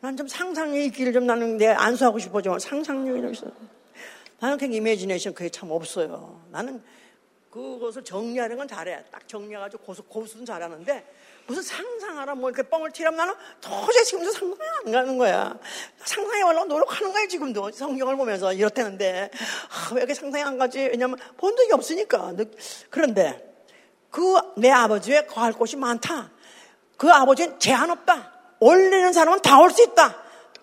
난 0.01 0.17
좀 0.17 0.27
상상력의 0.27 0.91
길을 0.91 1.13
좀 1.13 1.27
나는 1.27 1.57
내 1.57 1.69
안수하고 1.69 2.19
싶어 2.19 2.43
좀 2.43 2.59
상상력이 2.59 3.21
좀 3.23 3.33
있어. 3.33 3.47
나는 4.41 4.59
그냥 4.59 4.75
이미지네이션 4.75 5.35
그게 5.35 5.49
참 5.49 5.71
없어요. 5.71 6.41
나는 6.51 6.83
그것을 7.51 8.03
정리하는 8.03 8.57
건 8.57 8.67
잘해. 8.67 9.05
딱 9.11 9.29
정리해가지고 9.29 9.85
고수, 9.85 10.03
고수는 10.03 10.45
잘하는데 10.45 11.05
무슨 11.47 11.63
상상하라 11.63 12.35
뭐 12.35 12.51
이렇게 12.51 12.69
뻥을 12.69 12.91
튀라면 12.93 13.17
나는 13.17 13.35
도저히 13.61 14.05
지금도 14.05 14.31
상상이 14.33 14.69
안 14.87 14.93
가는 14.93 15.19
거야. 15.19 15.55
상상해 16.05 16.43
보려고 16.45 16.67
노력하는 16.67 17.13
거야 17.13 17.27
지금도 17.27 17.73
성경을 17.73 18.17
보면서 18.17 18.53
이렇다는데 18.53 19.31
아, 19.69 19.95
왜 19.95 19.99
이렇게 20.01 20.15
상상이 20.15 20.43
안 20.45 20.57
가지? 20.59 20.79
왜냐면 20.79 21.19
본 21.37 21.57
적이 21.57 21.73
없으니까. 21.73 22.33
그런데 22.91 23.53
그 24.11 24.39
내 24.57 24.71
아버지의 24.71 25.27
거할 25.27 25.53
곳이 25.53 25.77
많다. 25.77 26.31
그 26.97 27.11
아버지는 27.11 27.59
제한 27.59 27.91
없다. 27.91 28.31
올리는 28.61 29.13
사람은 29.13 29.41
다 29.43 29.59
올 29.61 29.71
수 29.71 29.83
있다. 29.83 30.22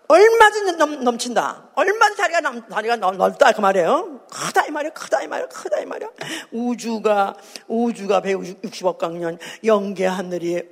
얼마든지 0.10 0.78
넘, 0.78 1.03
넘친다. 1.03 1.70
얼마든지 1.76 2.18
다리가, 2.18 2.41
넘, 2.41 2.68
다리가 2.68 2.95
넓다. 2.95 3.51
그 3.51 3.62
말이에요. 3.62 4.22
크다 4.32 4.66
이 4.66 4.72
말이야. 4.72 4.91
크다 4.91 5.22
이 5.22 5.28
말이야. 5.28 5.47
크다 5.47 5.80
이 5.80 5.86
말이야. 5.86 6.10
우주가, 6.51 7.36
우주가 7.68 8.20
160억 8.20 8.97
광년, 8.97 9.38
영계 9.64 10.07
하늘이 10.07 10.68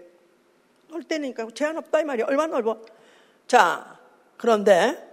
넓대니까 0.90 1.50
제한 1.54 1.78
없다 1.78 2.02
이 2.02 2.04
말이야. 2.04 2.26
얼마나 2.28 2.54
넓어. 2.54 2.80
자, 3.46 4.00
그런데 4.38 5.08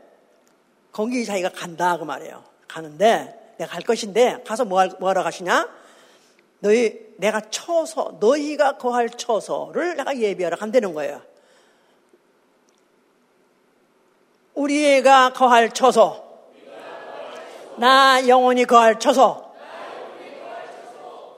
거기 0.90 1.26
자기가 1.26 1.50
간다 1.50 1.98
그 1.98 2.04
말이에요. 2.04 2.44
가는데 2.66 3.54
내가 3.58 3.72
갈 3.72 3.82
것인데 3.82 4.42
가서 4.46 4.64
뭐, 4.64 4.86
뭐 5.00 5.10
하러 5.10 5.22
가시냐? 5.22 5.68
너희 6.60 7.14
내가 7.18 7.42
처서 7.50 8.16
너희가 8.20 8.78
거할 8.78 9.10
처서를 9.10 9.96
내가 9.96 10.16
예비하러 10.16 10.56
간다는 10.56 10.94
거예요. 10.94 11.20
우리 14.54 14.84
애가 14.96 15.32
거할 15.32 15.70
처서 15.70 16.22
나 17.76 18.26
영원히 18.28 18.64
거할 18.64 18.98
처서 19.00 19.52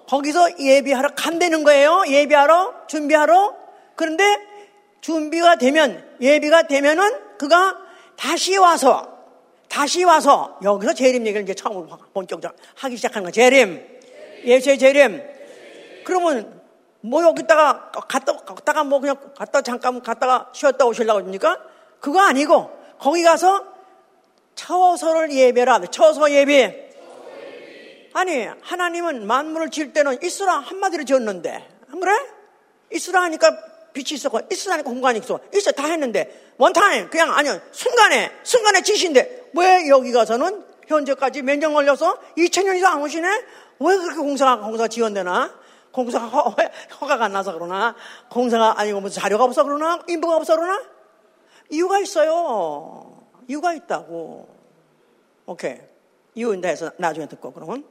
거기서 0.09 0.61
예비하러 0.61 1.11
간다는 1.17 1.65
거예요. 1.65 2.05
예비하러 2.07 2.87
준비하러 2.87 3.57
그런데 3.97 4.25
준비가 5.01 5.57
되면 5.57 6.05
예비가 6.21 6.63
되면은 6.69 7.39
그가 7.39 7.77
다시 8.17 8.57
와서 8.57 9.17
다시 9.69 10.05
와서 10.05 10.59
여기서 10.63 10.95
재림 10.95 11.27
얘기를 11.27 11.43
이제 11.43 11.55
처음으로 11.55 11.89
본격적으로 12.13 12.57
하기 12.77 12.97
시작하는 12.97 13.25
거예요. 13.25 13.33
재림 13.33 13.99
예수의 14.45 14.79
재림 14.79 15.23
그러면 16.05 16.61
뭐 17.01 17.23
여기다가 17.25 17.91
갔다 17.91 18.37
갔다가 18.37 18.85
뭐 18.85 19.01
그냥 19.01 19.17
갔다 19.37 19.61
잠깐 19.63 20.01
갔다가 20.03 20.51
쉬었다 20.53 20.85
오실라고 20.87 21.21
합니까? 21.21 21.59
그거 22.01 22.21
아니고 22.21 22.71
거기 22.99 23.23
가서 23.23 23.65
처서를 24.55 25.33
예배라 25.33 25.81
처서 25.91 26.31
예배 26.31 26.91
아니 28.15 28.47
하나님은 28.63 29.27
만물을 29.27 29.71
지을 29.71 29.93
때는 29.93 30.23
있으라 30.23 30.55
한마디로 30.59 31.05
지었는데 31.05 31.69
안 31.93 32.01
그래? 32.01 32.13
있으라 32.93 33.23
하니까 33.23 33.51
빛이 33.93 34.15
있었고 34.15 34.41
있으라 34.51 34.75
하니까 34.75 34.89
공간이 34.91 35.19
있어 35.19 35.39
있어 35.55 35.73
다 35.73 35.87
했는데 35.87 36.53
원타임 36.57 37.11
그냥 37.11 37.33
아니요 37.33 37.61
순간에 37.73 38.31
순간에 38.43 38.81
지신데 38.83 39.51
왜 39.55 39.89
여기 39.89 40.13
가서는 40.13 40.65
현재까지 40.89 41.43
몇 41.43 41.59
년 41.59 41.75
걸려서 41.75 42.19
2000년이 42.39 42.81
도안 42.81 43.03
오시네? 43.03 43.29
왜 43.81 43.97
그렇게 43.97 44.19
공사가 44.19 44.59
공사 44.59 44.87
지었대나? 44.89 45.53
공사가 45.91 46.27
허, 46.27 46.55
허가가 47.01 47.25
안 47.25 47.33
나서 47.33 47.53
그러나? 47.53 47.95
공사가 48.31 48.79
아니고 48.79 49.01
무슨 49.01 49.21
자료가 49.21 49.45
없어 49.45 49.65
그러나? 49.65 49.99
인부가 50.09 50.37
없어 50.37 50.55
그러나? 50.57 50.81
이유가 51.71 51.99
있어요. 51.99 53.27
이유가 53.49 53.73
있다고. 53.75 54.49
오케이. 55.47 55.77
이유인다 56.35 56.69
해서 56.69 56.91
나중에 56.99 57.27
듣고 57.27 57.53
그러면 57.53 57.85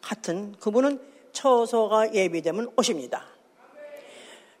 같은 0.00 0.54
그분은 0.60 1.00
처서가 1.32 2.14
예비되면 2.14 2.72
오십니다. 2.76 3.26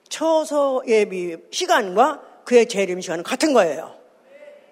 처서 0.08 0.82
예비 0.86 1.36
시간과 1.50 2.22
그의 2.44 2.68
재림 2.68 3.00
시간은 3.00 3.24
같은 3.24 3.52
거예요. 3.52 3.96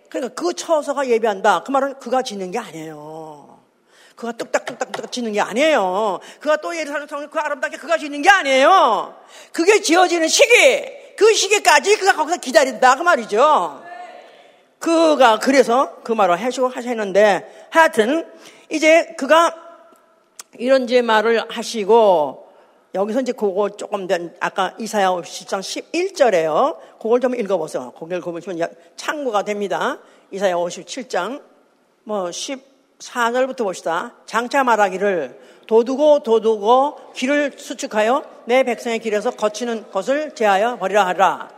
그러니까 0.09 0.35
그 0.35 0.55
처서가 0.55 1.09
예비한다. 1.09 1.65
그 1.65 1.71
말은 1.71 1.99
그가 1.99 2.23
짓는 2.23 2.51
게 2.51 2.59
아니에요. 2.59 3.61
그가 4.15 4.33
뚝딱뚝딱 4.33 5.11
짓는 5.11 5.33
게 5.33 5.41
아니에요. 5.41 6.21
그가 6.39 6.57
또 6.59 6.77
예루살렘 6.77 7.09
성을 7.09 7.29
그 7.29 7.39
아름답게 7.39 7.79
그가 7.79 7.99
짓는 7.99 8.23
게 8.23 8.31
아니에요. 8.31 9.17
그게 9.53 9.81
지어지는 9.81 10.29
시기, 10.29 11.04
그 11.17 11.33
시기까지 11.35 11.97
그가 11.97 12.15
거기서 12.15 12.39
기다린다. 12.39 12.97
그 12.97 13.03
말이죠. 13.03 13.83
그가 14.79 15.39
그래서 15.39 15.97
그 16.03 16.13
말을 16.13 16.39
해주고 16.39 16.69
하셨는데 16.69 17.69
하여튼 17.71 18.27
이제 18.69 19.15
그가 19.17 19.55
이런 20.59 20.85
이제 20.85 21.01
말을 21.03 21.51
하시고 21.51 22.45
여기서 22.95 23.23
이제 23.23 23.33
그거 23.33 23.71
조금 23.71 24.07
된 24.07 24.35
아까 24.41 24.75
이사야 24.79 25.09
50장 25.09 25.61
11절에요. 25.61 26.79
그걸 27.01 27.21
좀 27.21 27.35
읽어보세요. 27.35 27.93
거기를 27.93 28.19
읽어보시면 28.19 28.75
참고가 28.97 29.43
됩니다. 29.43 29.99
이사야 30.31 30.55
57장 30.55 31.43
뭐 32.05 32.27
14절부터 32.27 33.65
봅시다. 33.65 34.15
장차 34.27 34.63
말하기를 34.63 35.41
도두고 35.67 36.21
도두고 36.21 36.97
길을 37.15 37.53
수축하여 37.57 38.23
내 38.47 38.63
백성의 38.63 38.99
길에서 38.99 39.31
거치는 39.31 39.91
것을 39.91 40.35
제하여 40.35 40.79
버리라 40.79 41.07
하라. 41.07 41.49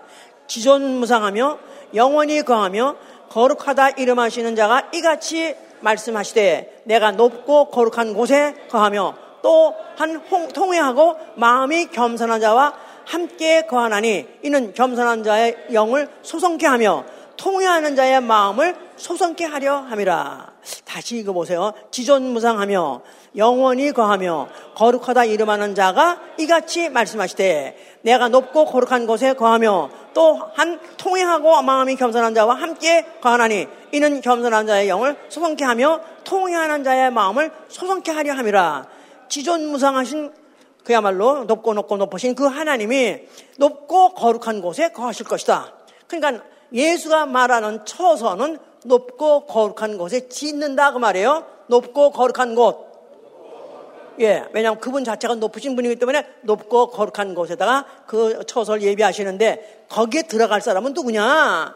지존무상하며 0.47 1.59
영원히 1.95 2.43
거하며 2.43 2.97
거룩하다 3.31 3.91
이름하시는 3.91 4.55
자가 4.55 4.91
이같이 4.95 5.57
말씀하시되 5.81 6.83
내가 6.85 7.11
높고 7.11 7.67
거룩한 7.67 8.15
곳에 8.15 8.55
거하며 8.71 9.15
또 9.43 9.87
한 9.97 10.23
통회하고 10.53 11.17
마음이 11.37 11.87
겸손한 11.87 12.41
자와 12.41 12.75
함께 13.07 13.63
거하나니 13.63 14.27
이는 14.43 14.75
겸손한 14.75 15.25
자의 15.25 15.57
영을 15.73 16.09
소성케 16.23 16.67
하며 16.67 17.05
통회하는 17.37 17.97
자의 17.97 18.21
마음을 18.21 18.77
소성케 18.97 19.45
하려 19.45 19.79
함이라. 19.79 20.53
다시 20.85 21.19
읽어보세요. 21.19 21.73
지존무상하며 21.91 23.03
영원히 23.37 23.93
거하며 23.93 24.49
거룩하다 24.75 25.25
이름하는 25.25 25.75
자가 25.75 26.21
이같이 26.39 26.89
말씀하시되 26.89 27.99
내가 28.03 28.29
높고 28.29 28.65
거룩한 28.67 29.07
곳에 29.07 29.35
거하며 29.35 29.91
또 30.15 30.47
한 30.57 30.81
통행하고 30.97 31.61
마음이 31.63 31.97
겸손한 31.97 32.35
자와 32.35 32.55
함께 32.55 33.05
거하나니 33.21 33.69
이는 33.93 34.21
겸손한 34.23 34.67
자의 34.67 34.89
영을 34.89 35.17
소성케 35.29 35.65
하며 35.65 36.01
통행하는 36.25 36.83
자의 36.83 37.11
마음을 37.13 37.51
소성케 37.69 38.11
하려 38.11 38.33
함이라. 38.33 38.87
지존 39.29 39.67
무상하신 39.67 40.33
그야말로 40.83 41.45
높고 41.45 41.75
높고 41.75 41.99
높으신 41.99 42.35
그 42.35 42.47
하나님이 42.47 43.19
높고 43.59 44.15
거룩한 44.15 44.63
곳에 44.63 44.89
거하실 44.89 45.27
것이다. 45.27 45.75
그러니까 46.07 46.43
예수가 46.73 47.27
말하는 47.27 47.85
처서는 47.85 48.59
높고 48.85 49.45
거룩한 49.47 49.99
곳에 49.99 50.29
짓는다 50.29 50.93
그 50.93 50.99
말이에요. 50.99 51.45
높고 51.67 52.13
거룩한 52.13 52.55
곳. 52.55 52.86
예, 54.21 54.45
왜냐하면 54.53 54.81
그분 54.81 55.05
자체가 55.05 55.35
높으신 55.35 55.77
분이기 55.77 55.97
때문에 55.97 56.27
높고 56.43 56.91
거룩한 56.91 57.35
곳에다가 57.35 57.85
그 58.07 58.45
처소를 58.47 58.83
예비하시는데 58.83 59.87
거기에 59.89 60.23
들어갈 60.23 60.61
사람은 60.61 60.93
누구냐? 60.95 61.75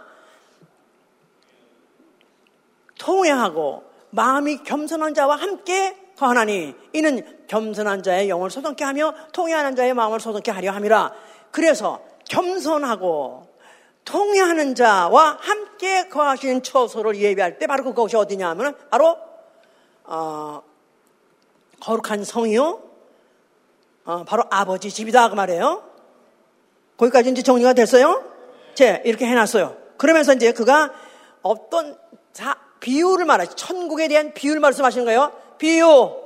통회하고 2.99 3.85
마음이 4.11 4.63
겸손한 4.65 5.15
자와 5.15 5.37
함께 5.37 5.97
거하나니 6.17 6.75
이는 6.93 7.47
겸손한 7.47 8.03
자의 8.03 8.29
영을 8.29 8.51
소동케 8.51 8.85
하며 8.85 9.15
통회하는 9.33 9.75
자의 9.75 9.95
마음을 9.95 10.21
소동케 10.21 10.51
하려 10.51 10.73
함이라. 10.73 11.13
그래서 11.51 12.01
겸손하고 12.29 13.49
통회하는 14.05 14.75
자와 14.75 15.39
함께 15.41 16.09
거하시는 16.09 16.63
처소를 16.63 17.17
예비할 17.17 17.59
때 17.59 17.67
바로 17.67 17.85
그것이 17.85 18.17
어디냐 18.17 18.51
하면 18.51 18.77
바로 18.91 19.17
어, 20.05 20.63
거룩한 21.81 22.25
성이요. 22.25 22.83
어, 24.05 24.25
바로 24.25 24.45
아버지 24.51 24.91
집이다 24.91 25.29
그 25.29 25.35
말이에요. 25.35 25.83
거기까지 26.97 27.31
이제 27.31 27.43
정리가 27.43 27.73
됐어요. 27.73 28.25
제 28.75 29.03
이렇게 29.05 29.27
해놨어요. 29.27 29.77
그러면서 29.97 30.33
이제 30.35 30.53
그가 30.53 30.93
어떤 31.43 31.99
자, 32.33 32.57
비유를 32.81 33.25
말하지 33.25 33.57
천국에 33.57 34.09
대한 34.09 34.33
비유를 34.33 34.61
말씀하시는 34.61 35.05
거예요. 35.05 35.33
비유, 35.59 36.17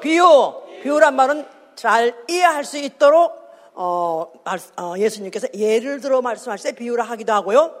비유, 0.00 0.54
비유 0.82 0.98
란 0.98 1.16
말은 1.16 1.46
잘 1.74 2.14
이해할 2.28 2.64
수 2.64 2.78
있도록 2.78 3.32
어, 3.74 4.30
어, 4.76 4.94
예수님께서 4.98 5.48
예를 5.54 6.00
들어 6.00 6.20
말씀하실 6.20 6.72
때 6.72 6.76
비유를 6.76 7.08
하기도 7.08 7.32
하고요. 7.32 7.74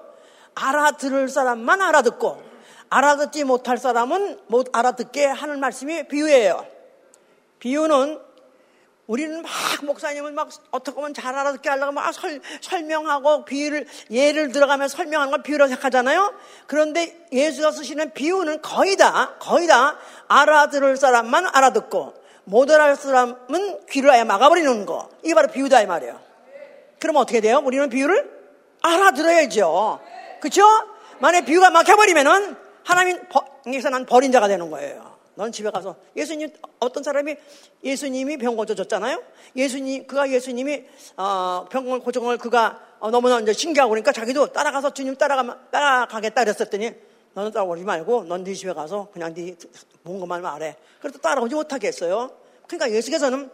알아들을 0.54 1.28
사람만 1.28 1.80
알아듣고 1.82 2.42
알아듣지 2.88 3.44
못할 3.44 3.78
사람은 3.78 4.40
못 4.48 4.68
알아듣게 4.72 5.26
하는 5.26 5.60
말씀이 5.60 6.08
비유예요. 6.08 6.79
비유는 7.60 8.20
우리는 9.06 9.42
막 9.42 9.50
목사님은 9.82 10.34
막 10.34 10.50
어떻게 10.70 10.94
보면 10.94 11.14
잘 11.14 11.34
알아듣게 11.34 11.68
하려고 11.68 11.90
막 11.90 12.12
설, 12.12 12.40
설명하고 12.60 13.44
비유를 13.44 13.86
예를 14.10 14.52
들어가면 14.52 14.88
설명하는 14.88 15.32
걸 15.32 15.42
비유로 15.42 15.66
생각하잖아요. 15.66 16.32
그런데 16.66 17.26
예수가 17.32 17.72
쓰시는 17.72 18.12
비유는 18.12 18.62
거의 18.62 18.96
다 18.96 19.34
거의 19.40 19.66
다 19.66 19.98
알아들을 20.28 20.96
사람만 20.96 21.46
알아듣고 21.52 22.14
못 22.44 22.70
알아들 22.70 22.96
사람은 22.96 23.86
귀를 23.88 24.10
아예 24.10 24.22
막아버리는 24.22 24.86
거. 24.86 25.10
이게 25.24 25.34
바로 25.34 25.48
비유다 25.48 25.80
이 25.82 25.86
말이에요. 25.86 26.20
그럼 27.00 27.16
어떻게 27.16 27.40
돼요? 27.40 27.60
우리는 27.64 27.88
비유를 27.88 28.30
알아들어야죠. 28.82 30.00
그렇죠? 30.40 30.62
만약 31.18 31.46
비유가 31.46 31.70
막혀버리면은 31.70 32.56
하나님께서 32.84 33.90
난 33.90 34.06
버린 34.06 34.30
자가 34.30 34.46
되는 34.46 34.70
거예요. 34.70 35.09
넌 35.40 35.50
집에 35.50 35.70
가서 35.70 35.96
예수님 36.16 36.50
어떤 36.80 37.02
사람이 37.02 37.34
예수님이 37.82 38.36
병 38.36 38.56
고쳐줬잖아요. 38.56 39.22
예수님 39.56 40.06
그가 40.06 40.30
예수님이 40.30 40.84
어, 41.16 41.66
병을 41.70 42.00
걸 42.00 42.36
그가 42.36 42.78
어, 42.98 43.10
너무나 43.10 43.40
이제 43.40 43.54
신기하고 43.54 43.88
그러니까 43.88 44.12
자기도 44.12 44.52
따라가서 44.52 44.92
주님 44.92 45.16
따라가 45.16 45.58
따라가겠다 45.70 46.44
그랬었더니 46.44 46.92
너는 47.32 47.52
따라오지 47.52 47.84
말고 47.84 48.24
넌 48.24 48.44
네 48.44 48.52
집에 48.52 48.74
가서 48.74 49.08
그냥 49.14 49.32
네본 49.32 50.20
것만 50.20 50.42
말해. 50.42 50.76
그래도 51.00 51.18
따라오지 51.18 51.54
못하게 51.54 51.88
했어요. 51.88 52.30
그러니까 52.66 52.94
예수께서는 52.94 53.48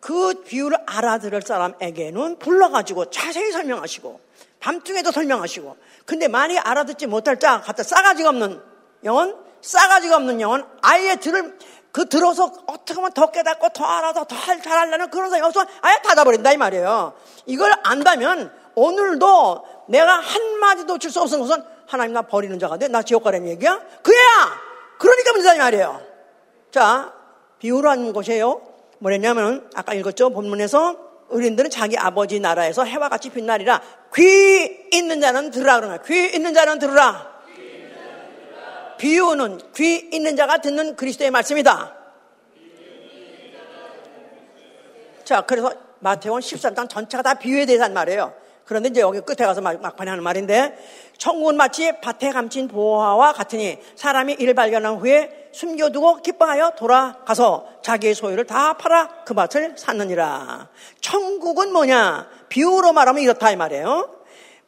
그 0.00 0.42
비유를 0.42 0.78
알아들을 0.86 1.40
사람에게는 1.42 2.40
불러가지고 2.40 3.10
자세히 3.10 3.52
설명하시고 3.52 4.20
밤중에도 4.58 5.12
설명하시고 5.12 5.76
근데 6.04 6.26
많이 6.26 6.58
알아듣지 6.58 7.06
못할 7.06 7.38
자 7.38 7.60
갖다 7.60 7.84
싸가지가 7.84 8.28
없는 8.30 8.60
영은 9.04 9.47
싸가지가 9.62 10.16
없는 10.16 10.40
영은 10.40 10.64
아예 10.82 11.16
들을 11.16 11.58
그 11.92 12.08
들어서 12.08 12.52
어떻게 12.66 12.94
하면 12.94 13.12
더 13.12 13.30
깨닫고 13.30 13.70
더 13.70 13.84
알아서 13.84 14.24
더 14.24 14.36
잘하려는 14.36 15.10
그런 15.10 15.30
생각이 15.30 15.48
없으면 15.48 15.66
아예 15.80 15.98
닫아버린다 16.02 16.52
이 16.52 16.56
말이에요. 16.56 17.14
이걸 17.46 17.72
안다면 17.82 18.52
오늘도 18.74 19.64
내가 19.88 20.18
한마디도 20.20 20.98
줄 20.98 21.10
수 21.10 21.20
없는 21.20 21.40
것은 21.40 21.64
하나님 21.86 22.12
나 22.12 22.22
버리는 22.22 22.56
자가 22.58 22.76
돼. 22.76 22.88
나 22.88 23.02
지옥 23.02 23.24
가라는 23.24 23.48
얘기야? 23.48 23.80
그야! 24.02 24.18
그러니까 24.98 25.32
문제다 25.32 25.54
이 25.54 25.58
말이에요. 25.58 26.00
자, 26.70 27.14
비유로 27.58 27.88
하는 27.88 28.12
것이에요. 28.12 28.60
뭐랬냐면 28.98 29.70
아까 29.74 29.94
읽었죠? 29.94 30.30
본문에서 30.30 30.96
어린들은 31.30 31.70
자기 31.70 31.96
아버지 31.96 32.40
나라에서 32.40 32.84
해와 32.84 33.08
같이 33.08 33.30
빛나리라. 33.30 33.80
귀 34.14 34.88
있는 34.92 35.20
자는 35.20 35.50
들으라 35.50 35.80
거야. 35.80 35.98
귀 36.02 36.26
있는 36.34 36.52
자는 36.54 36.78
들으라. 36.78 37.37
비유는 38.98 39.72
귀 39.74 40.08
있는 40.12 40.36
자가 40.36 40.58
듣는 40.58 40.96
그리스도의 40.96 41.30
말씀이다. 41.30 41.96
자, 45.24 45.42
그래서 45.42 45.72
마태원 46.00 46.40
13장 46.40 46.88
전체가 46.88 47.22
다 47.22 47.34
비유에 47.34 47.66
대해서 47.66 47.88
말이에요. 47.88 48.34
그런데 48.64 48.90
이제 48.90 49.00
여기 49.00 49.20
끝에 49.20 49.46
가서 49.46 49.62
막판에 49.62 50.10
하는 50.10 50.22
말인데, 50.22 50.76
천국은 51.16 51.56
마치 51.56 51.90
밭에 52.00 52.32
감친 52.32 52.68
보화와 52.68 53.32
같으니 53.32 53.78
사람이 53.96 54.36
이를 54.38 54.54
발견한 54.54 54.96
후에 54.96 55.48
숨겨두고 55.52 56.22
기뻐하여 56.22 56.72
돌아가서 56.76 57.66
자기의 57.82 58.14
소유를 58.14 58.46
다 58.46 58.74
팔아 58.74 59.24
그 59.24 59.32
밭을 59.34 59.74
샀느니라. 59.76 60.68
천국은 61.00 61.72
뭐냐? 61.72 62.28
비유로 62.50 62.92
말하면 62.92 63.22
이렇다 63.22 63.50
이 63.50 63.56
말이에요. 63.56 64.16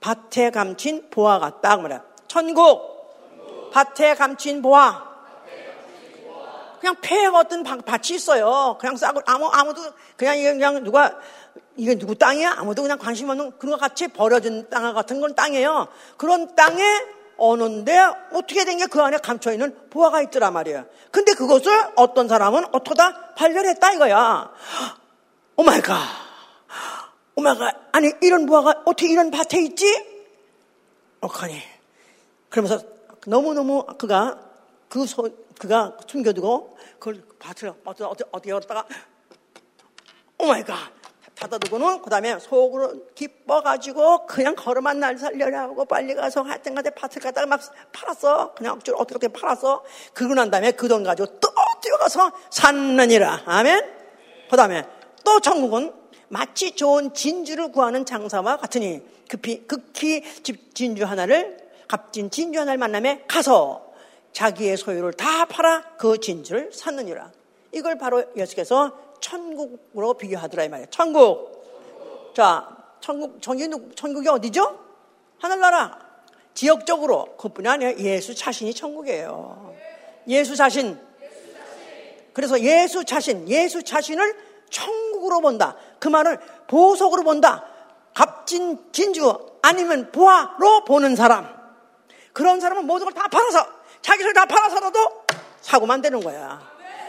밭에 0.01 0.51
감친 0.51 1.11
보화 1.11 1.39
같다 1.39 1.77
그 1.77 1.83
말이야. 1.83 2.03
천국 2.27 2.90
밭에 3.73 4.15
감친 4.15 4.63
보아. 4.63 5.11
그냥 6.81 6.97
폐 7.03 7.27
어떤 7.27 7.63
밭이 7.63 8.15
있어요. 8.17 8.79
그냥 8.81 8.97
싸고 8.97 9.21
아무 9.27 9.49
아무도 9.49 9.83
그냥 10.17 10.37
그냥 10.37 10.83
누가 10.83 11.15
이게 11.77 11.95
누구 11.99 12.15
땅이야? 12.15 12.55
아무도 12.59 12.83
그냥 12.83 12.99
관심 12.99 13.29
없는 13.29 13.59
그런 13.59 13.73
것 13.73 13.81
같이 13.81 14.09
버려진 14.09 14.69
땅 14.71 14.95
같은 14.95 15.21
건 15.21 15.35
땅이에요. 15.35 15.89
그런 16.17 16.55
땅에 16.55 16.83
어는데 17.37 17.99
어떻게 18.33 18.65
된 18.65 18.79
게 18.79 18.87
그 18.87 19.01
안에 19.03 19.19
감춰 19.19 19.53
있는 19.53 19.77
보아가 19.91 20.21
있더라 20.23 20.51
말이에요. 20.51 20.85
근데 21.11 21.33
그것을 21.35 21.73
어떤 21.97 22.29
사람은 22.29 22.65
어떠다 22.73 23.35
발견했다 23.35 23.93
이거야. 23.93 24.51
Oh 25.57 25.63
my 25.63 25.81
god. 25.83 25.99
Oh 27.35 27.43
my 27.43 27.57
god. 27.59 27.75
아니 27.93 28.11
이런 28.23 28.47
보화가 28.47 28.83
어떻게 28.87 29.09
이런 29.11 29.31
밭에 29.31 29.61
있지? 29.63 29.85
어카니. 31.21 31.63
그러면서 32.49 32.83
너무너무 33.27 33.85
그가 33.99 34.41
그 34.89 35.07
소, 35.07 35.29
그가 35.59 35.97
숨겨두고 36.07 36.77
그걸 36.99 37.23
밭을 37.39 37.73
어디, 37.85 38.03
어디, 38.03 38.25
어디 38.33 38.51
열었다가 38.51 38.87
oh 40.39 40.47
my 40.47 40.65
god 40.65 40.77
닫아두고는 41.41 42.03
그 42.03 42.11
다음에 42.11 42.39
속으로 42.39 43.07
기뻐가지고 43.15 44.27
그냥 44.27 44.55
걸음아 44.55 45.01
날 45.01 45.17
살려라 45.17 45.63
하고 45.63 45.87
빨리 45.87 46.15
가서 46.15 46.43
하여튼 46.43 46.75
간에 46.75 46.91
밭을 46.91 47.23
갖다가 47.23 47.47
막 47.47 47.61
팔았어. 47.93 48.53
그냥 48.55 48.75
어떻게 48.75 48.93
어떻게 48.95 49.29
팔았어. 49.29 49.83
그러고 50.13 50.35
난 50.35 50.51
다음에 50.51 50.73
그 50.73 50.87
돈 50.87 51.03
가지고 51.03 51.39
또 51.41 51.49
뛰어가서 51.81 52.33
샀느니라. 52.51 53.45
아멘. 53.47 53.91
그 54.51 54.57
다음에 54.57 54.87
또 55.25 55.41
천국은 55.41 55.95
마치 56.29 56.73
좋은 56.73 57.15
진주를 57.15 57.73
구하는 57.73 58.05
장사와 58.05 58.59
같으니 58.59 59.03
급히 59.29 59.67
극히 59.67 60.23
진주 60.75 61.05
하나를 61.05 61.70
값진 61.91 62.31
진주 62.31 62.61
하나를 62.61 62.79
만남에 62.79 63.25
가서 63.27 63.85
자기의 64.33 64.77
소유를 64.77 65.15
다 65.15 65.45
팔아 65.47 65.97
그 65.99 66.21
진주를 66.21 66.71
샀느니라. 66.73 67.33
이걸 67.73 67.99
바로 67.99 68.23
예수께서 68.37 68.97
천국으로 69.21 70.15
비교하더라 70.15 70.65
이 70.65 70.69
말이에요. 70.69 70.87
천국. 70.91 72.33
자, 72.37 72.69
천국 73.01 73.43
정이 73.43 73.69
천국이 73.97 74.29
어디죠? 74.29 74.79
하늘나라. 75.41 75.99
지역적으로 76.55 77.37
그뿐이 77.37 77.67
아니라 77.67 77.99
예수 77.99 78.37
자신이 78.37 78.73
천국이에요. 78.73 79.75
예수 80.29 80.55
자신. 80.55 80.97
그래서 82.33 82.61
예수 82.61 83.05
자신, 83.05 83.49
예수 83.49 83.83
자신을 83.83 84.37
천국으로 84.71 85.41
본다. 85.41 85.75
그 85.99 86.07
말을 86.07 86.39
보석으로 86.69 87.25
본다. 87.25 87.65
값진 88.15 88.93
진주 88.93 89.37
아니면 89.61 90.13
보화로 90.13 90.85
보는 90.85 91.17
사람. 91.17 91.60
그런 92.33 92.61
사람은 92.61 92.87
모든 92.87 93.07
걸 93.07 93.15
다 93.15 93.29
팔아서 93.29 93.67
자기 94.03 94.23
소리 94.23 94.33
다 94.33 94.47
팔아서라도 94.47 95.25
사고만 95.61 96.01
되는 96.01 96.21
거야. 96.21 96.61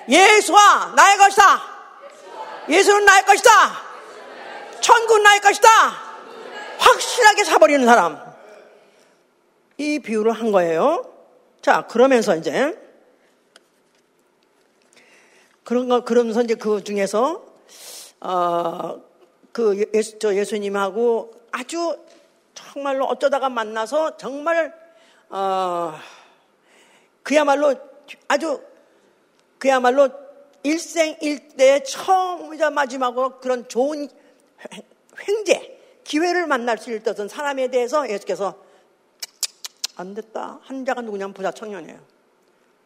예수와 0.10 0.94
나의 0.96 1.18
것이다. 1.18 1.62
예수는 2.70 3.06
나의 3.06 3.24
것이다. 3.26 3.50
천국은 4.82 5.24
나의 5.24 5.40
것이다. 5.42 5.68
확실하게 6.80 7.44
사버리는 7.44 7.86
사람. 7.86 8.20
이 9.78 10.00
비유를 10.00 10.32
한 10.34 10.52
거예요. 10.52 11.06
자, 11.62 11.86
그러면서 11.88 12.36
이제 12.36 12.78
그런 15.64 15.88
거 15.88 16.02
그러면서 16.04 16.42
이제 16.42 16.56
그 16.56 16.84
중에서 16.84 17.44
어그 18.20 19.90
예수 19.94 20.20
저 20.20 20.36
예수님하고 20.36 21.34
아주 21.52 21.98
정말로 22.54 23.06
어쩌다가 23.06 23.50
만나서 23.50 24.18
정말 24.18 24.81
어, 25.32 25.94
그야말로 27.24 27.74
아주 28.28 28.62
그야말로 29.58 30.10
일생일대 30.64 31.84
처음이자 31.84 32.70
마지막으로 32.70 33.40
그런 33.40 33.68
좋은 33.68 34.10
횡재, 35.28 35.80
기회를 36.04 36.48
만날 36.48 36.78
수 36.78 36.94
있었던 36.94 37.30
사람에 37.30 37.70
대해서 37.70 38.10
예수께서 38.10 38.56
안 39.96 40.14
됐다. 40.14 40.60
한 40.64 40.84
자가 40.84 41.02
누구냐면 41.02 41.34
부자 41.34 41.52
청년이에요. 41.52 42.00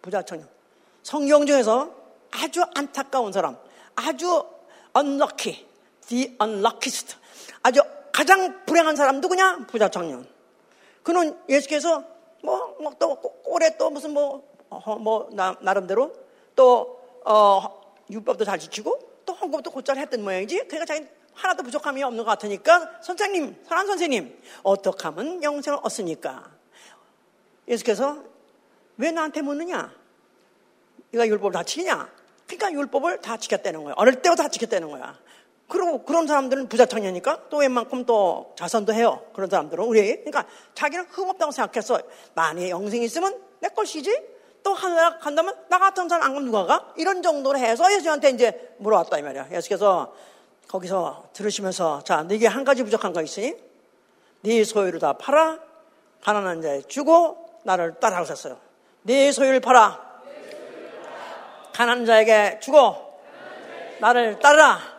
부자 0.02 0.22
청년. 0.22 0.48
성경 1.02 1.46
중에서 1.46 1.94
아주 2.32 2.62
안타까운 2.76 3.32
사람, 3.32 3.58
아주 3.96 4.46
unlucky, 4.96 5.66
the 6.08 6.38
unluckiest, 6.42 7.16
아주 7.64 7.82
가장 8.12 8.64
불행한 8.66 8.96
사람 8.96 9.20
누구냐? 9.20 9.66
부자 9.68 9.90
청년. 9.90 10.28
그는 11.04 11.38
예수께서 11.50 12.15
뭐, 12.46 12.78
뭐, 12.80 12.94
또, 13.00 13.20
올해 13.46 13.76
또 13.78 13.90
무슨 13.90 14.12
뭐, 14.12 14.48
어, 14.70 14.96
뭐, 14.98 15.28
나, 15.32 15.56
나름대로 15.62 16.14
또, 16.56 17.00
어, 17.26 17.82
율법도 18.10 18.46
잘 18.46 18.60
지키고 18.60 19.00
또 19.26 19.34
헌금도 19.34 19.72
곧잘 19.72 19.98
했던 19.98 20.24
모양이지. 20.24 20.68
그러니까 20.68 20.86
자기 20.86 21.08
하나도 21.34 21.64
부족함이 21.64 22.02
없는 22.04 22.24
것 22.24 22.30
같으니까 22.32 23.00
선생님, 23.02 23.64
사랑 23.68 23.88
선생님, 23.88 24.42
어떻게 24.64 25.04
하면 25.04 25.44
영생을 25.44 25.80
얻습니까? 25.84 26.50
예수께서 27.68 28.24
왜 28.98 29.12
나한테 29.12 29.42
묻느냐? 29.42 29.92
네가 31.12 31.28
율법을 31.28 31.52
다 31.52 31.64
지키냐? 31.64 32.10
그러니까 32.48 32.72
율법을 32.72 33.22
다 33.22 33.38
지켰다는 33.38 33.84
거야. 33.84 33.96
어릴 33.98 34.22
때부터 34.22 34.44
다 34.44 34.50
지켰다는 34.50 34.90
거야. 34.90 35.18
그리고 35.68 36.04
그런 36.04 36.28
사람들은 36.28 36.70
부자 36.70 36.86
청년이니까 36.86 37.50
또 37.50 37.58
웬만큼 37.58 38.06
또 38.06 38.54
자선도 38.58 38.94
해요. 38.94 39.22
그런 39.34 39.50
사람들은 39.50 39.84
우리 39.84 40.02
그러니까 40.18 40.46
자기는 40.76 41.06
흠없다고 41.10 41.52
생각해서 41.52 42.00
만약에 42.36 42.70
영생이 42.70 43.06
있으면 43.06 43.42
내 43.60 43.70
것이지. 43.70 44.36
또 44.64 44.74
하나 44.74 45.20
간다면 45.20 45.56
나 45.70 45.78
같은 45.78 46.10
사람 46.10 46.26
안 46.26 46.34
가면 46.34 46.46
누가 46.46 46.66
가? 46.66 46.94
이런 46.98 47.22
정도로 47.22 47.58
해서 47.60 47.92
예수한테 47.94 48.32
이제 48.32 48.76
물어왔다 48.78 49.20
이 49.20 49.22
말이야. 49.22 49.50
예수께서 49.52 50.14
거기서 50.68 51.30
들으시면서 51.34 52.04
자, 52.04 52.24
네게 52.24 52.48
한 52.48 52.64
가지 52.64 52.84
부족한 52.84 53.14
거 53.14 53.22
있으니 53.22 53.54
네 54.42 54.64
소유를 54.64 55.00
다 55.00 55.14
팔아 55.14 55.60
가난한 56.24 56.64
자에 56.64 56.82
주고 56.84 57.38
나를 57.64 58.00
따라오셨어요. 58.00 58.58
네 59.04 59.32
소유를 59.32 59.60
팔아 59.60 60.02
가난한 61.74 62.06
자에게 62.06 62.60
주고 62.60 62.96
나를 64.00 64.40
따르라. 64.40 64.95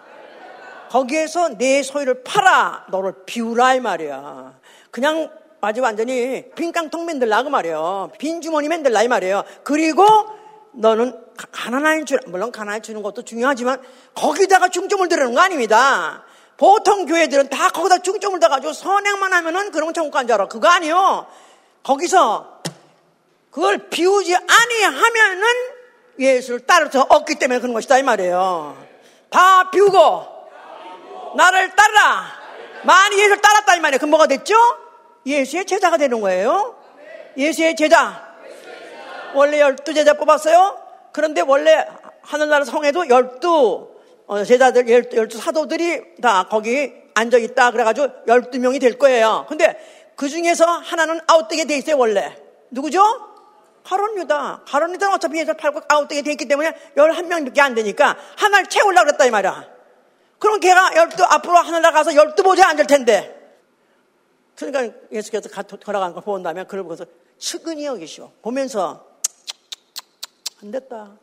거기에서 0.97 1.51
내 1.59 1.83
소유를 1.83 2.23
팔아 2.25 2.87
너를 2.91 3.13
비우라 3.27 3.75
이 3.75 3.81
말이야. 3.81 4.55
그냥 4.91 5.31
아주 5.61 5.83
완전히 5.83 6.47
빈깡통 6.55 7.05
만들라 7.05 7.43
그 7.43 7.49
말이에요. 7.51 8.13
빈 8.19 8.41
주머니 8.41 8.69
만들라 8.69 9.03
이 9.03 9.09
말이에요. 9.09 9.45
그리고 9.63 10.07
너는 10.73 11.15
가난한 11.53 12.07
줄 12.07 12.21
물론 12.29 12.51
가난해 12.51 12.81
주는 12.81 13.03
것도 13.03 13.23
중요하지만 13.23 13.83
거기다가 14.15 14.71
중점을 14.71 15.07
두는 15.09 15.35
거 15.35 15.41
아닙니다. 15.41 16.25
보통 16.57 17.05
교회들은 17.05 17.51
다 17.51 17.69
거기다 17.69 17.99
중점을 17.99 18.41
둬가지고 18.41 18.73
선행만 18.73 19.35
하면은 19.35 19.71
그런 19.73 19.93
천국 19.93 20.13
간 20.13 20.27
줄 20.27 20.33
알아. 20.35 20.49
그거 20.49 20.69
아니요. 20.69 21.27
거기서 21.83 22.63
그걸 23.51 23.91
비우지 23.91 24.35
아니하면은 24.35 25.47
예수를 26.19 26.61
따라서 26.67 27.03
얻기 27.11 27.35
때문에 27.35 27.61
그런 27.61 27.75
것이다 27.75 27.99
이 27.99 28.03
말이에요. 28.03 28.79
다 29.29 29.71
비우고 29.71 30.36
나를 31.37 31.71
따르라. 31.75 32.25
많이 32.85 33.19
예수를 33.19 33.41
따랐다 33.41 33.75
이 33.77 33.81
말이에요. 33.81 33.99
그럼 33.99 34.11
뭐가 34.11 34.27
됐죠? 34.27 34.55
예수의 35.25 35.65
제자가 35.67 35.97
되는 35.97 36.21
거예요. 36.21 36.77
예수의 37.37 37.77
제자. 37.77 38.35
원래 39.35 39.61
열두 39.61 39.93
제자 39.93 40.15
뽑았어요. 40.15 40.79
그런데 41.13 41.41
원래 41.41 41.87
하늘나라 42.23 42.65
성에도 42.65 43.09
열두 43.09 43.97
어, 44.29 44.43
제자들, 44.43 44.89
열두 44.89 45.39
사도들이 45.39 46.17
다 46.21 46.47
거기 46.49 46.93
앉아 47.15 47.39
있다. 47.39 47.71
그래가지고 47.71 48.09
열두 48.27 48.59
명이 48.59 48.79
될 48.79 48.99
거예요. 48.99 49.47
근데 49.49 49.79
그 50.17 50.29
중에서 50.29 50.65
하나는 50.65 51.21
아웃되게 51.27 51.67
돼 51.67 51.77
있어요, 51.77 51.97
원래. 51.99 52.37
누구죠? 52.71 53.03
가론 53.85 54.19
유다. 54.19 54.63
가론 54.67 54.95
유다는 54.95 55.15
어차피 55.15 55.39
예수 55.39 55.55
팔고 55.55 55.83
아웃되게 55.89 56.23
돼 56.23 56.33
있기 56.33 56.49
때문에 56.49 56.73
열한 56.97 57.29
명밖에 57.29 57.61
안 57.61 57.75
되니까 57.75 58.17
하나를 58.37 58.67
채우려고 58.67 59.07
그랬다, 59.07 59.27
이 59.27 59.31
말이야. 59.31 59.76
그럼 60.39 60.61
걔가 60.61 60.95
열두, 60.97 61.25
앞으로 61.25 61.57
하늘나라 61.57 61.93
가서 61.93 62.15
열두 62.15 62.43
보좌에 62.43 62.65
앉을 62.67 62.87
텐데. 62.87 63.33
그러니까 64.57 64.97
예수께서 65.13 65.49
걸어간 65.49 66.13
걸 66.13 66.23
본다면 66.23 66.67
그걸 66.67 66.83
보고서 66.83 67.05
측은히 67.39 67.87
여기시오. 67.87 68.33
보면서 68.43 69.07
안 70.63 70.71
됐다. 70.71 71.19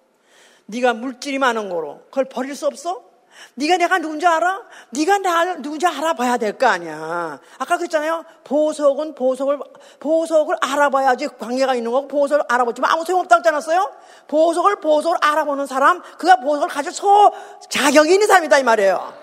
네가 0.68 0.94
물질이 0.94 1.40
많은 1.40 1.70
거로 1.70 2.04
그걸 2.06 2.26
버릴 2.26 2.56
수 2.56 2.68
없어? 2.68 3.13
네가 3.56 3.78
내가 3.78 3.98
누군지 4.00 4.26
알아? 4.28 4.62
네가 4.92 5.18
나 5.20 5.56
누군지 5.56 5.86
알아봐야 5.86 6.38
될 6.38 6.58
거 6.58 6.68
아니야. 6.68 7.40
아까 7.58 7.78
그랬잖아요. 7.78 8.24
보석은 8.44 9.16
보석을 9.16 9.60
보석을 10.00 10.56
알아봐야지 10.62 11.28
관계가 11.40 11.76
있는 11.76 11.92
거고 11.92 12.08
보석을 12.08 12.46
알아보지만 12.48 12.92
아무 12.92 13.04
소용 13.06 13.22
없다고 13.22 13.40
했지 13.40 13.50
않았어요? 13.50 13.92
보석을 14.28 14.78
보석을 14.82 15.18
알아보는 15.22 15.66
사람, 15.66 16.02
그가 16.18 16.38
보석을 16.38 16.68
가질 16.70 16.92
소 16.92 17.32
자격이 17.70 18.14
있는 18.14 18.28
사람이다 18.28 18.60
이 18.60 18.64
말이에요. 18.64 19.14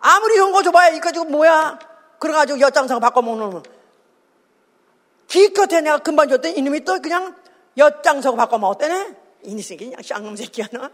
아무리 0.00 0.36
좋은 0.36 0.52
거 0.52 0.62
줘봐야 0.62 0.88
이거 0.88 1.12
지금 1.12 1.30
뭐야? 1.30 1.78
그래가지고 2.18 2.60
엿장사가 2.60 3.00
바꿔먹는 3.00 3.62
기껏해 5.28 5.80
내가 5.80 5.98
금방 5.98 6.28
줬더니 6.28 6.56
이놈이 6.58 6.80
또 6.84 7.00
그냥 7.00 7.34
엿장사고 7.76 8.36
바꿔먹었대네? 8.36 9.16
이니 9.44 9.62
새끼 9.62 9.86
그냥 9.86 10.02
쌍놈 10.02 10.36
새끼야 10.36 10.66
너. 10.72 10.88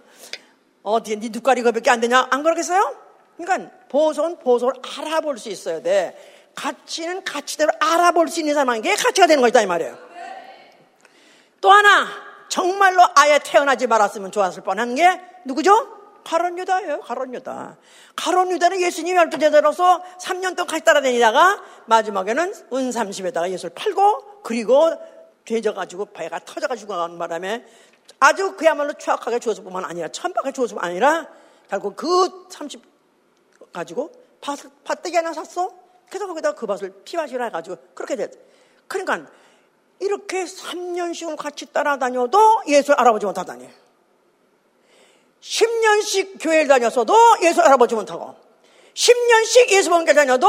어디에 0.89 1.17
네 1.17 1.29
눈깔이 1.29 1.63
그밖에 1.63 1.91
안 1.91 2.01
되냐? 2.01 2.29
안 2.31 2.43
그러겠어요? 2.43 2.97
그러니까 3.37 3.71
보석은 3.89 4.39
보석을 4.39 4.75
알아볼 4.99 5.39
수 5.39 5.49
있어야 5.49 5.83
돼. 5.83 6.17
가치는 6.55 7.25
가치대로 7.25 7.71
알아볼 7.79 8.29
수 8.29 8.41
있는 8.41 8.55
사람에게 8.55 8.97
가치가 8.97 9.27
되는 9.27 9.41
것이다 9.41 9.63
이 9.63 9.67
말이에요. 9.67 9.97
또 11.61 11.71
하나 11.71 12.07
정말로 12.49 13.03
아예 13.15 13.39
태어나지 13.43 13.87
말았으면 13.87 14.33
좋았을 14.33 14.63
뻔한 14.63 14.95
게 14.95 15.21
누구죠? 15.45 15.99
가론 16.25 16.59
유다예요. 16.59 17.01
가론 17.01 17.35
유다. 17.35 17.79
가론 18.17 18.51
유다는 18.51 18.81
예수님 18.81 19.17
열두 19.17 19.39
제자로서 19.39 20.03
3년 20.21 20.57
동안 20.57 20.67
같이 20.67 20.85
따라다니다가 20.85 21.63
마지막에는 21.87 22.49
은 22.73 22.91
30에다가 22.91 23.51
예수를 23.51 23.75
팔고 23.75 24.43
그리고 24.43 24.93
되져가지고 25.47 26.07
배가 26.13 26.39
터져가지고 26.41 26.95
가는 26.95 27.19
바람에 27.19 27.65
아주 28.21 28.57
그야말로 28.57 28.93
추악하게 28.95 29.39
주었을 29.39 29.63
뿐만 29.65 29.85
아니라 29.85 30.09
천박하게 30.09 30.53
뿐 30.53 30.79
아니라 30.79 31.27
결국 31.69 31.97
그 31.97 32.47
30 32.49 32.83
가지고 33.73 34.11
밭, 34.41 34.59
밭대기 34.85 35.17
하나 35.17 35.33
샀어. 35.33 35.71
그래서 36.09 36.27
거기다 36.27 36.55
그 36.55 36.67
밭을 36.67 37.03
피밭이라 37.05 37.45
해가지고 37.47 37.77
그렇게 37.95 38.17
됐. 38.17 38.33
그러니까 38.87 39.31
이렇게 40.01 40.45
3년씩을 40.45 41.37
같이 41.37 41.67
따라다녀도 41.67 42.63
예수를 42.67 42.99
알아보지 42.99 43.27
못하다니. 43.27 43.69
10년씩 45.41 46.37
교회를 46.41 46.69
다녔어도 46.69 47.15
예수를 47.43 47.67
알아보지 47.67 47.95
못하고 47.95 48.35
10년씩 48.95 49.71
예수 49.71 49.91
본교 49.91 50.13
다녀도 50.13 50.49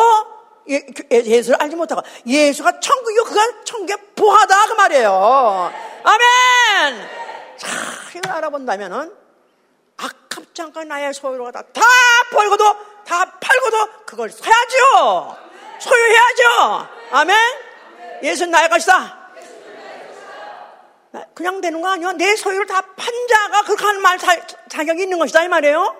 예, 0.69 0.85
예 1.11 1.41
수를 1.41 1.61
알지 1.61 1.75
못하고 1.75 2.01
예수가 2.25 2.79
천국이고 2.79 3.25
그가 3.25 3.63
천국의 3.63 3.97
부하다 4.15 4.67
그 4.67 4.73
말이에요. 4.73 5.71
아멘! 6.03 7.18
자, 7.59 7.67
이걸 8.15 8.31
알아본다면은 8.31 9.13
아깝지 9.97 10.61
나의 10.87 11.13
소유로 11.13 11.51
다, 11.51 11.61
다 11.73 11.81
벌고도 12.31 12.63
다 13.05 13.25
팔고도 13.39 14.05
그걸 14.05 14.29
사야죠. 14.29 15.37
소유해야죠. 15.79 16.87
아멘. 17.11 17.37
예수는 18.23 18.51
나의 18.51 18.69
것이다. 18.69 19.19
그냥 21.33 21.59
되는 21.61 21.81
거 21.81 21.89
아니야? 21.89 22.11
내 22.13 22.35
소유를 22.35 22.65
다 22.67 22.81
판 22.81 23.13
자가 23.27 23.63
그렇게 23.63 23.83
하는 23.83 24.01
말 24.01 24.17
자, 24.17 24.35
자격이 24.69 25.03
있는 25.03 25.17
것이다 25.19 25.43
이 25.43 25.47
말이에요. 25.47 25.95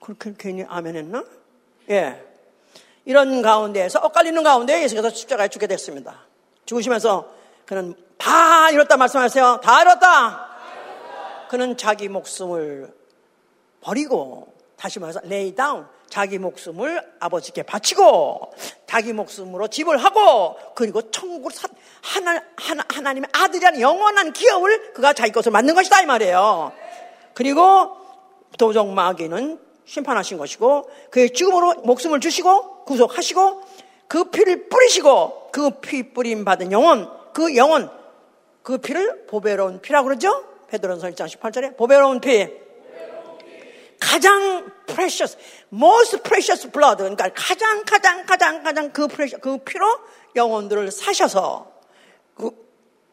그렇게 0.00 0.32
괜히 0.38 0.64
아멘 0.68 0.96
했나? 0.96 1.24
예. 1.90 2.24
이런 3.04 3.42
가운데에서 3.42 4.00
엇갈리는 4.00 4.42
가운데 4.42 4.82
예수께서 4.82 5.10
십자가에 5.10 5.48
죽게 5.48 5.66
됐습니다. 5.66 6.26
죽으시면서 6.66 7.37
그는 7.68 7.94
다 8.16 8.70
이뤘다 8.70 8.96
말씀하세요. 8.96 9.60
다 9.62 9.82
이뤘다. 9.82 10.48
그는 11.50 11.76
자기 11.76 12.08
목숨을 12.08 12.90
버리고 13.82 14.54
다시 14.78 14.98
말해서 14.98 15.20
lay 15.26 15.54
down 15.54 15.84
자기 16.08 16.38
목숨을 16.38 17.02
아버지께 17.20 17.64
바치고 17.64 18.54
자기 18.86 19.12
목숨으로 19.12 19.68
집을 19.68 19.98
하고 19.98 20.56
그리고 20.74 21.10
천국 21.10 21.52
하나, 22.00 22.42
하나, 22.56 22.84
하나님의 22.88 23.28
아들이라는 23.34 23.80
영원한 23.82 24.32
기업을 24.32 24.94
그가 24.94 25.12
자기 25.12 25.30
것을 25.30 25.52
만든 25.52 25.74
것이다 25.74 26.00
이 26.00 26.06
말이에요. 26.06 26.72
그리고 27.34 27.98
도적 28.58 28.88
마귀는 28.88 29.60
심판하신 29.84 30.38
것이고 30.38 30.88
그의 31.10 31.34
죽음으로 31.34 31.82
목숨을 31.82 32.20
주시고 32.20 32.86
구속하시고 32.86 33.62
그 34.08 34.30
피를 34.30 34.70
뿌리시고 34.70 35.50
그 35.52 35.82
피 35.82 36.14
뿌림 36.14 36.46
받은 36.46 36.72
영혼 36.72 37.17
그 37.38 37.54
영혼 37.54 37.88
그 38.64 38.78
피를 38.78 39.26
보배로운 39.28 39.80
피라고 39.80 40.08
그러죠? 40.08 40.44
베드로전서 40.66 41.10
1장 41.10 41.32
18절에 41.32 41.76
보배로운 41.76 42.20
피. 42.20 42.48
가장 44.00 44.68
precious, 44.86 45.38
most 45.72 46.20
precious 46.24 46.68
blood. 46.68 46.96
그러니까 46.96 47.28
가장 47.32 47.84
가장 47.84 48.26
가장 48.26 48.64
가장 48.64 48.90
그 48.90 49.06
precious, 49.06 49.40
그 49.40 49.58
피로 49.58 49.86
영혼들을 50.34 50.90
사셔서 50.90 51.70
그 52.34 52.50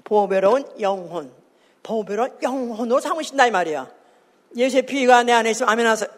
보배로운 0.03 0.81
영혼, 0.81 1.31
보배로운 1.83 2.39
영혼으로 2.41 2.99
삼으신다 2.99 3.45
이 3.45 3.51
말이야. 3.51 3.91
예수의 4.57 4.87
피가 4.87 5.21
내 5.21 5.33
안에 5.33 5.51
있으면 5.51 5.69
아멘 5.69 5.85
하세요. 5.85 6.09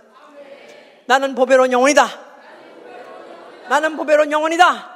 나는 1.07 1.35
보배로운 1.35 1.73
영혼이다. 1.73 2.07
나는 3.67 3.97
보배로운 3.97 4.31
영혼이다. 4.31 4.95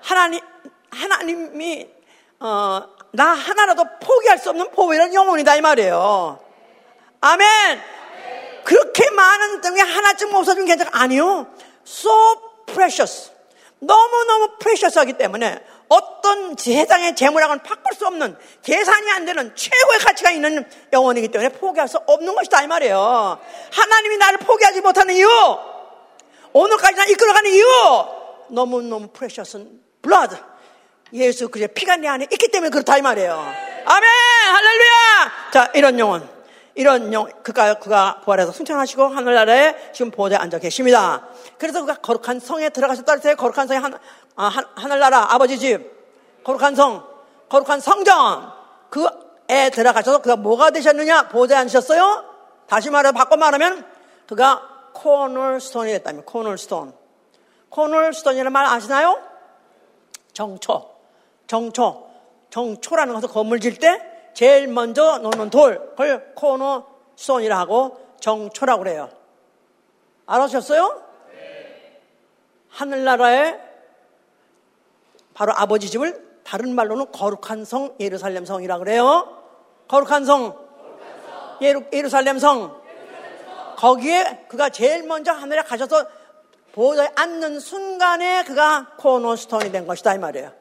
하나님, 0.00 0.40
하나님이 0.96 1.88
어, 2.40 2.82
나 3.12 3.26
하나라도 3.26 3.84
포기할 4.00 4.38
수 4.38 4.50
없는 4.50 4.70
보배는 4.72 5.14
영혼이다 5.14 5.56
이 5.56 5.60
말이에요. 5.60 6.40
아멘. 7.20 7.80
그렇게 8.64 9.10
많은 9.10 9.60
등에 9.60 9.80
하나쯤 9.80 10.34
없어지면 10.34 10.66
괜찮아. 10.66 10.90
아니요. 10.92 11.46
So 11.86 12.10
precious. 12.66 13.30
너무너무 13.78 14.56
프레셔스하기 14.58 15.14
때문에 15.14 15.60
어떤 15.88 16.56
세상의 16.56 17.14
재물랑은 17.14 17.62
바꿀 17.62 17.96
수 17.96 18.06
없는 18.06 18.36
계산이 18.62 19.10
안 19.12 19.24
되는 19.24 19.54
최고의 19.54 19.98
가치가 20.00 20.30
있는 20.30 20.68
영혼이기 20.92 21.28
때문에 21.28 21.50
포기할 21.50 21.86
수 21.88 21.98
없는 21.98 22.34
것이다 22.34 22.62
이 22.62 22.66
말이에요. 22.66 23.38
하나님이 23.70 24.16
나를 24.16 24.38
포기하지 24.38 24.80
못하는 24.80 25.14
이유, 25.14 25.28
오늘까지 26.52 26.94
나 26.96 27.04
이끌어가는 27.04 27.50
이유, 27.52 27.66
너무너무 28.48 29.08
프레셔스한 29.08 29.80
블러드. 30.02 30.36
예수 31.12 31.48
그리스도의 31.48 31.74
피가 31.74 31.96
내 31.96 32.08
안에 32.08 32.26
있기 32.30 32.48
때문에 32.48 32.70
그렇다 32.70 32.96
이 32.98 33.02
말이에요. 33.02 33.32
아멘! 33.84 34.10
할렐루야! 34.54 35.50
자, 35.52 35.70
이런 35.74 35.98
영혼. 35.98 36.28
이런 36.74 37.12
영, 37.14 37.26
그가, 37.42 37.74
그가 37.74 38.20
부활해서 38.24 38.52
승천하시고 38.52 39.04
하늘나라에 39.08 39.92
지금 39.92 40.10
보좌에 40.10 40.38
앉아 40.38 40.58
계십니다. 40.58 41.26
그래서 41.58 41.80
그가 41.80 41.94
거룩한 41.94 42.38
성에 42.38 42.68
들어가셨다 42.68 43.12
그랬어요. 43.12 43.36
거룩한 43.36 43.66
성에 43.66 43.78
한, 43.78 43.98
아, 44.34 44.52
하늘나라 44.74 45.32
아버지 45.32 45.58
집. 45.58 45.80
거룩한 46.44 46.74
성. 46.74 47.06
거룩한 47.48 47.80
성전. 47.80 48.52
그에 48.90 49.70
들어가셔서 49.70 50.18
그가 50.18 50.36
뭐가 50.36 50.70
되셨느냐? 50.70 51.28
보좌에 51.28 51.58
앉으셨어요? 51.58 52.24
다시 52.66 52.90
말해, 52.90 53.12
바꿔 53.12 53.36
말하면 53.36 53.86
그가 54.26 54.90
코널스톤이 54.92 55.92
됐다면, 55.92 56.24
코널스톤. 56.24 56.92
코널스톤이라는 57.70 58.52
말 58.52 58.66
아시나요? 58.66 59.18
정초. 60.32 60.95
정초, 61.46 62.08
정초라는 62.50 63.14
것은 63.14 63.28
건물 63.28 63.60
질 63.60 63.78
때 63.78 64.00
제일 64.34 64.68
먼저 64.68 65.18
놓는 65.18 65.48
돌, 65.48 65.78
그걸 65.90 66.34
코너스톤이라 66.34 67.58
하고 67.58 67.98
정초라고 68.20 68.82
그래요. 68.82 69.08
알아셨어요? 70.26 71.02
네. 71.32 72.00
하늘나라에 72.68 73.58
바로 75.32 75.54
아버지 75.56 75.88
집을 75.88 76.22
다른 76.44 76.74
말로는 76.74 77.12
거룩한 77.12 77.64
성 77.64 77.94
예루살렘 77.98 78.44
성이라 78.44 78.78
그래요. 78.78 79.42
거룩한 79.88 80.26
성, 80.26 80.58
예루, 81.62 81.84
예루살렘 81.92 82.38
성. 82.38 82.78
거기에 83.76 84.46
그가 84.48 84.68
제일 84.68 85.04
먼저 85.06 85.32
하늘에 85.32 85.62
가셔서 85.62 86.04
보호자에 86.72 87.08
앉는 87.14 87.60
순간에 87.60 88.44
그가 88.44 88.92
코너스톤이 88.98 89.72
된 89.72 89.86
것이다 89.86 90.14
이 90.14 90.18
말이에요. 90.18 90.52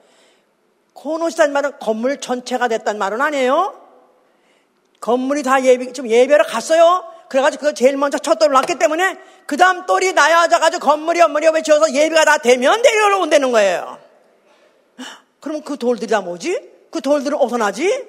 코노시다는 0.96 1.54
말은 1.54 1.80
건물 1.80 2.20
전체가 2.20 2.68
됐단 2.68 2.98
말은 2.98 3.22
아니에요. 3.22 3.80
건물이 5.02 5.44
다 5.44 5.64
예비, 5.64 5.94
좀 5.94 6.10
예배를 6.10 6.46
갔어요. 6.46 7.06
그래가지고 7.30 7.62
그거 7.62 7.74
제일 7.74 7.98
먼저 7.98 8.18
첫 8.18 8.40
돌을 8.40 8.54
놨기 8.54 8.80
때문에 8.80 9.18
그 9.46 9.58
다음 9.58 9.86
돌이 9.86 10.14
나야져가지고 10.14 10.84
건물이 10.86 11.20
건물이 11.20 11.48
왜 11.50 11.62
지어서 11.62 11.92
예배가 11.94 12.26
다 12.26 12.38
되면 12.40 12.82
내려온다는 12.82 13.52
거예요. 13.52 14.00
그럼 15.40 15.62
그 15.62 15.78
돌들이 15.78 16.10
다 16.10 16.22
뭐지? 16.22 16.60
그 16.90 17.02
돌들은 17.02 17.38
어디서 17.38 17.58
나지? 17.58 18.08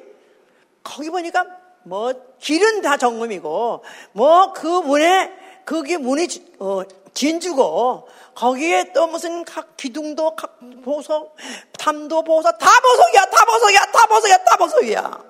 거기 0.83 1.11
보니까 1.11 1.45
뭐 1.83 2.15
길은 2.41 2.83
다 2.83 2.97
정금이고 2.97 3.85
뭐 4.13 4.53
그 4.53 4.67
문에 4.67 5.33
그게 5.65 5.97
문이 5.99 6.29
어, 6.61 6.83
진주고 7.13 8.09
거기에 8.37 8.93
또 8.93 9.07
무슨 9.07 9.45
각 9.45 9.77
기둥도 9.77 10.37
각 10.37 10.61
보석 10.85 11.35
담도 11.79 12.23
보석 12.23 12.59
다 12.59 12.69
보석이야 12.81 13.25
다 13.27 13.45
보석이야 13.47 13.81
다 13.87 14.07
보석이야 14.07 14.37
다 14.45 14.57
보석이야 14.57 15.25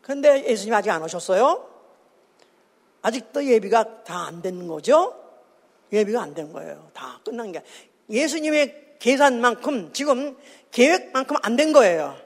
근데 0.00 0.48
예수님 0.48 0.72
아직 0.72 0.90
안 0.90 1.02
오셨어요? 1.02 1.68
아직도 3.02 3.44
예비가 3.44 4.02
다안된 4.04 4.66
거죠? 4.66 5.14
예비가 5.92 6.22
안 6.22 6.34
된 6.34 6.52
거예요. 6.52 6.90
다 6.92 7.20
끝난 7.24 7.52
게. 7.52 7.62
예수님의 8.08 8.96
계산만큼 8.98 9.92
지금 9.92 10.36
계획만큼 10.70 11.36
안 11.42 11.56
된 11.56 11.72
거예요. 11.72 12.16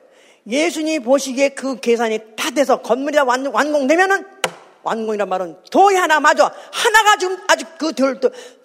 예수님이 0.47 1.01
보시기에 1.01 1.51
그 1.51 1.81
계산이 1.81 2.37
다 2.37 2.51
돼서 2.51 2.81
건물이 2.83 3.17
다 3.17 3.25
완, 3.25 3.47
완공되면은 3.47 4.40
완공이란 4.83 5.29
말은 5.29 5.57
돌이 5.71 5.97
하나 5.97 6.21
맞아. 6.21 6.53
하나가 6.73 7.17
지금 7.17 7.39
아직 7.49 7.67
그 7.79 7.93
돌, 7.93 8.19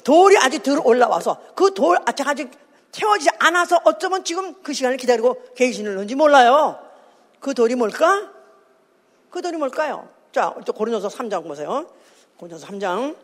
돌이 0.03 0.37
아직 0.37 0.63
들 0.63 0.79
올라와서 0.83 1.39
그 1.55 1.73
돌 1.73 1.97
아직 2.05 2.27
아직 2.27 2.51
채워지지 2.91 3.29
않아서 3.39 3.81
어쩌면 3.83 4.23
지금 4.23 4.55
그 4.63 4.71
시간을 4.73 4.97
기다리고 4.97 5.37
계시는지 5.55 6.15
몰라요. 6.15 6.79
그 7.39 7.53
돌이 7.53 7.75
뭘까? 7.75 8.31
그 9.29 9.41
돌이 9.41 9.57
뭘까요? 9.57 10.07
자, 10.31 10.55
또 10.65 10.71
고린도서 10.71 11.09
3장 11.09 11.45
보세요. 11.45 11.87
고린도서 12.37 12.67
3장 12.67 13.15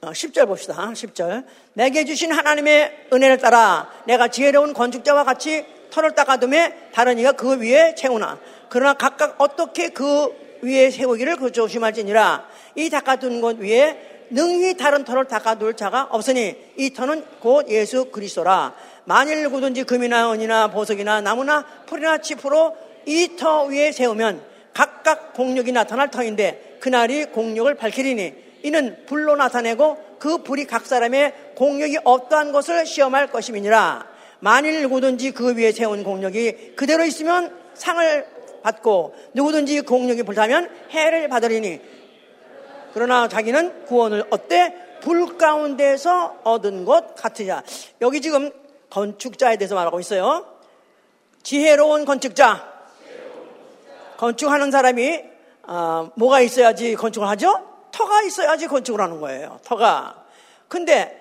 10절 0.00 0.42
어, 0.42 0.46
봅시다. 0.46 0.74
10절. 0.74 1.44
내게 1.74 2.04
주신 2.04 2.32
하나님의 2.32 3.08
은혜를 3.12 3.38
따라 3.38 3.90
내가 4.06 4.28
지혜로운 4.28 4.72
건축자와 4.72 5.24
같이 5.24 5.64
털을 5.90 6.14
닦아둠에 6.14 6.90
다른 6.92 7.18
이가 7.18 7.32
그 7.32 7.60
위에 7.60 7.94
채우나 7.94 8.38
그러나 8.68 8.94
각각 8.94 9.36
어떻게 9.38 9.90
그 9.90 10.49
위에 10.62 10.90
세우기를 10.90 11.36
그 11.36 11.52
조심할지니라. 11.52 12.46
이 12.76 12.90
닦아둔 12.90 13.40
곳 13.40 13.58
위에 13.58 14.26
능히 14.30 14.76
다른 14.76 15.04
터를 15.04 15.26
닦아둘 15.26 15.74
자가 15.74 16.08
없으니 16.10 16.56
이 16.76 16.92
터는 16.92 17.24
곧 17.40 17.68
예수 17.68 18.06
그리스도라. 18.06 18.74
만일 19.04 19.42
누구든지 19.42 19.84
금이나 19.84 20.32
은이나 20.32 20.68
보석이나 20.70 21.20
나무나 21.20 21.64
풀이나 21.86 22.18
칩으로 22.18 22.76
이 23.06 23.36
터 23.36 23.64
위에 23.64 23.92
세우면 23.92 24.42
각각 24.74 25.32
공력이 25.32 25.72
나타날 25.72 26.10
터인데 26.10 26.76
그날이 26.80 27.24
공력을 27.26 27.74
밝히리니 27.74 28.34
이는 28.62 29.04
불로 29.06 29.36
나타내고 29.36 29.96
그 30.18 30.38
불이 30.38 30.66
각 30.66 30.86
사람의 30.86 31.32
공력이 31.56 31.98
어떠한 32.04 32.52
것을 32.52 32.86
시험할 32.86 33.28
것임이니라. 33.28 34.06
만일 34.40 34.82
누구든지 34.82 35.32
그 35.32 35.56
위에 35.56 35.72
세운 35.72 36.04
공력이 36.04 36.74
그대로 36.76 37.04
있으면 37.04 37.54
상을 37.74 38.26
받고 38.62 39.14
누구든지 39.34 39.82
공력이 39.82 40.22
불타면 40.22 40.70
해를 40.90 41.28
받으리니 41.28 41.80
그러나 42.92 43.28
자기는 43.28 43.86
구원을 43.86 44.24
얻되 44.30 44.98
불 45.00 45.38
가운데서 45.38 46.40
얻은 46.44 46.84
것 46.84 47.14
같으냐. 47.14 47.62
여기 48.00 48.20
지금 48.20 48.50
건축자에 48.90 49.56
대해서 49.56 49.74
말하고 49.74 50.00
있어요. 50.00 50.46
지혜로운 51.42 52.04
건축자. 52.04 52.68
건축하는 54.18 54.70
사람이 54.70 55.24
어, 55.62 56.10
뭐가 56.16 56.40
있어야지 56.40 56.94
건축을 56.96 57.28
하죠? 57.28 57.66
터가 57.92 58.22
있어야지 58.22 58.66
건축을 58.66 59.00
하는 59.00 59.20
거예요. 59.20 59.60
터가. 59.64 60.24
근데 60.68 61.16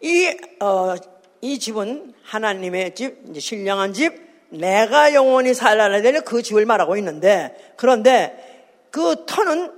이, 0.00 0.26
어, 0.60 0.94
이 1.40 1.58
집은 1.58 2.14
하나님의 2.24 2.94
집, 2.94 3.18
신령한 3.38 3.92
집, 3.92 4.29
내가 4.50 5.14
영원히 5.14 5.54
살아야 5.54 6.02
되는 6.02 6.22
그 6.22 6.42
집을 6.42 6.66
말하고 6.66 6.96
있는데 6.96 7.74
그런데 7.76 8.68
그 8.90 9.24
터는 9.26 9.72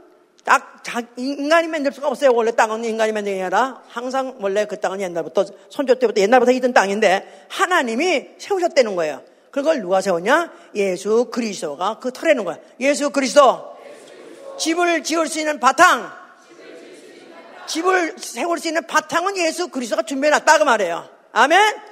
딱 0.45 0.83
인간이 1.17 1.69
만들 1.69 1.93
수가 1.93 2.09
없어요. 2.09 2.33
원래 2.35 2.51
땅은 2.51 2.85
인간이 2.85 3.13
만든 3.13 3.35
게 3.35 3.43
아니라 3.43 3.83
항상 3.87 4.37
원래 4.41 4.65
그 4.65 4.81
땅은 4.81 5.01
옛날부터 5.01 5.45
선조 5.71 5.95
때부터 5.95 6.21
옛날부터 6.21 6.51
있던 6.53 6.73
땅인데 6.73 7.47
하나님이 7.49 8.31
세우셨다는 8.39 8.97
거예요. 8.97 9.23
그걸 9.53 9.81
누가 9.81 10.01
세웠냐? 10.01 10.51
예수 10.75 11.27
그리스도가 11.31 11.99
그 12.01 12.11
털에는 12.11 12.45
거야. 12.45 12.57
예수 12.81 13.11
그리스도 13.11 13.77
집을 14.59 15.05
지을 15.05 15.29
수 15.29 15.39
있는 15.39 15.61
바탕 15.61 16.11
집을 17.67 18.17
세울 18.19 18.59
수 18.59 18.69
있는 18.69 18.87
바탕은 18.87 19.37
예수 19.37 19.69
그리스도가 19.69 20.03
준비해놨다 20.03 20.59
그 20.59 20.65
말이에요. 20.65 21.09
아멘. 21.33 21.92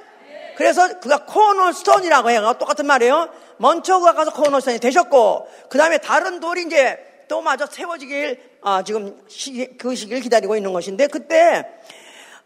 그래서 0.61 0.99
그가 0.99 1.25
코너스톤이라고 1.25 2.29
해요. 2.29 2.53
똑같은 2.59 2.85
말이에요. 2.85 3.29
먼저 3.57 3.97
그가 3.97 4.13
가서 4.13 4.31
코너스톤이 4.31 4.77
되셨고, 4.79 5.49
그 5.69 5.77
다음에 5.79 5.97
다른 5.97 6.39
돌이 6.39 6.65
이제 6.67 6.99
또 7.27 7.41
마저 7.41 7.65
세워지길, 7.65 8.59
아, 8.61 8.83
지금 8.83 9.19
시, 9.27 9.75
그 9.79 9.95
시기를 9.95 10.21
기다리고 10.21 10.55
있는 10.55 10.71
것인데, 10.71 11.07
그때, 11.07 11.65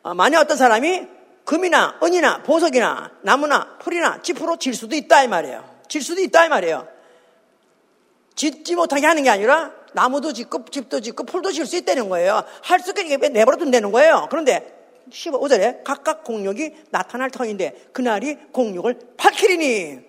아, 0.01 0.13
만약 0.13 0.39
어떤 0.39 0.55
사람이 0.55 1.07
금이나 1.43 1.99
은이나 2.01 2.41
보석이나 2.43 3.11
나무나 3.21 3.77
풀이나 3.79 4.21
지프로 4.21 4.55
질 4.55 4.73
수도 4.73 4.95
있다 4.95 5.23
이 5.23 5.27
말이에요. 5.27 5.65
질 5.89 6.01
수도 6.01 6.21
있다 6.21 6.45
이 6.45 6.49
말이에요. 6.49 6.87
짓지 8.35 8.75
못하게 8.75 9.07
하는 9.07 9.23
게 9.23 9.29
아니라 9.29 9.71
나무도 9.93 10.31
짓고 10.31 10.65
집도 10.71 11.01
짓고 11.01 11.25
풀도 11.25 11.51
질 11.51 11.65
수 11.65 11.75
있다는 11.75 12.07
거예요. 12.07 12.43
할 12.63 12.79
수 12.79 12.91
있게 12.91 13.17
내버려 13.17 13.57
둔다는 13.57 13.91
거예요. 13.91 14.27
그런데 14.29 14.74
15절에 15.11 15.83
각각 15.83 16.23
공력이 16.23 16.73
나타날 16.91 17.29
터인데 17.29 17.89
그날이 17.91 18.35
공력을 18.51 18.97
밝히리니 19.17 19.99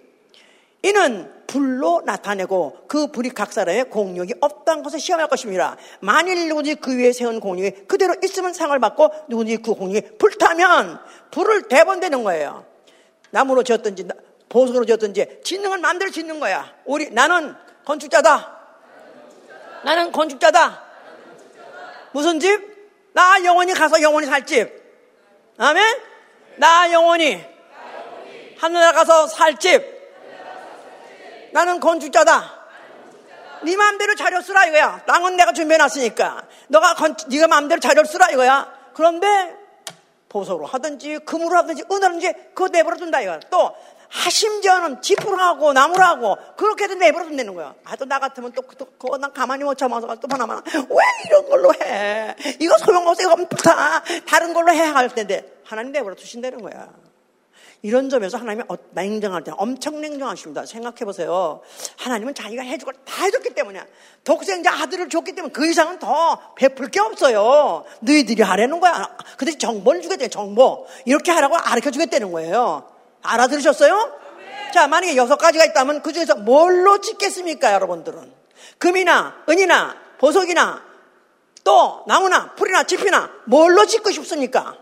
이는 0.82 1.32
불로 1.46 2.02
나타내고 2.04 2.84
그 2.86 3.08
불이 3.08 3.30
각 3.30 3.52
사람의 3.52 3.90
공력이 3.90 4.34
없다는 4.40 4.82
것을 4.82 5.00
시험할 5.00 5.28
것입니다. 5.28 5.76
만일 6.00 6.48
누구든지 6.48 6.76
그 6.76 6.96
위에 6.96 7.12
세운 7.12 7.40
공력이 7.40 7.86
그대로 7.86 8.14
있으면 8.22 8.52
상을 8.52 8.78
받고 8.78 9.10
누구든지 9.28 9.62
그 9.62 9.74
공력이 9.74 10.16
불타면 10.18 11.00
불을 11.30 11.68
대본되는 11.68 12.22
거예요. 12.24 12.64
나무로 13.30 13.62
지었든지 13.62 14.06
보석으로 14.48 14.84
지었든지 14.84 15.40
짓는 15.42 15.70
건 15.70 15.80
마음대로 15.80 16.10
짓는 16.10 16.40
거야. 16.40 16.72
우리 16.84 17.10
나는 17.10 17.54
건축자다. 17.84 18.56
나는 19.84 20.12
건축자다. 20.12 20.82
무슨 22.12 22.40
집? 22.40 22.60
나 23.12 23.42
영원히 23.44 23.72
가서 23.72 24.00
영원히 24.02 24.26
살 24.26 24.46
집. 24.46 24.85
아멘? 25.58 26.02
나 26.56 26.92
영원히 26.92 27.44
하늘에 28.58 28.92
가서 28.92 29.26
살 29.26 29.58
집. 29.58 29.82
나는 31.52 31.80
건축자다. 31.80 32.56
네 33.62 33.76
마음대로 33.76 34.14
자료 34.14 34.40
쓰라 34.40 34.66
이거야. 34.66 35.02
땅은 35.06 35.36
내가 35.36 35.52
준비해놨으니까. 35.52 36.46
너가 36.68 36.94
건, 36.94 37.16
네가 37.28 37.48
마음대로 37.48 37.80
자료 37.80 38.04
쓰라 38.04 38.30
이거야. 38.30 38.70
그런데 38.94 39.54
보석으로 40.28 40.66
하든지 40.66 41.20
금으로 41.20 41.56
하든지 41.56 41.84
은으로 41.90 42.04
하든지 42.04 42.32
그거 42.54 42.68
내버려 42.68 42.96
둔다 42.96 43.20
이거야. 43.22 43.40
또하 43.50 43.74
심지어는 44.30 45.00
나무로 45.72 46.02
하고 46.02 46.36
그렇게도 46.56 46.94
내버려 46.94 47.24
둔다는 47.26 47.54
거야. 47.54 47.74
아, 47.84 47.96
또 47.96 48.04
나 48.06 48.18
같으면 48.18 48.52
또, 48.52 48.62
또 48.78 48.86
그거 48.98 49.18
난 49.18 49.32
가만히 49.32 49.64
못 49.64 49.76
참아서 49.76 50.06
또 50.16 50.28
하나만 50.30 50.62
왜 50.74 50.96
이런 51.26 51.48
걸로 51.48 51.72
해? 51.74 52.34
이거 52.60 52.76
소용없어. 52.78 53.22
이거 53.22 53.36
다 53.62 54.02
다른 54.28 54.52
걸로 54.52 54.72
해야 54.72 54.94
할 54.94 55.08
텐데 55.08 55.60
하나님 55.64 55.92
내버려 55.92 56.14
두신다는 56.14 56.60
거야. 56.62 56.88
이런 57.82 58.08
점에서 58.08 58.38
하나님이 58.38 58.64
어, 58.68 58.76
냉정할 58.92 59.44
때 59.44 59.52
엄청 59.56 60.00
냉정하십니다. 60.00 60.64
생각해 60.66 61.04
보세요. 61.04 61.60
하나님은 61.98 62.34
자기가 62.34 62.62
해줄 62.62 62.86
걸 62.86 62.94
다 63.04 63.22
해줬기 63.24 63.50
때문에 63.54 63.82
독생자 64.24 64.72
아들을 64.82 65.08
줬기 65.08 65.34
때문에 65.34 65.52
그 65.52 65.66
이상은 65.66 65.98
더 65.98 66.54
베풀 66.56 66.88
게 66.90 67.00
없어요. 67.00 67.84
너희들이 68.00 68.42
하라는 68.42 68.80
거야. 68.80 69.16
근데 69.36 69.56
정보를 69.56 70.02
주겠대 70.02 70.28
정보. 70.28 70.86
이렇게 71.04 71.30
하라고 71.30 71.56
가르쳐 71.56 71.90
주겠다는 71.90 72.32
거예요. 72.32 72.95
알아들으셨어요? 73.26 74.20
자, 74.72 74.88
만약에 74.88 75.16
여섯 75.16 75.36
가지가 75.36 75.64
있다면 75.66 76.02
그 76.02 76.12
중에서 76.12 76.36
뭘로 76.36 76.98
짓겠습니까, 77.00 77.72
여러분들은? 77.72 78.32
금이나, 78.78 79.44
은이나, 79.48 79.96
보석이나, 80.18 80.82
또 81.64 82.04
나무나, 82.06 82.54
풀이나, 82.54 82.84
집이나, 82.84 83.30
뭘로 83.44 83.86
짓고 83.86 84.10
싶습니까? 84.10 84.76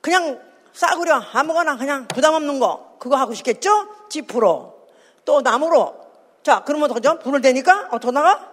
그냥 0.00 0.40
싸구려, 0.72 1.22
아무거나 1.32 1.76
그냥 1.76 2.08
부담 2.08 2.34
없는 2.34 2.58
거, 2.58 2.96
그거 2.98 3.16
하고 3.16 3.34
싶겠죠? 3.34 4.08
지프로. 4.08 4.88
또 5.24 5.40
나무로. 5.40 5.94
자, 6.42 6.62
그러면 6.64 6.90
어떡하죠? 6.90 7.20
불을 7.20 7.40
대니까 7.40 7.88
어떻게 7.92 8.10
나가? 8.10 8.50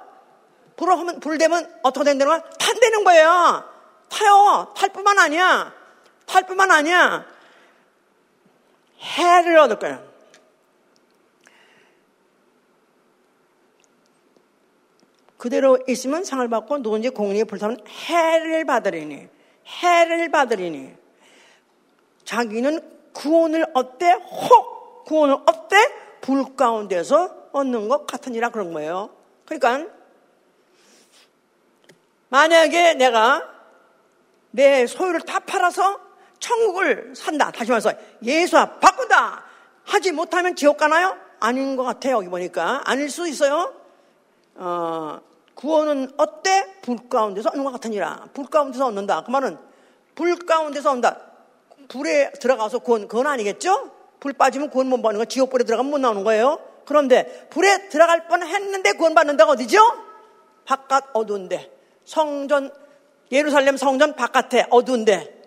불을 0.75 0.97
하면, 0.99 1.19
불 1.19 1.37
대면 1.37 1.71
어떻게 1.81 2.05
된다는 2.05 2.31
거야? 2.31 2.49
탄다는 2.59 3.03
거예요. 3.03 3.63
타요. 4.09 4.73
탈 4.75 4.89
뿐만 4.89 5.17
아니야. 5.17 5.73
탈 6.25 6.43
뿐만 6.43 6.71
아니야. 6.71 7.25
해를 8.99 9.57
얻을 9.57 9.79
거예요. 9.79 10.09
그대로 15.37 15.79
있으면 15.87 16.25
상을 16.25 16.45
받고 16.49 16.81
누군지 16.81 17.09
공리에 17.09 17.45
불타면 17.45 17.85
해를 17.87 18.65
받으리니 18.65 19.29
해를 19.65 20.29
받으리니 20.29 20.93
자기는 22.25 23.11
구원을 23.13 23.65
얻되 23.73 24.11
혹 24.11 25.05
구원을 25.05 25.35
얻되 25.45 25.77
불 26.21 26.55
가운데서 26.55 27.49
얻는 27.53 27.87
것 27.87 28.05
같으니라 28.05 28.49
그런 28.49 28.73
거예요. 28.73 29.09
그러니까 29.45 29.89
만약에 32.27 32.95
내가 32.95 33.49
내 34.51 34.85
소유를 34.85 35.21
다 35.21 35.39
팔아서 35.39 36.08
천국을 36.39 37.13
산다. 37.15 37.51
다시 37.51 37.71
말해서 37.71 37.91
예수와 38.23 38.79
바꾼다. 38.79 39.43
하지 39.83 40.11
못하면 40.11 40.55
지옥 40.55 40.77
가나요? 40.77 41.17
아닌 41.39 41.75
것 41.75 41.83
같아요. 41.83 42.17
여기 42.17 42.29
보니까. 42.29 42.81
아닐 42.85 43.09
수 43.09 43.27
있어요. 43.27 43.73
어, 44.55 45.19
구원은 45.55 46.11
어때? 46.17 46.75
불 46.81 47.09
가운데서 47.09 47.49
얻는 47.49 47.63
것 47.63 47.71
같으니라. 47.71 48.27
불 48.33 48.45
가운데서 48.45 48.87
얻는다. 48.87 49.23
그 49.23 49.31
말은 49.31 49.57
불 50.15 50.35
가운데서 50.45 50.91
온다. 50.91 51.17
불에 51.87 52.31
들어가서 52.33 52.79
구원, 52.79 53.07
그건 53.07 53.27
아니겠죠? 53.27 53.91
불 54.19 54.33
빠지면 54.33 54.69
구원 54.69 54.87
못 54.87 55.01
받는 55.01 55.17
거, 55.17 55.25
지옥불에 55.25 55.63
들어가면 55.63 55.89
못 55.89 55.97
나오는 55.97 56.23
거예요. 56.23 56.59
그런데 56.85 57.47
불에 57.49 57.89
들어갈 57.89 58.27
뻔 58.27 58.43
했는데 58.43 58.93
구원 58.93 59.15
받는 59.15 59.37
데가 59.37 59.51
어디죠? 59.51 59.79
바깥 60.65 61.05
어두운데. 61.13 61.71
성전, 62.05 62.71
예루살렘 63.31 63.77
성전 63.77 64.15
바깥에 64.15 64.67
어두운데. 64.69 65.38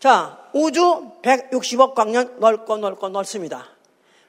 자, 0.00 0.38
우주 0.54 1.12
160억 1.22 1.92
광년 1.94 2.36
넓고 2.40 2.78
넓고 2.78 3.10
넓습니다. 3.10 3.66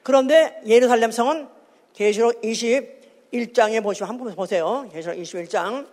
그런데 0.02 0.60
예루살렘 0.66 1.10
성은 1.10 1.48
계시록 1.94 2.42
21장에 2.42 3.82
보시면 3.82 4.10
한번 4.10 4.34
보세요. 4.34 4.86
계시록 4.92 5.16
21장. 5.16 5.86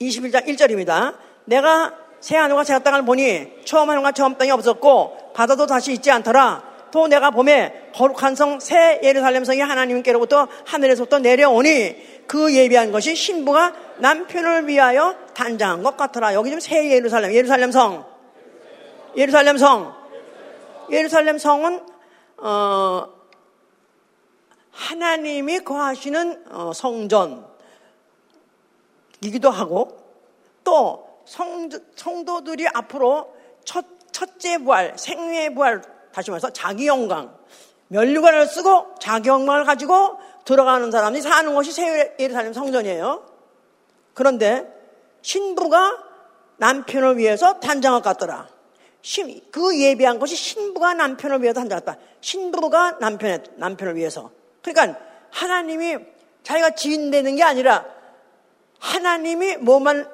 21장 0.00 0.48
1절입니다. 0.48 1.14
내가 1.44 1.94
새 2.18 2.36
하늘과 2.36 2.64
새 2.64 2.76
땅을 2.82 3.04
보니 3.04 3.64
처음 3.64 3.88
하늘과 3.88 4.10
처음 4.10 4.36
땅이 4.36 4.50
없었고 4.50 5.32
바다도 5.32 5.66
다시 5.66 5.92
있지 5.92 6.10
않더라. 6.10 6.66
또 6.90 7.06
내가 7.06 7.30
봄에 7.30 7.90
거룩한 7.94 8.34
성 8.34 8.58
새 8.58 8.98
예루살렘 9.04 9.44
성이 9.44 9.60
하나님께로부터 9.60 10.48
하늘에서부터 10.64 11.20
내려오니 11.20 12.24
그 12.26 12.52
예비한 12.52 12.90
것이 12.90 13.14
신부가 13.14 13.74
남편을 13.98 14.66
위하여 14.66 15.14
단장한 15.34 15.84
것 15.84 15.96
같더라. 15.96 16.34
여기 16.34 16.50
좀 16.50 16.58
새 16.58 16.90
예루살렘, 16.90 17.32
예루살렘 17.32 17.70
성. 17.70 18.07
예루살렘 19.16 19.58
성. 19.58 19.94
예루살렘 20.90 21.38
성은 21.38 21.86
어, 22.38 23.08
하나님이 24.72 25.60
거하시는 25.60 26.44
어, 26.50 26.72
성전이기도 26.72 27.48
하고 29.50 29.98
또 30.64 31.22
성, 31.24 31.68
성도들이 31.96 32.66
앞으로 32.72 33.34
첫, 33.64 33.84
첫째 34.12 34.58
부활, 34.58 34.94
생애 34.96 35.52
부활 35.52 35.82
다시 36.12 36.30
말해서 36.30 36.50
자기 36.50 36.86
영광, 36.86 37.36
면류관을 37.88 38.46
쓰고 38.46 38.94
자기 38.98 39.28
영광을 39.28 39.64
가지고 39.64 40.18
들어가는 40.44 40.90
사람이 40.90 41.20
사는 41.20 41.54
곳이 41.54 41.72
새 41.72 42.14
예루살렘 42.18 42.52
성전이에요. 42.52 43.26
그런데 44.14 44.66
신부가 45.22 45.98
남편을 46.56 47.18
위해서 47.18 47.60
단장을 47.60 48.00
갔더라. 48.02 48.48
그 49.50 49.80
예비한 49.80 50.18
것이 50.18 50.36
신부가 50.36 50.94
남편을 50.94 51.42
위해서 51.42 51.60
단장했다. 51.60 51.96
신부가 52.20 52.98
남편의, 53.00 53.42
남편을 53.56 53.96
위해서. 53.96 54.30
그러니까 54.62 54.98
하나님이 55.30 55.96
자기가 56.42 56.70
지인 56.70 57.10
되는 57.10 57.34
게 57.36 57.42
아니라 57.42 57.84
하나님이 58.78 59.56
뭐만 59.56 60.08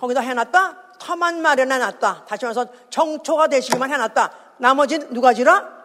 거기다 0.00 0.20
해놨다? 0.20 0.94
터만 0.98 1.42
마련해놨다. 1.42 2.24
다시 2.26 2.44
말해서 2.44 2.66
정초가 2.88 3.48
되시기만 3.48 3.92
해놨다. 3.92 4.32
나머지는 4.58 5.12
누가 5.12 5.32
지라? 5.34 5.80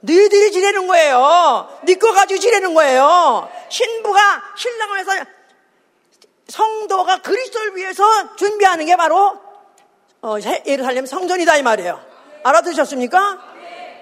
너희들이 0.00 0.52
지내는 0.52 0.86
거예요. 0.86 1.80
니거 1.84 2.08
네 2.08 2.12
가지고 2.12 2.40
지내는 2.40 2.74
거예요. 2.74 3.48
신부가 3.68 4.20
신랑을 4.56 4.98
해서 4.98 5.12
성도가 6.48 7.18
그리스도를 7.22 7.76
위해서 7.76 8.36
준비하는 8.36 8.86
게 8.86 8.96
바로 8.96 9.49
어, 10.22 10.36
예루살렘 10.66 11.06
성전이다 11.06 11.56
이 11.56 11.62
말이에요. 11.62 12.04
알아두셨습니까? 12.42 13.38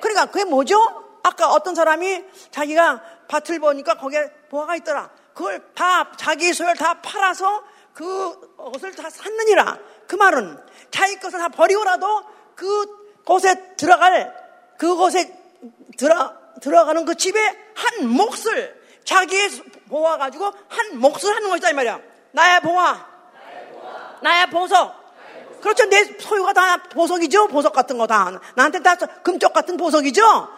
그러니까 0.01 0.27
그게 0.27 0.45
뭐죠? 0.45 0.77
아까 1.23 1.53
어떤 1.53 1.75
사람이 1.75 2.25
자기가 2.51 3.03
밭을 3.29 3.61
보니까 3.61 3.95
거기에 3.95 4.31
보화가 4.51 4.77
있더라. 4.77 5.11
그걸 5.35 5.63
다 5.75 6.11
자기 6.17 6.53
소유를 6.53 6.77
다 6.77 7.01
팔아서 7.01 7.63
그것을 7.93 8.95
다 8.97 9.11
샀느니라. 9.11 9.79
그 10.07 10.17
말은 10.17 10.59
자기 10.91 11.17
것을 11.21 11.39
다 11.39 11.49
버리고라도 11.49 12.25
그곳에 12.55 13.75
들어갈 13.77 14.35
그곳에 14.79 15.33
들어 15.97 16.33
들어가는 16.61 17.05
그 17.05 17.15
집에 17.15 17.41
한 17.75 18.09
몫을 18.09 18.81
자기의 19.05 19.51
보화 19.89 20.17
가지고 20.17 20.53
한 20.69 20.99
몫을 20.99 21.35
하는 21.35 21.51
것이다 21.51 21.71
이 21.71 21.73
말이야. 21.75 22.01
나의 22.33 22.61
보화, 22.61 23.07
나의 24.23 24.51
보석. 24.51 24.98
그렇죠. 25.61 25.85
내 25.87 26.05
소유가 26.19 26.53
다 26.53 26.83
보석이죠. 26.85 27.49
보석 27.49 27.73
같은 27.73 27.99
거 27.99 28.07
다. 28.07 28.41
나한테 28.55 28.81
다 28.81 28.97
금쪽 28.97 29.53
같은 29.53 29.77
보석이죠. 29.77 30.49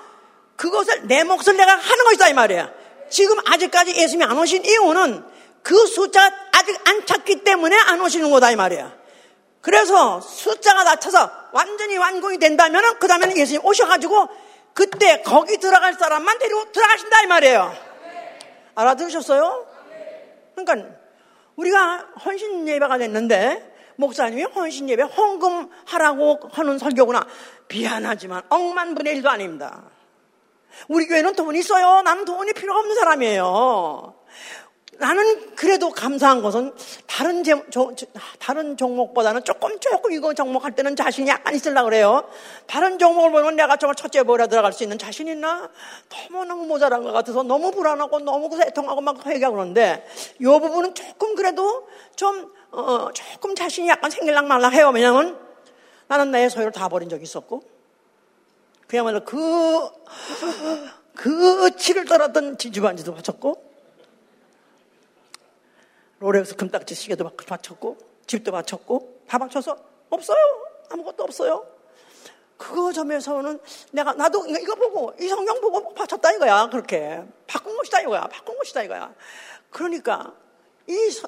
그것을 0.57 1.07
내 1.07 1.25
몫을 1.25 1.57
내가 1.57 1.73
하는 1.73 2.05
것이다 2.05 2.29
이 2.29 2.35
말이야. 2.35 2.71
지금 3.09 3.37
아직까지 3.47 3.95
예수님이 3.97 4.25
안 4.25 4.39
오신 4.39 4.65
이유는 4.65 5.25
그 5.63 5.87
숫자가 5.87 6.35
아직 6.53 6.79
안 6.89 7.07
찼기 7.07 7.45
때문에 7.45 7.77
안 7.77 8.01
오시는 8.01 8.31
거다 8.31 8.51
이 8.51 8.57
말이야. 8.57 8.93
그래서 9.61 10.21
숫자가 10.21 10.85
낮춰서 10.85 11.31
완전히 11.53 11.99
완공이 11.99 12.39
된다면 12.39 12.99
그 12.99 13.09
다음에는 13.09 13.37
예수님 13.37 13.65
오셔가지고 13.65 14.29
그때 14.73 15.23
거기 15.23 15.59
들어갈 15.59 15.95
사람만 15.95 16.39
데리고 16.39 16.71
들어가신다 16.73 17.23
이 17.23 17.27
말이에요. 17.27 17.75
알아들으셨어요? 18.75 19.67
그러니까 20.55 20.89
우리가 21.57 22.07
헌신 22.25 22.69
예배가 22.69 22.99
됐는데 22.99 23.70
목사님이 24.01 24.45
헌신 24.45 24.89
예배 24.89 25.03
헌금하라고 25.03 26.41
하는 26.51 26.79
설교구나. 26.79 27.27
미안하지만 27.69 28.43
억만분의 28.49 29.17
일도 29.17 29.31
아닙니다. 29.31 29.85
우리 30.89 31.07
교회는 31.07 31.35
돈이 31.35 31.59
있어요. 31.59 32.03
나는 32.03 32.25
돈이 32.25 32.53
필요 32.55 32.75
없는 32.75 32.95
사람이에요. 32.97 34.15
나는 34.99 35.55
그래도 35.57 35.91
감사한 35.91 36.43
것은 36.43 36.75
다른 37.07 37.43
제, 37.43 37.55
저, 37.71 37.91
다른 38.39 38.77
종목보다는 38.77 39.45
조금 39.45 39.81
조금 39.81 40.13
이거 40.13 40.35
종목 40.35 40.63
할 40.63 40.73
때는 40.73 40.95
자신이 40.95 41.29
약간 41.31 41.55
있으려 41.55 41.85
그래요. 41.85 42.29
다른 42.67 42.99
종목을 42.99 43.31
보면 43.31 43.57
내가 43.57 43.77
정말 43.77 43.95
첫째 43.95 44.23
보라 44.25 44.49
들어갈 44.49 44.75
수 44.75 44.83
있는 44.83 44.99
자신 44.99 45.27
있나? 45.29 45.71
너무너무 46.11 46.67
모자란 46.67 47.03
것 47.03 47.13
같아서 47.13 47.43
너무 47.43 47.71
불안하고 47.71 48.19
너무 48.19 48.51
애통하고 48.61 49.01
막 49.01 49.27
회개하고 49.27 49.57
그러는데 49.57 50.07
이 50.39 50.45
부분은 50.45 50.95
조금 50.95 51.35
그래도 51.35 51.89
좀 52.15 52.53
어, 52.73 53.13
조금 53.13 53.55
자신이 53.55 53.89
약간 53.89 54.11
생길랑 54.11 54.47
말랑 54.49 54.73
해요. 54.73 54.91
왜냐면 54.95 55.39
나는 56.09 56.31
내 56.31 56.49
소유를 56.49 56.73
다 56.73 56.89
버린 56.89 57.09
적이 57.09 57.25
있었고 57.25 57.63
그야말로 58.87 59.25
그, 59.25 59.89
그 61.15 61.77
치를 61.77 62.05
떨었던 62.05 62.59
지주반지도 62.59 63.15
바쳤고 63.15 63.71
롤렉스 66.19 66.57
금딱지 66.57 66.95
시계도 66.95 67.31
바쳤고 67.31 67.97
집도 68.27 68.53
바쳤고 68.53 69.23
다 69.27 69.39
바쳐서 69.39 69.77
없어요. 70.11 70.39
아무것도 70.91 71.25
없어요. 71.25 71.67
그거 72.57 72.93
점에서는 72.93 73.59
내가 73.93 74.13
나도 74.13 74.47
이거 74.47 74.75
보고 74.75 75.15
이 75.19 75.29
성경 75.29 75.61
보고 75.61 75.95
바쳤다 75.95 76.33
이거야. 76.33 76.69
그렇게 76.69 77.23
바꾼 77.47 77.77
것이다 77.77 78.03
이거야. 78.03 78.23
바꾼 78.27 78.59
것이다 78.59 78.83
이거야. 78.83 79.15
그러니까 79.71 80.35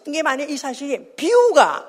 이게 0.06 0.22
만약 0.22 0.50
이 0.50 0.56
사실이 0.56 1.14
비유가 1.16 1.88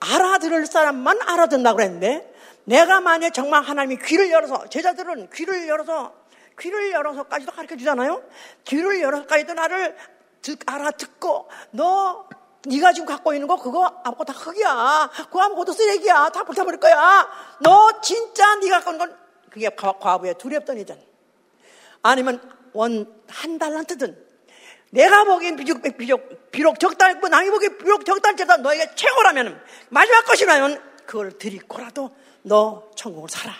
알아들을 0.00 0.66
사람만 0.66 1.18
알아듣는다고 1.22 1.76
그랬는데 1.76 2.32
내가 2.64 3.00
만약 3.00 3.30
정말 3.30 3.62
하나님이 3.62 3.98
귀를 4.04 4.30
열어서 4.30 4.68
제자들은 4.68 5.30
귀를 5.34 5.68
열어서 5.68 6.12
귀를 6.58 6.92
열어서까지도 6.92 7.52
가르쳐 7.52 7.76
주잖아요. 7.76 8.22
귀를 8.64 9.00
열어서까지도 9.00 9.54
나를 9.54 9.96
듣, 10.40 10.58
알아듣고 10.66 11.48
너 11.72 12.28
네가 12.66 12.92
지금 12.92 13.06
갖고 13.06 13.34
있는 13.34 13.48
거 13.48 13.56
그거 13.56 13.84
아무것도 14.04 14.32
다 14.32 14.38
흙이야. 14.38 15.10
그거 15.24 15.42
아무것도 15.42 15.72
쓰레기야. 15.72 16.30
다 16.30 16.44
불타버릴 16.44 16.80
거야. 16.80 17.28
너 17.60 18.00
진짜 18.00 18.54
네가 18.56 18.76
갖고 18.76 18.92
있는 18.92 19.06
건 19.06 19.18
그게 19.50 19.68
과부의 19.68 20.38
두렵던 20.38 20.78
이든 20.78 20.98
아니면 22.02 22.40
원 22.72 23.24
한 23.34 23.58
달란트든 23.58 24.23
내가 24.94 25.24
보기엔 25.24 25.56
비록, 25.56 25.82
비록, 25.98 26.50
비록 26.52 26.78
적당했고 26.78 27.26
남이 27.26 27.50
보기엔 27.50 27.78
비록 27.78 28.04
적당했다 28.04 28.58
너에게 28.58 28.94
최고라면 28.94 29.60
마지막 29.88 30.24
것이라면 30.24 30.80
그걸 31.04 31.36
드리고라도 31.36 32.10
너 32.42 32.88
천국을 32.94 33.28
살아. 33.28 33.52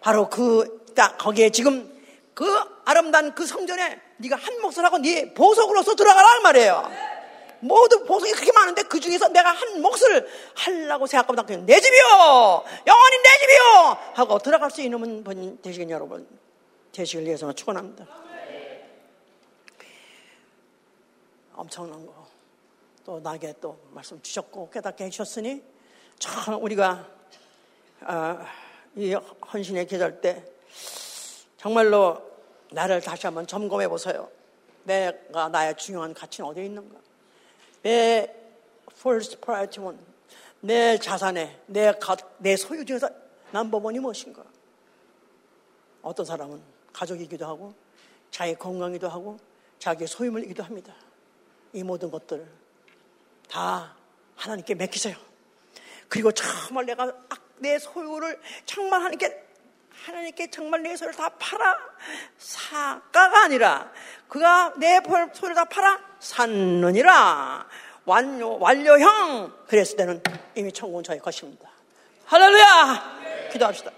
바로 0.00 0.30
그, 0.30 0.84
딱 0.94 1.18
거기에 1.18 1.50
지금 1.50 1.92
그 2.32 2.46
아름다운 2.84 3.34
그 3.34 3.44
성전에 3.44 4.00
네가 4.18 4.36
한 4.36 4.60
몫을 4.60 4.84
하고 4.84 4.98
네 4.98 5.34
보석으로서 5.34 5.96
들어가라 5.96 6.40
말이에요. 6.40 6.90
모두 7.58 8.04
보석이 8.04 8.32
그렇게 8.32 8.52
많은데 8.52 8.82
그 8.82 9.00
중에서 9.00 9.28
내가 9.28 9.50
한 9.50 9.82
몫을 9.82 10.28
하려고 10.54 11.08
생각하면 11.08 11.46
그냥 11.46 11.66
내 11.66 11.80
집이요! 11.80 12.02
영원히 12.86 13.16
내 13.22 13.38
집이요! 13.40 13.98
하고 14.14 14.38
들어갈 14.38 14.70
수 14.70 14.80
있는 14.80 15.24
분 15.24 15.58
되시긴 15.60 15.90
여러분. 15.90 16.28
되시길 16.92 17.26
위해서 17.26 17.52
축원합니다. 17.52 18.06
엄청난 21.54 22.04
거. 22.04 22.26
또 23.04 23.20
나에게 23.20 23.54
또 23.60 23.78
말씀 23.90 24.20
주셨고 24.20 24.70
깨닫게 24.70 25.04
해주셨으니 25.04 25.62
참 26.18 26.62
우리가 26.62 27.06
아, 28.00 28.46
이 28.96 29.14
헌신의 29.52 29.86
계절 29.86 30.20
때 30.20 30.44
정말로 31.56 32.20
나를 32.70 33.00
다시 33.00 33.26
한번 33.26 33.46
점검해 33.46 33.88
보세요. 33.88 34.30
내가 34.84 35.48
나의 35.48 35.76
중요한 35.76 36.12
가치는 36.12 36.50
어디에 36.50 36.66
있는가? 36.66 36.96
내 37.82 38.34
first 38.92 39.40
priority 39.40 39.86
one, 39.86 39.98
내 40.60 40.98
자산에 40.98 41.60
내, 41.66 41.92
가, 41.92 42.16
내 42.38 42.56
소유 42.56 42.84
중에서 42.84 43.08
넘버원이 43.52 43.98
무엇인가? 43.98 44.44
어떤 46.02 46.26
사람은 46.26 46.60
가족이기도 46.92 47.46
하고 47.46 47.74
자기 48.30 48.54
건강이기도 48.54 49.08
하고 49.08 49.38
자기 49.78 50.06
소유물이기도 50.06 50.62
합니다. 50.62 50.94
이 51.74 51.82
모든 51.82 52.10
것들 52.10 52.46
다 53.50 53.94
하나님께 54.36 54.74
맡기세요. 54.74 55.16
그리고 56.08 56.30
정말 56.32 56.86
내가 56.86 57.12
내 57.58 57.78
소유를 57.78 58.40
정말 58.64 59.00
하나님께 59.00 59.44
하나님께 59.90 60.50
정말 60.50 60.82
내 60.82 60.96
소유를 60.96 61.16
다 61.16 61.28
팔아 61.30 61.76
사가가 62.38 63.44
아니라 63.44 63.92
그가 64.28 64.72
내 64.76 65.00
소유를 65.34 65.54
다 65.54 65.64
팔아 65.64 66.00
샀느니라 66.20 67.66
완료 68.04 68.58
완료형 68.58 69.66
그랬을 69.66 69.96
때는 69.96 70.22
이미 70.54 70.70
천국은 70.70 71.02
저의 71.02 71.18
것입니다. 71.18 71.68
할렐루야 72.26 73.50
기도합시다. 73.52 73.90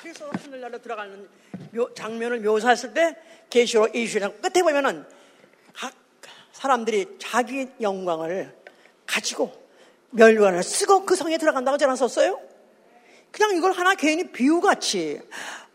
그래서 0.00 0.28
하늘나라 0.30 0.78
들어가는 0.78 1.43
장면을 1.94 2.40
묘사했을 2.40 2.94
때 2.94 3.16
계시록 3.50 3.92
20장 3.92 4.40
끝에 4.40 4.62
보면은 4.62 5.06
각 5.74 5.92
사람들이 6.52 7.16
자기 7.18 7.68
영광을 7.80 8.56
가지고 9.06 9.52
멸관을 10.10 10.62
쓰고 10.62 11.04
그 11.04 11.16
성에 11.16 11.38
들어간다고 11.38 11.76
저는 11.76 11.96
썼어요. 11.96 12.40
그냥 13.30 13.56
이걸 13.56 13.72
하나 13.72 13.94
개인이 13.94 14.30
비유같이 14.30 15.20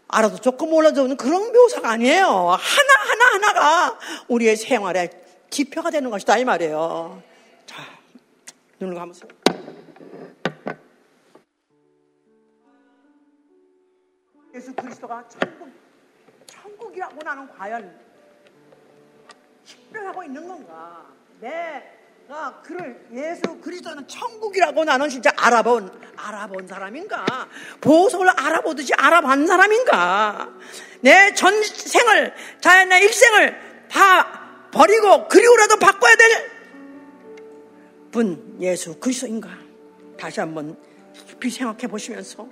알아도 0.07 0.37
좋고 0.37 0.65
몰라도 0.65 0.95
좋은 0.95 1.17
그런 1.17 1.51
묘사가 1.51 1.91
아니에요. 1.91 2.25
하나 2.25 2.57
하나 2.57 3.25
하나가 3.33 3.99
우리의 4.27 4.55
생활의 4.55 5.11
지표가 5.49 5.91
되는 5.91 6.09
것이다 6.09 6.37
이 6.37 6.45
말이에요. 6.45 7.21
자, 7.65 7.83
눈을 8.79 8.95
감으세요. 8.95 9.38
예수 14.59 14.73
그리스도가 14.73 15.23
천국, 15.29 15.71
천국이라고 16.45 17.15
나는 17.23 17.47
과연 17.47 17.97
식별하고 19.63 20.21
있는 20.23 20.45
건가? 20.45 21.05
내가 21.39 22.61
그를 22.61 23.07
예수 23.13 23.41
그리스도는 23.61 24.05
천국이라고 24.05 24.83
나는 24.83 25.07
진짜 25.07 25.31
알아본 25.37 25.89
알아본 26.17 26.67
사람인가? 26.67 27.25
보석을 27.79 28.27
알아보듯이 28.37 28.93
알아본 28.97 29.47
사람인가? 29.47 30.49
내 30.99 31.33
전생을 31.33 32.33
자연의 32.59 33.01
일생을 33.03 33.87
다 33.89 34.67
버리고 34.71 35.29
그리고라도 35.29 35.77
바꿔야 35.79 36.15
될 36.17 36.59
분 38.11 38.57
예수 38.59 38.99
그리스도인가? 38.99 39.49
다시 40.19 40.39
한번 40.41 40.75
깊이 41.13 41.49
생각해 41.49 41.87
보시면서 41.87 42.49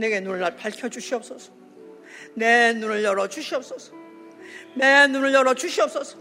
내게 0.00 0.18
눈을 0.20 0.56
밝혀 0.56 0.88
주시옵소서. 0.88 1.52
내 2.34 2.72
눈을 2.72 3.04
열어 3.04 3.28
주시옵소서. 3.28 3.92
내 4.74 5.06
눈을 5.06 5.32
열어 5.34 5.54
주시옵소서. 5.54 6.16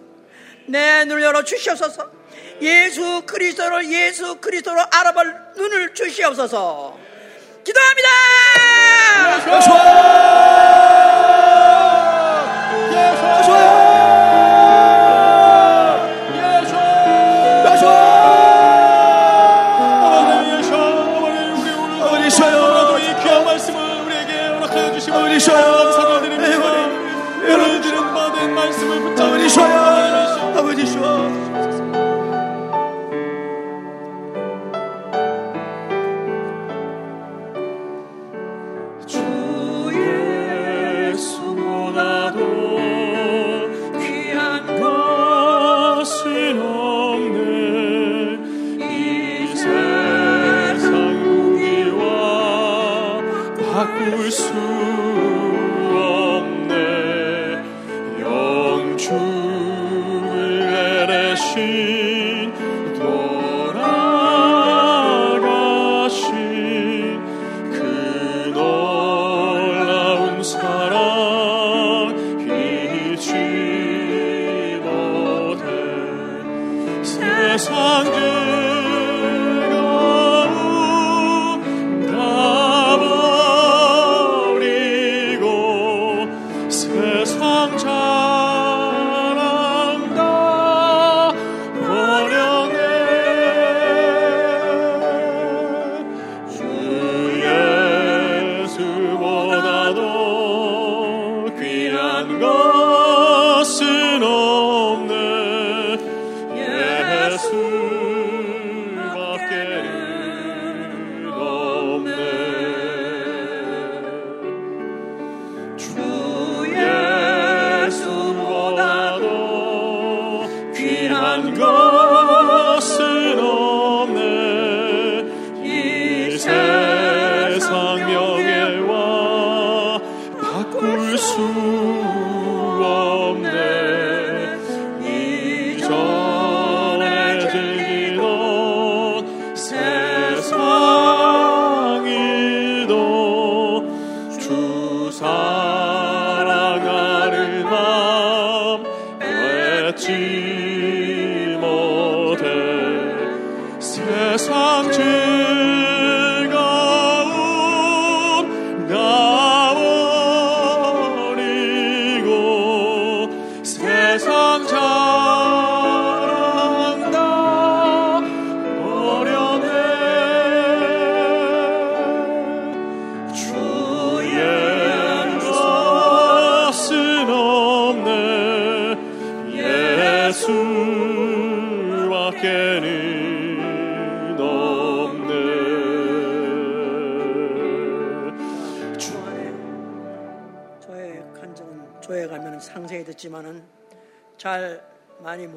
내 0.67 1.05
눈을 1.05 1.23
열어 1.23 1.43
주시옵소서. 1.43 2.11
예수 2.61 3.23
그리스도를 3.25 3.91
예수 3.91 4.35
그리스도로 4.35 4.81
알아볼 4.91 5.33
눈을 5.55 5.93
주시옵소서. 5.93 6.99
기도합니다. 7.63 8.09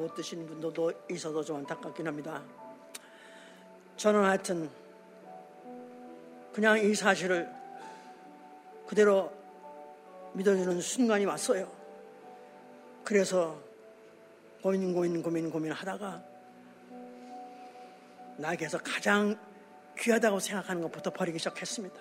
못 0.03 0.13
드시는 0.15 0.45
분들도 0.45 0.91
있어서 1.11 1.41
좀 1.41 1.57
안타깝긴 1.57 2.05
합니다. 2.05 2.43
저는 3.95 4.21
하여튼 4.25 4.69
그냥 6.51 6.77
이 6.77 6.93
사실을 6.93 7.49
그대로 8.85 9.31
믿어주는 10.33 10.81
순간이 10.81 11.23
왔어요. 11.23 11.71
그래서 13.05 13.57
고민, 14.61 14.93
고민, 14.93 15.23
고민, 15.23 15.49
고민 15.49 15.71
하다가 15.71 16.21
나에게서 18.37 18.79
가장 18.79 19.39
귀하다고 19.97 20.39
생각하는 20.39 20.81
것부터 20.81 21.11
버리기 21.11 21.39
시작했습니다. 21.39 21.95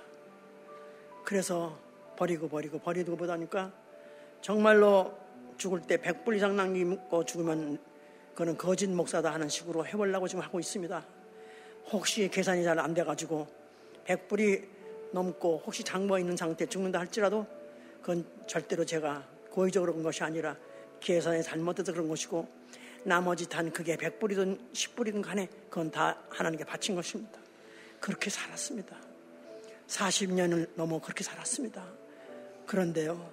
그래서 1.24 1.78
버리고 2.16 2.48
버리고 2.48 2.80
버리고 2.80 3.16
보다니까 3.16 3.72
정말로 4.40 5.16
죽을 5.56 5.82
때 5.82 5.98
100불 5.98 6.36
이상 6.36 6.56
남기고 6.56 7.24
죽으면 7.24 7.91
그는 8.34 8.56
거짓 8.56 8.88
목사다 8.88 9.32
하는 9.32 9.48
식으로 9.48 9.86
해보려고 9.86 10.26
지금 10.26 10.42
하고 10.42 10.58
있습니다. 10.58 11.04
혹시 11.90 12.28
계산이 12.28 12.64
잘 12.64 12.78
안 12.78 12.94
돼가지고 12.94 13.46
100불이 14.06 14.66
넘고 15.12 15.62
혹시 15.66 15.84
장부가 15.84 16.18
있는 16.18 16.36
상태에 16.36 16.66
죽는다 16.66 16.98
할지라도 16.98 17.46
그건 18.00 18.24
절대로 18.46 18.84
제가 18.84 19.26
고의적으로 19.50 19.92
그런 19.92 20.02
것이 20.02 20.24
아니라 20.24 20.56
계산이 21.00 21.42
잘못돼서 21.42 21.92
그런 21.92 22.08
것이고 22.08 22.48
나머지 23.04 23.48
단 23.48 23.70
그게 23.72 23.96
100불이든 23.96 24.72
10불이든 24.72 25.22
간에 25.22 25.48
그건 25.68 25.90
다 25.90 26.16
하나님께 26.30 26.64
바친 26.64 26.94
것입니다. 26.94 27.38
그렇게 28.00 28.30
살았습니다. 28.30 28.96
40년을 29.88 30.70
넘어 30.74 31.00
그렇게 31.00 31.22
살았습니다. 31.22 31.84
그런데요, 32.66 33.30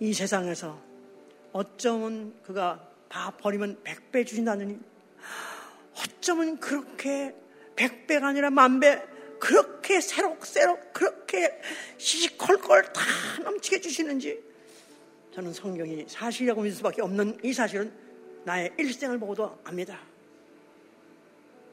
이 0.00 0.12
세상에서 0.12 0.78
어쩌면 1.52 2.34
그가 2.42 2.86
다 3.08 3.30
버리면 3.38 3.82
100배 3.84 4.26
주신다느니 4.26 4.78
어쩌면 5.98 6.58
그렇게 6.58 7.34
100배가 7.76 8.24
아니라 8.24 8.50
만배 8.50 9.02
그렇게 9.38 10.00
새록새록 10.00 10.92
그렇게 10.92 11.60
시시콜콜 11.98 12.92
다 12.92 13.02
넘치게 13.42 13.80
주시는지 13.80 14.42
저는 15.34 15.52
성경이 15.52 16.06
사실이라고 16.08 16.62
믿을 16.62 16.76
수밖에 16.76 17.02
없는 17.02 17.38
이 17.42 17.52
사실은 17.52 17.92
나의 18.44 18.72
일생을 18.78 19.18
보고도 19.18 19.58
압니다. 19.64 20.00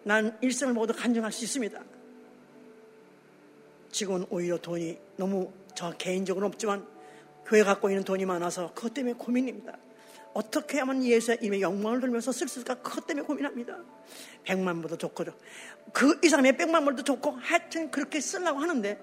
난 0.04 0.38
일생을 0.42 0.74
보고도 0.74 0.94
간증할 0.94 1.32
수 1.32 1.46
있습니다. 1.46 1.82
지금은 3.92 4.26
오히려 4.30 4.58
돈이 4.58 4.98
너무 5.16 5.54
저 5.76 5.92
개인적으로 5.92 6.48
없지만 6.48 6.86
교회 7.46 7.64
갖고 7.64 7.90
있는 7.90 8.04
돈이 8.04 8.26
많아서 8.26 8.74
그것 8.74 8.94
때문에 8.94 9.14
고민입니다. 9.14 9.78
어떻게 10.34 10.80
하면 10.80 11.04
예수의 11.04 11.38
이름의 11.42 11.62
영광을 11.62 12.00
돌면서 12.00 12.32
쓸 12.32 12.48
수 12.48 12.60
있을까? 12.60 12.76
그것 12.76 13.06
때문에 13.06 13.26
고민합니다. 13.26 13.78
백만 14.44 14.82
불도 14.82 14.98
좋고, 14.98 15.26
그 15.92 16.20
이상의 16.24 16.58
백만 16.58 16.84
불도 16.86 17.04
좋고, 17.04 17.32
하여튼 17.32 17.92
그렇게 17.92 18.20
쓰려고 18.20 18.60
하는데, 18.60 19.00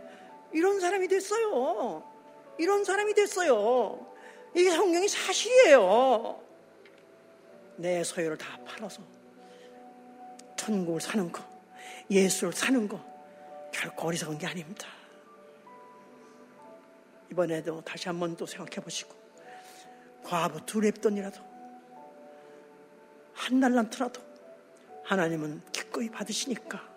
이런 0.52 0.80
사람이 0.80 1.06
됐어요. 1.08 2.04
이런 2.58 2.84
사람이 2.84 3.14
됐어요. 3.14 4.14
이게 4.54 4.70
성경이 4.70 5.08
사실이에요. 5.08 6.42
내 7.76 8.02
소유를 8.02 8.36
다 8.36 8.58
팔아서 8.66 9.00
천국을 10.56 11.00
사는 11.00 11.30
거, 11.30 11.42
예수를 12.10 12.52
사는 12.52 12.88
거, 12.88 13.00
결코 13.72 14.08
어리석은 14.08 14.38
게 14.38 14.46
아닙니다. 14.46 14.88
이번에도 17.30 17.80
다시 17.82 18.08
한번 18.08 18.36
또 18.36 18.44
생각해 18.44 18.84
보시고, 18.84 19.19
과부 20.24 20.64
두 20.66 20.80
랩돈이라도 20.80 21.40
한 23.34 23.60
달란트라도 23.60 24.20
하나님은 25.04 25.62
기꺼이 25.72 26.08
받으시니까 26.08 26.88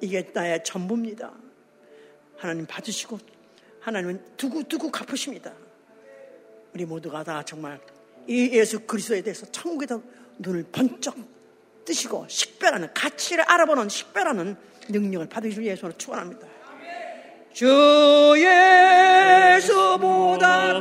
이게 0.00 0.30
나의 0.32 0.62
전부입니다. 0.64 1.32
하나님 2.36 2.66
받으시고 2.66 3.18
하나님은 3.80 4.36
두고두고 4.36 4.90
갚으십니다. 4.90 5.52
우리 6.74 6.84
모두가 6.84 7.24
다 7.24 7.42
정말 7.42 7.80
이 8.26 8.50
예수 8.52 8.80
그리스도에 8.80 9.22
대해서 9.22 9.46
천국에다 9.46 10.00
눈을 10.38 10.64
번쩍 10.70 11.16
뜨시고 11.84 12.26
식별하는 12.28 12.92
가치를 12.94 13.44
알아보는 13.48 13.88
식별하는 13.88 14.56
능력을 14.88 15.28
받으실 15.28 15.64
예수로 15.64 15.92
축원합니다. 15.96 16.46
주 17.52 18.34
예수보다 19.56 20.80